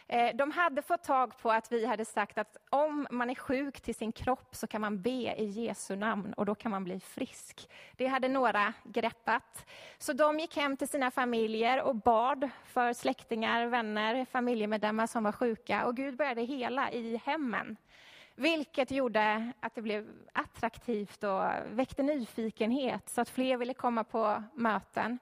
Eh, 0.07 0.35
de 0.35 0.51
hade 0.51 0.81
fått 0.81 1.03
tag 1.03 1.37
på 1.37 1.51
att 1.51 1.71
vi 1.71 1.85
hade 1.85 2.05
sagt 2.05 2.37
att 2.37 2.57
om 2.69 3.07
man 3.11 3.29
är 3.29 3.35
sjuk 3.35 3.81
till 3.81 3.95
sin 3.95 4.11
kropp 4.11 4.55
så 4.55 4.67
kan 4.67 4.81
man 4.81 5.01
be 5.01 5.35
i 5.37 5.45
Jesu 5.45 5.95
namn 5.95 6.33
och 6.33 6.45
då 6.45 6.55
kan 6.55 6.71
man 6.71 6.83
bli 6.83 6.99
frisk. 6.99 7.69
Det 7.95 8.07
hade 8.07 8.27
några 8.27 8.73
greppat. 8.83 9.65
Så 9.97 10.13
de 10.13 10.39
gick 10.39 10.55
hem 10.55 10.77
till 10.77 10.87
sina 10.87 11.11
familjer 11.11 11.81
och 11.81 11.95
bad 11.95 12.49
för 12.65 12.93
släktingar, 12.93 13.65
vänner, 13.65 14.25
familjemedlemmar 14.25 15.07
som 15.07 15.23
var 15.23 15.31
sjuka 15.31 15.85
och 15.85 15.95
Gud 15.95 16.17
började 16.17 16.41
hela 16.41 16.91
i 16.91 17.21
hemmen. 17.25 17.77
Vilket 18.35 18.91
gjorde 18.91 19.51
att 19.59 19.75
det 19.75 19.81
blev 19.81 20.07
attraktivt 20.33 21.23
och 21.23 21.43
väckte 21.65 22.03
nyfikenhet 22.03 23.09
så 23.09 23.21
att 23.21 23.29
fler 23.29 23.57
ville 23.57 23.73
komma 23.73 24.03
på 24.03 24.43
möten. 24.53 25.19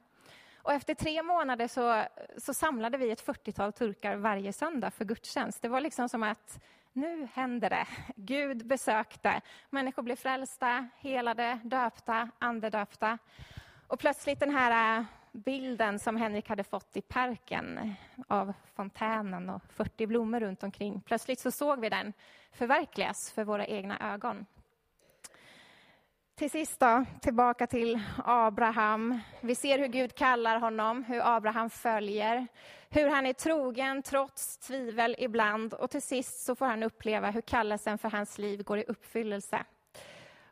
Och 0.63 0.73
efter 0.73 0.93
tre 0.93 1.23
månader 1.23 1.67
så, 1.67 2.03
så 2.37 2.53
samlade 2.53 2.97
vi 2.97 3.11
ett 3.11 3.25
40-tal 3.25 3.73
turkar 3.73 4.15
varje 4.15 4.53
söndag 4.53 4.91
för 4.91 5.05
gudstjänst. 5.05 5.61
Det 5.61 5.69
var 5.69 5.81
liksom 5.81 6.09
som 6.09 6.23
att 6.23 6.59
nu 6.93 7.27
händer 7.33 7.69
det. 7.69 7.87
Gud 8.15 8.67
besökte. 8.67 9.41
Människor 9.69 10.03
blev 10.03 10.15
frälsta, 10.15 10.89
helade, 10.97 11.59
döpta, 11.63 12.29
andedöpta. 12.39 13.17
Och 13.87 13.99
plötsligt 13.99 14.39
den 14.39 14.55
här 14.55 15.05
bilden 15.31 15.99
som 15.99 16.17
Henrik 16.17 16.49
hade 16.49 16.63
fått 16.63 16.97
i 16.97 17.01
parken 17.01 17.93
av 18.27 18.53
fontänen 18.75 19.49
och 19.49 19.61
40 19.69 20.07
blommor 20.07 20.39
runt 20.39 20.63
omkring. 20.63 21.01
Plötsligt 21.05 21.39
så 21.39 21.51
såg 21.51 21.79
vi 21.79 21.89
den 21.89 22.13
förverkligas 22.51 23.31
för 23.31 23.43
våra 23.43 23.65
egna 23.65 24.13
ögon. 24.13 24.45
Till 26.35 26.51
sist 26.51 26.79
då, 26.79 27.05
tillbaka 27.21 27.67
till 27.67 27.99
Abraham. 28.25 29.19
Vi 29.41 29.55
ser 29.55 29.79
hur 29.79 29.87
Gud 29.87 30.15
kallar 30.15 30.59
honom, 30.59 31.03
hur 31.03 31.35
Abraham 31.35 31.69
följer, 31.69 32.47
hur 32.89 33.07
han 33.07 33.25
är 33.25 33.33
trogen 33.33 34.03
trots 34.03 34.57
tvivel 34.57 35.15
ibland 35.19 35.73
och 35.73 35.89
till 35.89 36.01
sist 36.01 36.45
så 36.45 36.55
får 36.55 36.65
han 36.65 36.83
uppleva 36.83 37.31
hur 37.31 37.41
kallelsen 37.41 37.97
för 37.97 38.09
hans 38.09 38.37
liv 38.37 38.63
går 38.63 38.77
i 38.77 38.83
uppfyllelse. 38.87 39.65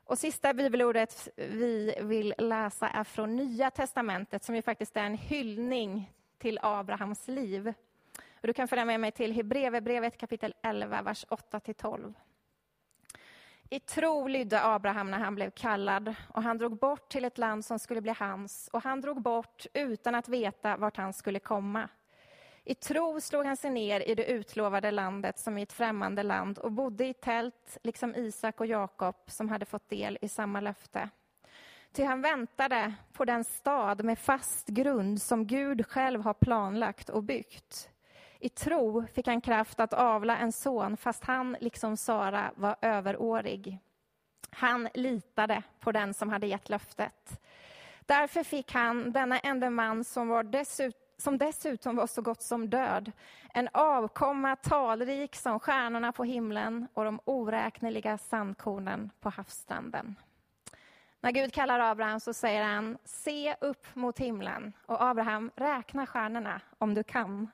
Och 0.09 0.19
sista 0.19 0.53
bibelordet 0.53 1.29
vi 1.35 1.95
vill 2.01 2.33
läsa 2.37 2.89
är 2.89 3.03
från 3.03 3.35
Nya 3.35 3.71
testamentet 3.71 4.43
som 4.43 4.55
ju 4.55 4.61
faktiskt 4.61 4.97
är 4.97 5.03
en 5.03 5.17
hyllning 5.17 6.13
till 6.37 6.59
Abrahams 6.61 7.27
liv. 7.27 7.73
Och 8.41 8.47
du 8.47 8.53
kan 8.53 8.67
följa 8.67 8.85
med 8.85 8.99
mig 8.99 9.11
till 9.11 9.31
Hebreerbrevet 9.31 10.17
kapitel 10.17 10.53
11, 10.63 11.01
vers 11.01 11.25
8-12. 11.29 12.13
I 13.69 13.79
tro 13.79 14.27
lydde 14.27 14.65
Abraham 14.65 15.11
när 15.11 15.19
han 15.19 15.35
blev 15.35 15.51
kallad 15.51 16.15
och 16.27 16.43
han 16.43 16.57
drog 16.57 16.79
bort 16.79 17.09
till 17.09 17.25
ett 17.25 17.37
land 17.37 17.65
som 17.65 17.79
skulle 17.79 18.01
bli 18.01 18.15
hans 18.19 18.69
och 18.73 18.83
han 18.83 19.01
drog 19.01 19.21
bort 19.21 19.65
utan 19.73 20.15
att 20.15 20.29
veta 20.29 20.77
vart 20.77 20.97
han 20.97 21.13
skulle 21.13 21.39
komma. 21.39 21.89
I 22.69 22.75
tro 22.75 23.21
slog 23.21 23.45
han 23.45 23.57
sig 23.57 23.71
ner 23.71 24.09
i 24.09 24.15
det 24.15 24.25
utlovade 24.25 24.91
landet 24.91 25.39
som 25.39 25.57
i 25.57 25.61
ett 25.61 25.73
främmande 25.73 26.23
land 26.23 26.57
och 26.57 26.71
bodde 26.71 27.05
i 27.05 27.13
tält, 27.13 27.77
liksom 27.83 28.15
Isak 28.15 28.59
och 28.59 28.65
Jakob 28.65 29.15
som 29.27 29.49
hade 29.49 29.65
fått 29.65 29.89
del 29.89 30.17
i 30.21 30.29
samma 30.29 30.61
löfte. 30.61 31.09
Ty 31.93 32.03
han 32.03 32.21
väntade 32.21 32.93
på 33.13 33.25
den 33.25 33.43
stad 33.43 34.03
med 34.03 34.19
fast 34.19 34.67
grund 34.67 35.21
som 35.21 35.47
Gud 35.47 35.85
själv 35.87 36.21
har 36.21 36.33
planlagt 36.33 37.09
och 37.09 37.23
byggt. 37.23 37.89
I 38.39 38.49
tro 38.49 39.07
fick 39.07 39.27
han 39.27 39.41
kraft 39.41 39.79
att 39.79 39.93
avla 39.93 40.37
en 40.37 40.51
son 40.51 40.97
fast 40.97 41.23
han, 41.23 41.57
liksom 41.59 41.97
Sara, 41.97 42.51
var 42.55 42.75
överårig. 42.81 43.79
Han 44.49 44.89
litade 44.93 45.63
på 45.79 45.91
den 45.91 46.13
som 46.13 46.29
hade 46.29 46.47
gett 46.47 46.69
löftet. 46.69 47.41
Därför 48.05 48.43
fick 48.43 48.73
han, 48.73 49.11
denna 49.11 49.39
ende 49.39 49.69
man 49.69 50.03
som 50.03 50.27
var 50.27 50.43
dessutom 50.43 51.08
som 51.19 51.37
dessutom 51.37 51.95
var 51.95 52.07
så 52.07 52.21
gott 52.21 52.41
som 52.41 52.69
död. 52.69 53.11
En 53.53 53.69
avkomma 53.73 54.55
talrik 54.55 55.35
som 55.35 55.59
stjärnorna 55.59 56.11
på 56.11 56.23
himlen 56.23 56.87
och 56.93 57.03
de 57.03 57.19
oräkneliga 57.25 58.17
sandkornen 58.17 59.11
på 59.19 59.29
havsstranden. 59.29 60.15
När 61.21 61.31
Gud 61.31 61.53
kallar 61.53 61.79
Abraham 61.79 62.19
så 62.19 62.33
säger 62.33 62.63
han, 62.63 62.97
se 63.03 63.55
upp 63.61 63.95
mot 63.95 64.19
himlen. 64.19 64.73
Och 64.85 65.01
Abraham, 65.03 65.51
räkna 65.55 66.05
stjärnorna 66.05 66.61
om 66.77 66.93
du 66.93 67.03
kan. 67.03 67.47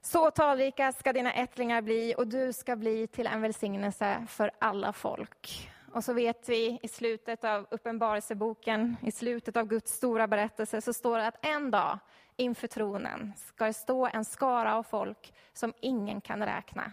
Så 0.00 0.30
talrika 0.30 0.92
ska 0.92 1.12
dina 1.12 1.32
ättlingar 1.32 1.82
bli 1.82 2.14
och 2.18 2.26
du 2.26 2.52
ska 2.52 2.76
bli 2.76 3.06
till 3.06 3.26
en 3.26 3.42
välsignelse 3.42 4.26
för 4.28 4.50
alla 4.58 4.92
folk. 4.92 5.70
Och 5.92 6.04
så 6.04 6.12
vet 6.12 6.48
vi 6.48 6.78
i 6.82 6.88
slutet 6.88 7.44
av 7.44 7.66
Uppenbarelseboken, 7.70 8.96
i 9.02 9.12
slutet 9.12 9.56
av 9.56 9.66
Guds 9.66 9.92
stora 9.92 10.26
berättelse, 10.26 10.80
så 10.80 10.92
står 10.92 11.18
det 11.18 11.26
att 11.26 11.46
en 11.46 11.70
dag 11.70 11.98
inför 12.36 12.68
tronen 12.68 13.32
ska 13.36 13.64
det 13.66 13.72
stå 13.72 14.08
en 14.12 14.24
skara 14.24 14.76
av 14.76 14.82
folk 14.82 15.34
som 15.52 15.72
ingen 15.80 16.20
kan 16.20 16.46
räkna. 16.46 16.90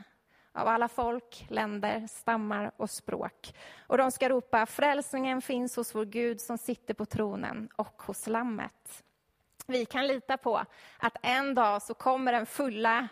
Av 0.51 0.67
alla 0.67 0.87
folk, 0.87 1.45
länder, 1.49 2.07
stammar 2.07 2.71
och 2.77 2.89
språk. 2.89 3.53
Och 3.87 3.97
de 3.97 4.11
ska 4.11 4.29
ropa, 4.29 4.65
frälsningen 4.65 5.41
finns 5.41 5.75
hos 5.75 5.95
vår 5.95 6.05
Gud 6.05 6.41
som 6.41 6.57
sitter 6.57 6.93
på 6.93 7.05
tronen 7.05 7.69
och 7.75 8.01
hos 8.01 8.27
Lammet. 8.27 9.03
Vi 9.67 9.85
kan 9.85 10.07
lita 10.07 10.37
på 10.37 10.65
att 10.97 11.17
en 11.21 11.55
dag 11.55 11.81
så 11.81 11.93
kommer 11.93 12.31
den 12.31 12.45
fulla 12.45 13.07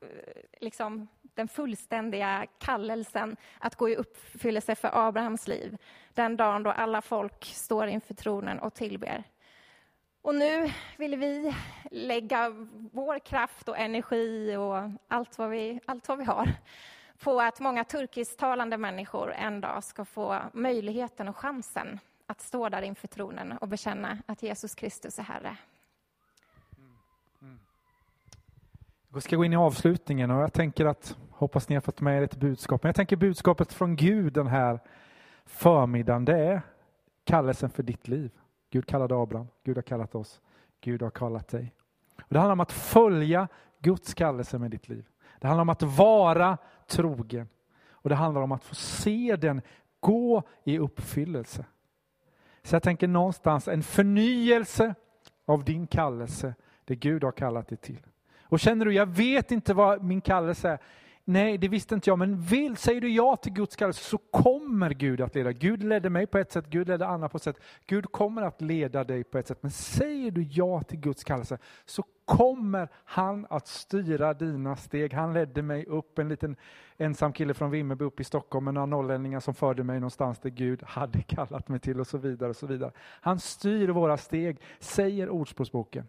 eh, 0.00 0.42
liksom, 0.60 1.08
den 1.34 1.48
fullständiga 1.48 2.46
kallelsen 2.58 3.36
att 3.58 3.76
gå 3.76 3.88
i 3.88 3.96
uppfyllelse 3.96 4.74
för 4.74 4.90
Abrahams 5.08 5.48
liv. 5.48 5.76
Den 6.14 6.36
dagen 6.36 6.62
då 6.62 6.70
alla 6.70 7.02
folk 7.02 7.44
står 7.44 7.86
inför 7.86 8.14
tronen 8.14 8.58
och 8.58 8.74
tillber. 8.74 9.24
Och 10.22 10.34
nu 10.34 10.72
vill 10.96 11.16
vi 11.16 11.54
lägga 11.90 12.50
vår 12.92 13.18
kraft 13.18 13.68
och 13.68 13.78
energi 13.78 14.56
och 14.56 14.90
allt 15.08 15.38
vad 15.38 15.50
vi, 15.50 15.80
allt 15.86 16.08
vad 16.08 16.18
vi 16.18 16.24
har 16.24 16.52
på 17.18 17.40
att 17.40 17.60
många 17.60 17.84
turkisktalande 17.84 18.76
människor 18.76 19.32
en 19.32 19.60
dag 19.60 19.84
ska 19.84 20.04
få 20.04 20.38
möjligheten 20.52 21.28
och 21.28 21.36
chansen 21.36 21.98
att 22.26 22.40
stå 22.40 22.68
där 22.68 22.82
inför 22.82 23.08
tronen 23.08 23.52
och 23.52 23.68
bekänna 23.68 24.18
att 24.26 24.42
Jesus 24.42 24.74
Kristus 24.74 25.18
är 25.18 25.22
Herre. 25.22 25.56
Jag 29.12 29.22
ska 29.22 29.36
gå 29.36 29.44
in 29.44 29.52
i 29.52 29.56
avslutningen 29.56 30.30
och 30.30 30.42
jag 30.42 30.52
tänker 30.52 30.86
att, 30.86 31.16
hoppas 31.30 31.68
ni 31.68 31.74
har 31.74 31.80
fått 31.80 32.00
med 32.00 32.18
er 32.18 32.22
ett 32.22 32.36
budskap, 32.36 32.82
men 32.82 32.88
jag 32.88 32.96
tänker 32.96 33.16
budskapet 33.16 33.72
från 33.72 33.96
Gud 33.96 34.32
den 34.32 34.46
här 34.46 34.80
förmiddagen, 35.44 36.24
det 36.24 36.38
är 36.38 36.62
kallelsen 37.24 37.70
för 37.70 37.82
ditt 37.82 38.08
liv. 38.08 38.30
Gud 38.72 38.86
kallade 38.86 39.14
Abraham, 39.14 39.48
Gud 39.64 39.76
har 39.76 39.82
kallat 39.82 40.14
oss, 40.14 40.40
Gud 40.80 41.02
har 41.02 41.10
kallat 41.10 41.48
dig. 41.48 41.74
Och 42.20 42.28
det 42.28 42.38
handlar 42.38 42.52
om 42.52 42.60
att 42.60 42.72
följa 42.72 43.48
Guds 43.78 44.14
kallelse 44.14 44.58
med 44.58 44.70
ditt 44.70 44.88
liv. 44.88 45.06
Det 45.40 45.46
handlar 45.46 45.62
om 45.62 45.68
att 45.68 45.82
vara 45.82 46.58
trogen 46.86 47.48
och 47.90 48.08
det 48.08 48.14
handlar 48.14 48.42
om 48.42 48.52
att 48.52 48.64
få 48.64 48.74
se 48.74 49.36
den 49.36 49.62
gå 50.00 50.42
i 50.64 50.78
uppfyllelse. 50.78 51.64
Så 52.62 52.74
jag 52.74 52.82
tänker 52.82 53.08
någonstans 53.08 53.68
en 53.68 53.82
förnyelse 53.82 54.94
av 55.44 55.64
din 55.64 55.86
kallelse, 55.86 56.54
det 56.84 56.96
Gud 56.96 57.24
har 57.24 57.32
kallat 57.32 57.68
dig 57.68 57.78
till. 57.78 58.06
Och 58.42 58.60
känner 58.60 58.84
du, 58.84 58.92
jag 58.92 59.06
vet 59.06 59.50
inte 59.52 59.74
vad 59.74 60.02
min 60.02 60.20
kallelse 60.20 60.68
är. 60.68 60.78
Nej, 61.24 61.58
det 61.58 61.68
visste 61.68 61.94
inte 61.94 62.10
jag, 62.10 62.18
men 62.18 62.40
vill, 62.40 62.76
säger 62.76 63.00
du 63.00 63.08
ja 63.08 63.36
till 63.36 63.52
Guds 63.52 63.76
kallelse 63.76 64.04
så 64.04 64.18
kommer 64.18 64.90
Gud 64.90 65.20
att 65.20 65.34
leda. 65.34 65.52
Gud 65.52 65.84
ledde 65.84 66.10
mig 66.10 66.26
på 66.26 66.38
ett 66.38 66.52
sätt, 66.52 66.66
Gud 66.66 66.88
ledde 66.88 67.06
Anna 67.06 67.28
på 67.28 67.36
ett 67.36 67.42
sätt. 67.42 67.60
Gud 67.86 68.12
kommer 68.12 68.42
att 68.42 68.60
leda 68.60 69.04
dig 69.04 69.24
på 69.24 69.38
ett 69.38 69.46
sätt. 69.46 69.62
Men 69.62 69.70
säger 69.70 70.30
du 70.30 70.42
ja 70.42 70.82
till 70.82 70.98
Guds 70.98 71.24
kallelse 71.24 71.58
så 71.84 72.04
kommer 72.24 72.88
han 73.04 73.46
att 73.50 73.66
styra 73.66 74.34
dina 74.34 74.76
steg. 74.76 75.14
Han 75.14 75.32
ledde 75.32 75.62
mig 75.62 75.86
upp, 75.86 76.18
en 76.18 76.28
liten 76.28 76.56
ensam 76.96 77.32
kille 77.32 77.54
från 77.54 77.70
Vimmerby 77.70 78.04
upp 78.04 78.20
i 78.20 78.24
Stockholm 78.24 78.64
med 78.64 78.74
några 78.74 78.86
norrlänningar 78.86 79.40
som 79.40 79.54
förde 79.54 79.84
mig 79.84 80.00
någonstans 80.00 80.38
där 80.38 80.50
Gud 80.50 80.82
hade 80.82 81.22
kallat 81.22 81.68
mig 81.68 81.80
till 81.80 82.00
och 82.00 82.06
så 82.06 82.18
vidare. 82.18 82.50
och 82.50 82.56
så 82.56 82.66
vidare. 82.66 82.92
Han 82.98 83.40
styr 83.40 83.88
våra 83.88 84.16
steg, 84.16 84.60
säger 84.78 85.28
Ordspråksboken. 85.28 86.06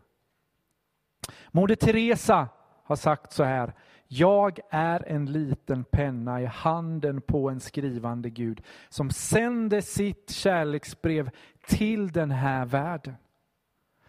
Moder 1.52 1.76
Teresa 1.76 2.48
har 2.84 2.96
sagt 2.96 3.32
så 3.32 3.44
här. 3.44 3.74
Jag 4.18 4.60
är 4.70 5.08
en 5.08 5.26
liten 5.26 5.84
penna 5.84 6.42
i 6.42 6.46
handen 6.46 7.22
på 7.22 7.50
en 7.50 7.60
skrivande 7.60 8.30
Gud 8.30 8.62
som 8.90 9.10
sänder 9.10 9.82
sitt 9.82 10.30
kärleksbrev 10.30 11.30
till 11.68 12.12
den 12.12 12.32
här 12.32 12.66
världen. 12.66 13.16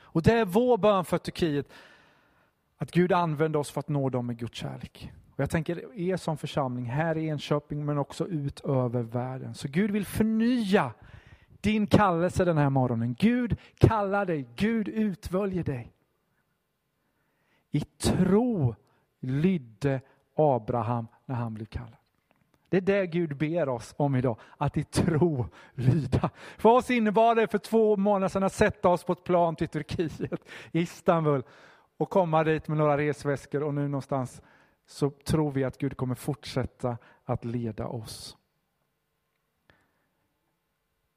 Och 0.01 0.23
det 0.23 0.33
är 0.33 0.45
vår 0.45 0.79
bön 0.79 1.05
för 1.05 1.19
Turkiet, 1.19 1.69
att 2.77 2.91
Gud 2.91 3.13
använder 3.13 3.59
oss 3.59 3.71
för 3.71 3.81
att 3.81 3.89
nå 3.89 4.09
dem 4.09 4.27
med 4.27 4.39
Guds 4.39 4.59
kärlek. 4.59 5.13
Och 5.33 5.41
jag 5.41 5.51
tänker 5.51 5.99
er 5.99 6.17
som 6.17 6.37
församling 6.37 6.85
här 6.85 7.17
i 7.17 7.29
Enköping 7.29 7.85
men 7.85 7.99
också 7.99 8.27
ut 8.27 8.61
över 8.61 9.03
världen. 9.03 9.55
Så 9.55 9.69
Gud 9.69 9.91
vill 9.91 10.07
förnya 10.07 10.93
din 11.61 11.87
kallelse 11.87 12.45
den 12.45 12.59
här 12.59 12.71
morgonen. 12.71 13.15
Gud 13.19 13.57
kallar 13.79 14.27
dig, 14.27 14.47
Gud 14.57 14.89
utvöljer 14.89 15.65
dig. 15.65 15.93
I 17.71 17.81
tro 17.81 18.75
lydde 19.27 20.01
Abraham 20.35 21.09
när 21.27 21.35
han 21.35 21.55
blev 21.55 21.67
kallad. 21.67 21.97
Det 22.69 22.77
är 22.77 22.81
det 22.81 23.07
Gud 23.07 23.37
ber 23.37 23.69
oss 23.69 23.95
om 23.97 24.17
idag, 24.17 24.39
att 24.57 24.77
i 24.77 24.85
tro 24.85 25.47
lyda. 25.75 26.31
För 26.59 26.69
oss 26.69 26.91
innebar 26.91 27.35
det 27.35 27.47
för 27.47 27.59
två 27.59 27.97
månader 27.97 28.29
sedan 28.29 28.43
att 28.43 28.53
sätta 28.53 28.89
oss 28.89 29.05
på 29.05 29.13
ett 29.13 29.25
plan 29.25 29.57
till 29.57 29.69
Turkiet, 29.69 30.49
Istanbul 30.73 31.43
och 31.97 32.11
komma 32.11 32.45
dit 32.45 32.69
med 32.69 32.79
några 32.79 32.99
resväskor 32.99 33.63
och 33.63 33.75
nu 33.75 33.89
någonstans 33.89 34.43
så 34.87 35.11
tror 35.11 35.51
vi 35.51 35.65
att 35.65 35.79
Gud 35.79 35.97
kommer 35.97 36.15
fortsätta 36.15 36.99
att 37.25 37.45
leda 37.45 37.87
oss. 37.87 38.37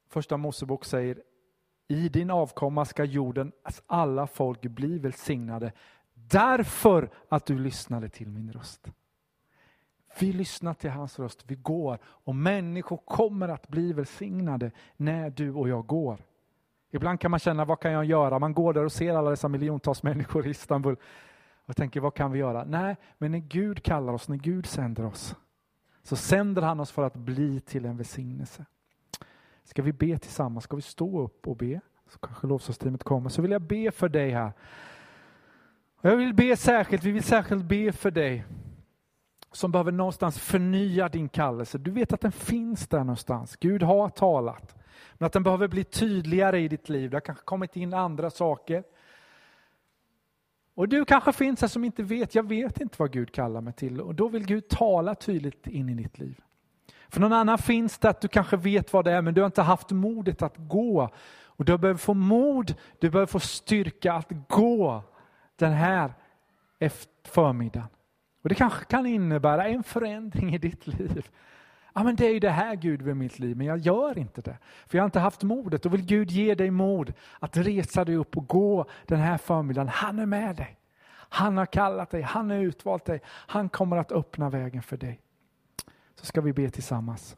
Första 0.08 0.36
Mosebok 0.36 0.84
säger 0.84 1.22
i 1.88 2.08
din 2.08 2.30
avkomma 2.30 2.84
ska 2.84 3.04
jordens 3.04 3.54
alltså 3.62 3.82
alla 3.86 4.26
folk 4.26 4.62
bli 4.62 4.98
välsignade 4.98 5.72
därför 6.30 7.10
att 7.28 7.46
du 7.46 7.58
lyssnade 7.58 8.08
till 8.08 8.28
min 8.28 8.52
röst. 8.52 8.88
Vi 10.20 10.32
lyssnar 10.32 10.74
till 10.74 10.90
hans 10.90 11.18
röst, 11.18 11.44
vi 11.46 11.54
går 11.54 11.98
och 12.04 12.34
människor 12.34 12.96
kommer 12.96 13.48
att 13.48 13.68
bli 13.68 13.92
välsignade 13.92 14.70
när 14.96 15.30
du 15.30 15.52
och 15.52 15.68
jag 15.68 15.86
går. 15.86 16.20
Ibland 16.90 17.20
kan 17.20 17.30
man 17.30 17.40
känna, 17.40 17.64
vad 17.64 17.80
kan 17.80 17.92
jag 17.92 18.04
göra? 18.04 18.38
Man 18.38 18.54
går 18.54 18.72
där 18.72 18.84
och 18.84 18.92
ser 18.92 19.14
alla 19.14 19.30
dessa 19.30 19.48
miljontals 19.48 20.02
människor 20.02 20.46
i 20.46 20.50
Istanbul 20.50 20.96
och 21.66 21.76
tänker, 21.76 22.00
vad 22.00 22.14
kan 22.14 22.32
vi 22.32 22.38
göra? 22.38 22.64
Nej, 22.64 22.96
men 23.18 23.32
när 23.32 23.38
Gud 23.38 23.82
kallar 23.82 24.12
oss, 24.12 24.28
när 24.28 24.36
Gud 24.36 24.66
sänder 24.66 25.04
oss, 25.04 25.34
så 26.02 26.16
sänder 26.16 26.62
han 26.62 26.80
oss 26.80 26.90
för 26.90 27.02
att 27.02 27.14
bli 27.14 27.60
till 27.60 27.84
en 27.84 27.96
välsignelse. 27.96 28.64
Ska 29.64 29.82
vi 29.82 29.92
be 29.92 30.18
tillsammans? 30.18 30.64
Ska 30.64 30.76
vi 30.76 30.82
stå 30.82 31.20
upp 31.20 31.48
och 31.48 31.56
be? 31.56 31.80
Så 32.08 32.18
kanske 32.18 32.46
lovsångsteamet 32.46 33.04
kommer. 33.04 33.28
Så 33.30 33.42
vill 33.42 33.50
jag 33.50 33.62
be 33.62 33.90
för 33.90 34.08
dig 34.08 34.30
här. 34.30 34.52
Och 36.00 36.10
jag 36.10 36.16
vill 36.16 36.34
be 36.34 36.56
särskilt, 36.56 37.04
vi 37.04 37.10
vill 37.10 37.22
särskilt 37.22 37.64
be 37.64 37.92
för 37.92 38.10
dig 38.10 38.44
som 39.52 39.72
behöver 39.72 39.92
någonstans 39.92 40.38
förnya 40.38 41.08
din 41.08 41.28
kallelse. 41.28 41.78
Du 41.78 41.90
vet 41.90 42.12
att 42.12 42.20
den 42.20 42.32
finns 42.32 42.88
där 42.88 42.98
någonstans. 42.98 43.56
Gud 43.56 43.82
har 43.82 44.08
talat. 44.08 44.76
Men 45.14 45.26
att 45.26 45.32
den 45.32 45.42
behöver 45.42 45.68
bli 45.68 45.84
tydligare 45.84 46.60
i 46.60 46.68
ditt 46.68 46.88
liv. 46.88 47.10
Det 47.10 47.16
har 47.16 47.20
kanske 47.20 47.44
kommit 47.44 47.76
in 47.76 47.94
andra 47.94 48.30
saker. 48.30 48.84
Och 50.74 50.88
du 50.88 51.04
kanske 51.04 51.32
finns 51.32 51.60
här 51.60 51.68
som 51.68 51.84
inte 51.84 52.02
vet, 52.02 52.34
jag 52.34 52.48
vet 52.48 52.80
inte 52.80 52.96
vad 52.98 53.12
Gud 53.12 53.32
kallar 53.32 53.60
mig 53.60 53.72
till. 53.72 54.00
Och 54.00 54.14
då 54.14 54.28
vill 54.28 54.46
Gud 54.46 54.68
tala 54.68 55.14
tydligt 55.14 55.66
in 55.66 55.88
i 55.88 55.94
ditt 55.94 56.18
liv. 56.18 56.40
För 57.08 57.20
någon 57.20 57.32
annan 57.32 57.58
finns 57.58 57.98
det 57.98 58.08
att 58.08 58.20
du 58.20 58.28
kanske 58.28 58.56
vet 58.56 58.92
vad 58.92 59.04
det 59.04 59.12
är, 59.12 59.22
men 59.22 59.34
du 59.34 59.40
har 59.40 59.46
inte 59.46 59.62
haft 59.62 59.90
modet 59.90 60.42
att 60.42 60.56
gå. 60.56 61.10
Och 61.44 61.64
du 61.64 61.78
behöver 61.78 61.98
få 61.98 62.14
mod, 62.14 62.74
du 62.98 63.10
behöver 63.10 63.26
få 63.26 63.40
styrka 63.40 64.12
att 64.12 64.30
gå 64.48 65.02
den 65.58 65.72
här 65.72 66.12
förmiddagen. 67.24 67.88
Och 68.42 68.48
det 68.48 68.54
kanske 68.54 68.84
kan 68.84 69.06
innebära 69.06 69.68
en 69.68 69.82
förändring 69.82 70.54
i 70.54 70.58
ditt 70.58 70.86
liv. 70.86 71.28
Ja, 71.94 72.02
men 72.02 72.16
det 72.16 72.26
är 72.26 72.32
ju 72.32 72.40
det 72.40 72.50
här 72.50 72.74
Gud 72.74 73.02
vill 73.02 73.14
mitt 73.14 73.38
liv, 73.38 73.56
men 73.56 73.66
jag 73.66 73.78
gör 73.78 74.18
inte 74.18 74.40
det. 74.40 74.58
För 74.86 74.98
jag 74.98 75.02
har 75.02 75.06
inte 75.06 75.20
haft 75.20 75.42
modet. 75.42 75.82
Då 75.82 75.88
vill 75.88 76.06
Gud 76.06 76.30
ge 76.30 76.54
dig 76.54 76.70
mod 76.70 77.12
att 77.38 77.56
resa 77.56 78.04
dig 78.04 78.16
upp 78.16 78.36
och 78.36 78.48
gå 78.48 78.86
den 79.06 79.18
här 79.18 79.38
förmiddagen. 79.38 79.88
Han 79.88 80.18
är 80.18 80.26
med 80.26 80.56
dig. 80.56 80.78
Han 81.10 81.56
har 81.56 81.66
kallat 81.66 82.10
dig, 82.10 82.22
han 82.22 82.50
har 82.50 82.56
utvalt 82.56 83.04
dig. 83.04 83.20
Han 83.26 83.68
kommer 83.68 83.96
att 83.96 84.12
öppna 84.12 84.50
vägen 84.50 84.82
för 84.82 84.96
dig. 84.96 85.20
Så 86.14 86.26
ska 86.26 86.40
vi 86.40 86.52
be 86.52 86.70
tillsammans. 86.70 87.36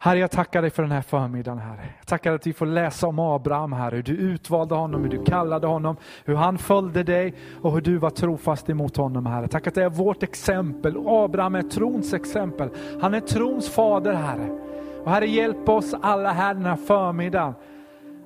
Herre, 0.00 0.18
jag 0.18 0.30
tackar 0.30 0.62
dig 0.62 0.70
för 0.70 0.82
den 0.82 0.92
här 0.92 1.02
förmiddagen, 1.02 1.58
Herre. 1.58 1.94
Jag 1.98 2.06
tackar 2.06 2.32
att 2.32 2.46
vi 2.46 2.52
får 2.52 2.66
läsa 2.66 3.06
om 3.06 3.18
Abraham, 3.18 3.72
Herre, 3.72 3.96
hur 3.96 4.02
du 4.02 4.12
utvalde 4.12 4.74
honom, 4.74 5.02
hur 5.02 5.10
du 5.10 5.24
kallade 5.24 5.66
honom, 5.66 5.96
hur 6.24 6.34
han 6.34 6.58
följde 6.58 7.02
dig 7.02 7.34
och 7.62 7.72
hur 7.72 7.80
du 7.80 7.98
var 7.98 8.10
trofast 8.10 8.70
emot 8.70 8.96
honom, 8.96 9.26
Herre. 9.26 9.48
Tack 9.48 9.66
att 9.66 9.74
det 9.74 9.84
är 9.84 9.90
vårt 9.90 10.22
exempel. 10.22 10.96
Abraham 11.06 11.54
är 11.54 11.62
trons 11.62 12.14
exempel. 12.14 12.68
Han 13.00 13.14
är 13.14 13.20
trons 13.20 13.68
fader, 13.68 14.12
Herre. 14.12 14.50
Och 15.04 15.10
Herre, 15.10 15.26
hjälp 15.26 15.68
oss 15.68 15.94
alla 16.02 16.32
här 16.32 16.54
den 16.54 16.64
här 16.64 16.76
förmiddagen 16.76 17.54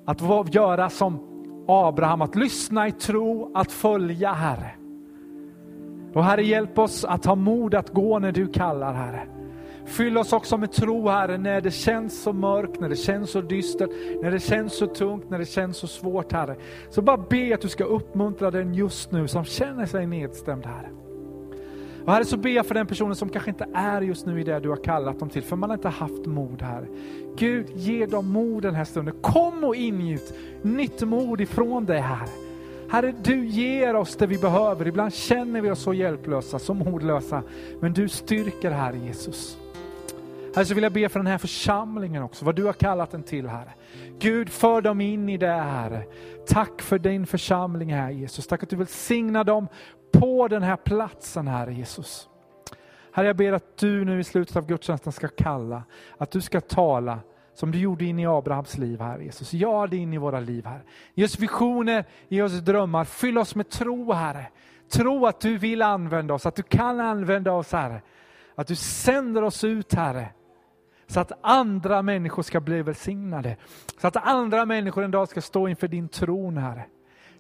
att 0.05 0.55
göra 0.55 0.91
som 0.91 1.20
Abraham, 1.68 2.23
att 2.23 2.35
lyssna 2.35 2.89
i 2.89 2.93
tro, 2.93 3.53
att 3.55 3.73
följa, 3.73 4.33
Herre. 4.33 4.70
Och 6.14 6.25
Herre, 6.25 6.43
hjälp 6.43 6.79
oss 6.79 7.05
att 7.05 7.25
ha 7.25 7.35
mod 7.35 7.75
att 7.75 7.91
gå 7.91 8.18
när 8.18 8.33
du 8.33 8.47
kallar, 8.47 8.93
Herre. 8.93 9.41
Fyll 9.87 10.18
oss 10.18 10.33
också 10.33 10.57
med 10.57 10.72
tro 10.72 11.09
Herre, 11.09 11.39
när 11.39 11.61
det 11.61 11.70
känns 11.70 12.22
så 12.22 12.33
mörkt, 12.33 12.80
när 12.80 12.89
det 12.89 12.97
känns 12.97 13.30
så 13.30 13.41
dystert, 13.41 13.91
när 14.22 14.30
det 14.30 14.41
känns 14.41 14.76
så 14.76 14.87
tungt, 14.87 15.30
när 15.30 15.39
det 15.39 15.47
känns 15.47 15.76
så 15.76 15.87
svårt 15.87 16.33
Herre. 16.33 16.57
Så 16.91 17.03
bara 17.03 17.16
be 17.16 17.55
att 17.55 17.61
du 17.61 17.68
ska 17.68 17.85
uppmuntra 17.85 18.51
den 18.51 18.74
just 18.74 19.12
nu 19.12 19.28
som 19.28 19.45
känner 19.45 19.87
sig 19.87 20.07
nedstämd 20.07 20.66
Herre. 20.66 20.91
Och 22.05 22.12
Herre, 22.12 22.24
så 22.24 22.37
ber 22.37 22.51
jag 22.51 22.66
för 22.66 22.74
den 22.74 22.87
personen 22.87 23.16
som 23.16 23.28
kanske 23.28 23.51
inte 23.51 23.66
är 23.74 24.01
just 24.01 24.26
nu 24.26 24.41
i 24.41 24.45
det 24.45 24.61
du 24.61 24.68
har 24.68 24.85
kallat 24.85 25.18
dem 25.18 25.28
till, 25.30 25.43
för 25.43 25.57
man 25.57 25.70
har 25.70 25.76
inte 25.76 25.89
haft 25.89 26.26
mod 26.26 26.62
Herre. 26.62 26.87
Gud, 27.37 27.66
ge 27.74 28.07
dem 28.07 28.33
mod 28.33 28.62
den 28.62 28.74
här 28.74 28.85
stunden. 28.85 29.14
Kom 29.20 29.64
och 29.64 29.76
ingjut 29.76 30.35
nytt 30.62 31.03
mod 31.03 31.41
ifrån 31.41 31.85
dig 31.85 32.01
Herre. 32.01 32.28
Herre, 32.89 33.14
du 33.24 33.47
ger 33.47 33.97
oss 33.97 34.16
det 34.16 34.26
vi 34.26 34.39
behöver. 34.39 34.87
Ibland 34.87 35.14
känner 35.14 35.61
vi 35.61 35.70
oss 35.70 35.83
så 35.83 35.95
hjälplösa, 35.95 36.59
så 36.59 36.74
modlösa. 36.74 37.43
Men 37.80 37.93
du 37.93 38.09
styrker 38.09 38.70
Herre 38.70 38.99
Jesus. 38.99 39.59
Herre, 40.55 40.64
så 40.64 40.74
vill 40.74 40.82
jag 40.82 40.92
be 40.92 41.09
för 41.09 41.18
den 41.18 41.26
här 41.26 41.38
församlingen 41.38 42.22
också, 42.22 42.44
vad 42.44 42.57
du 42.57 42.64
har 42.64 42.72
kallat 42.72 43.11
den 43.11 43.22
till 43.22 43.48
Herre. 43.48 43.72
Gud, 44.18 44.48
för 44.48 44.80
dem 44.80 45.00
in 45.00 45.28
i 45.28 45.36
det 45.36 45.46
Herre. 45.46 46.05
Tack 46.46 46.82
för 46.82 46.98
din 46.98 47.26
församling 47.26 47.92
här 47.92 48.11
Jesus. 48.11 48.46
Tack 48.46 48.62
att 48.62 48.70
du 48.70 48.76
vill 48.76 48.86
signa 48.86 49.44
dem 49.44 49.68
på 50.12 50.48
den 50.48 50.62
här 50.62 50.76
platsen 50.76 51.48
Herre 51.48 51.74
Jesus. 51.74 52.28
Herre, 53.12 53.26
jag 53.26 53.36
ber 53.36 53.53
att 53.53 53.76
du 53.76 54.05
nu 54.05 54.20
i 54.20 54.24
slutet 54.24 54.57
av 54.57 54.66
gudstjänsten 54.66 55.12
ska 55.12 55.28
kalla, 55.28 55.82
att 56.18 56.30
du 56.30 56.40
ska 56.40 56.61
tala 56.61 57.18
som 57.55 57.70
du 57.70 57.78
gjorde 57.78 58.05
in 58.05 58.18
i 58.18 58.26
Abrahams 58.26 58.78
liv 58.78 59.00
här 59.00 59.18
Jesus. 59.18 59.53
Gör 59.53 59.86
det 59.86 59.96
in 59.96 60.12
i 60.12 60.18
våra 60.18 60.40
liv 60.40 60.66
här. 60.66 60.84
Ge 61.14 61.24
oss 61.24 61.38
visioner, 61.38 62.05
ge 62.28 62.42
oss 62.42 62.53
drömmar, 62.53 63.05
fyll 63.05 63.38
oss 63.38 63.55
med 63.55 63.68
tro 63.68 64.12
Herre. 64.12 64.46
Tro 64.90 65.26
att 65.26 65.40
du 65.40 65.59
vill 65.59 65.82
använda 65.82 66.34
oss, 66.34 66.46
att 66.46 66.57
du 66.57 66.62
kan 66.62 67.00
använda 67.00 67.53
oss 67.53 67.72
Herre. 67.72 68.03
Att 68.55 68.66
du 68.66 68.76
sänder 68.76 69.44
oss 69.44 69.64
ut 69.64 69.94
Herre 69.94 70.28
så 71.12 71.20
att 71.20 71.32
andra 71.42 72.02
människor 72.02 72.42
ska 72.42 72.60
bli 72.60 72.82
välsignade. 72.82 73.56
Så 74.00 74.06
att 74.06 74.16
andra 74.16 74.66
människor 74.66 75.04
en 75.04 75.10
dag 75.10 75.28
ska 75.28 75.40
stå 75.40 75.68
inför 75.68 75.88
din 75.88 76.08
tron, 76.08 76.56
Herre. 76.56 76.84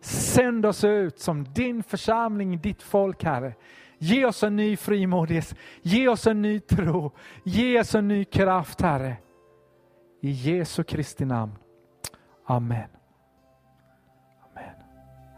Sänd 0.00 0.66
oss 0.66 0.84
ut 0.84 1.18
som 1.18 1.44
din 1.44 1.82
församling, 1.82 2.58
ditt 2.58 2.82
folk, 2.82 3.24
Herre. 3.24 3.54
Ge 3.98 4.24
oss 4.24 4.42
en 4.42 4.56
ny 4.56 4.76
frimodighet, 4.76 5.54
ge 5.82 6.08
oss 6.08 6.26
en 6.26 6.42
ny 6.42 6.60
tro, 6.60 7.12
ge 7.44 7.80
oss 7.80 7.94
en 7.94 8.08
ny 8.08 8.24
kraft, 8.24 8.80
Herre. 8.80 9.16
I 10.20 10.30
Jesu 10.30 10.84
Kristi 10.84 11.24
namn. 11.24 11.52
Amen. 12.46 13.01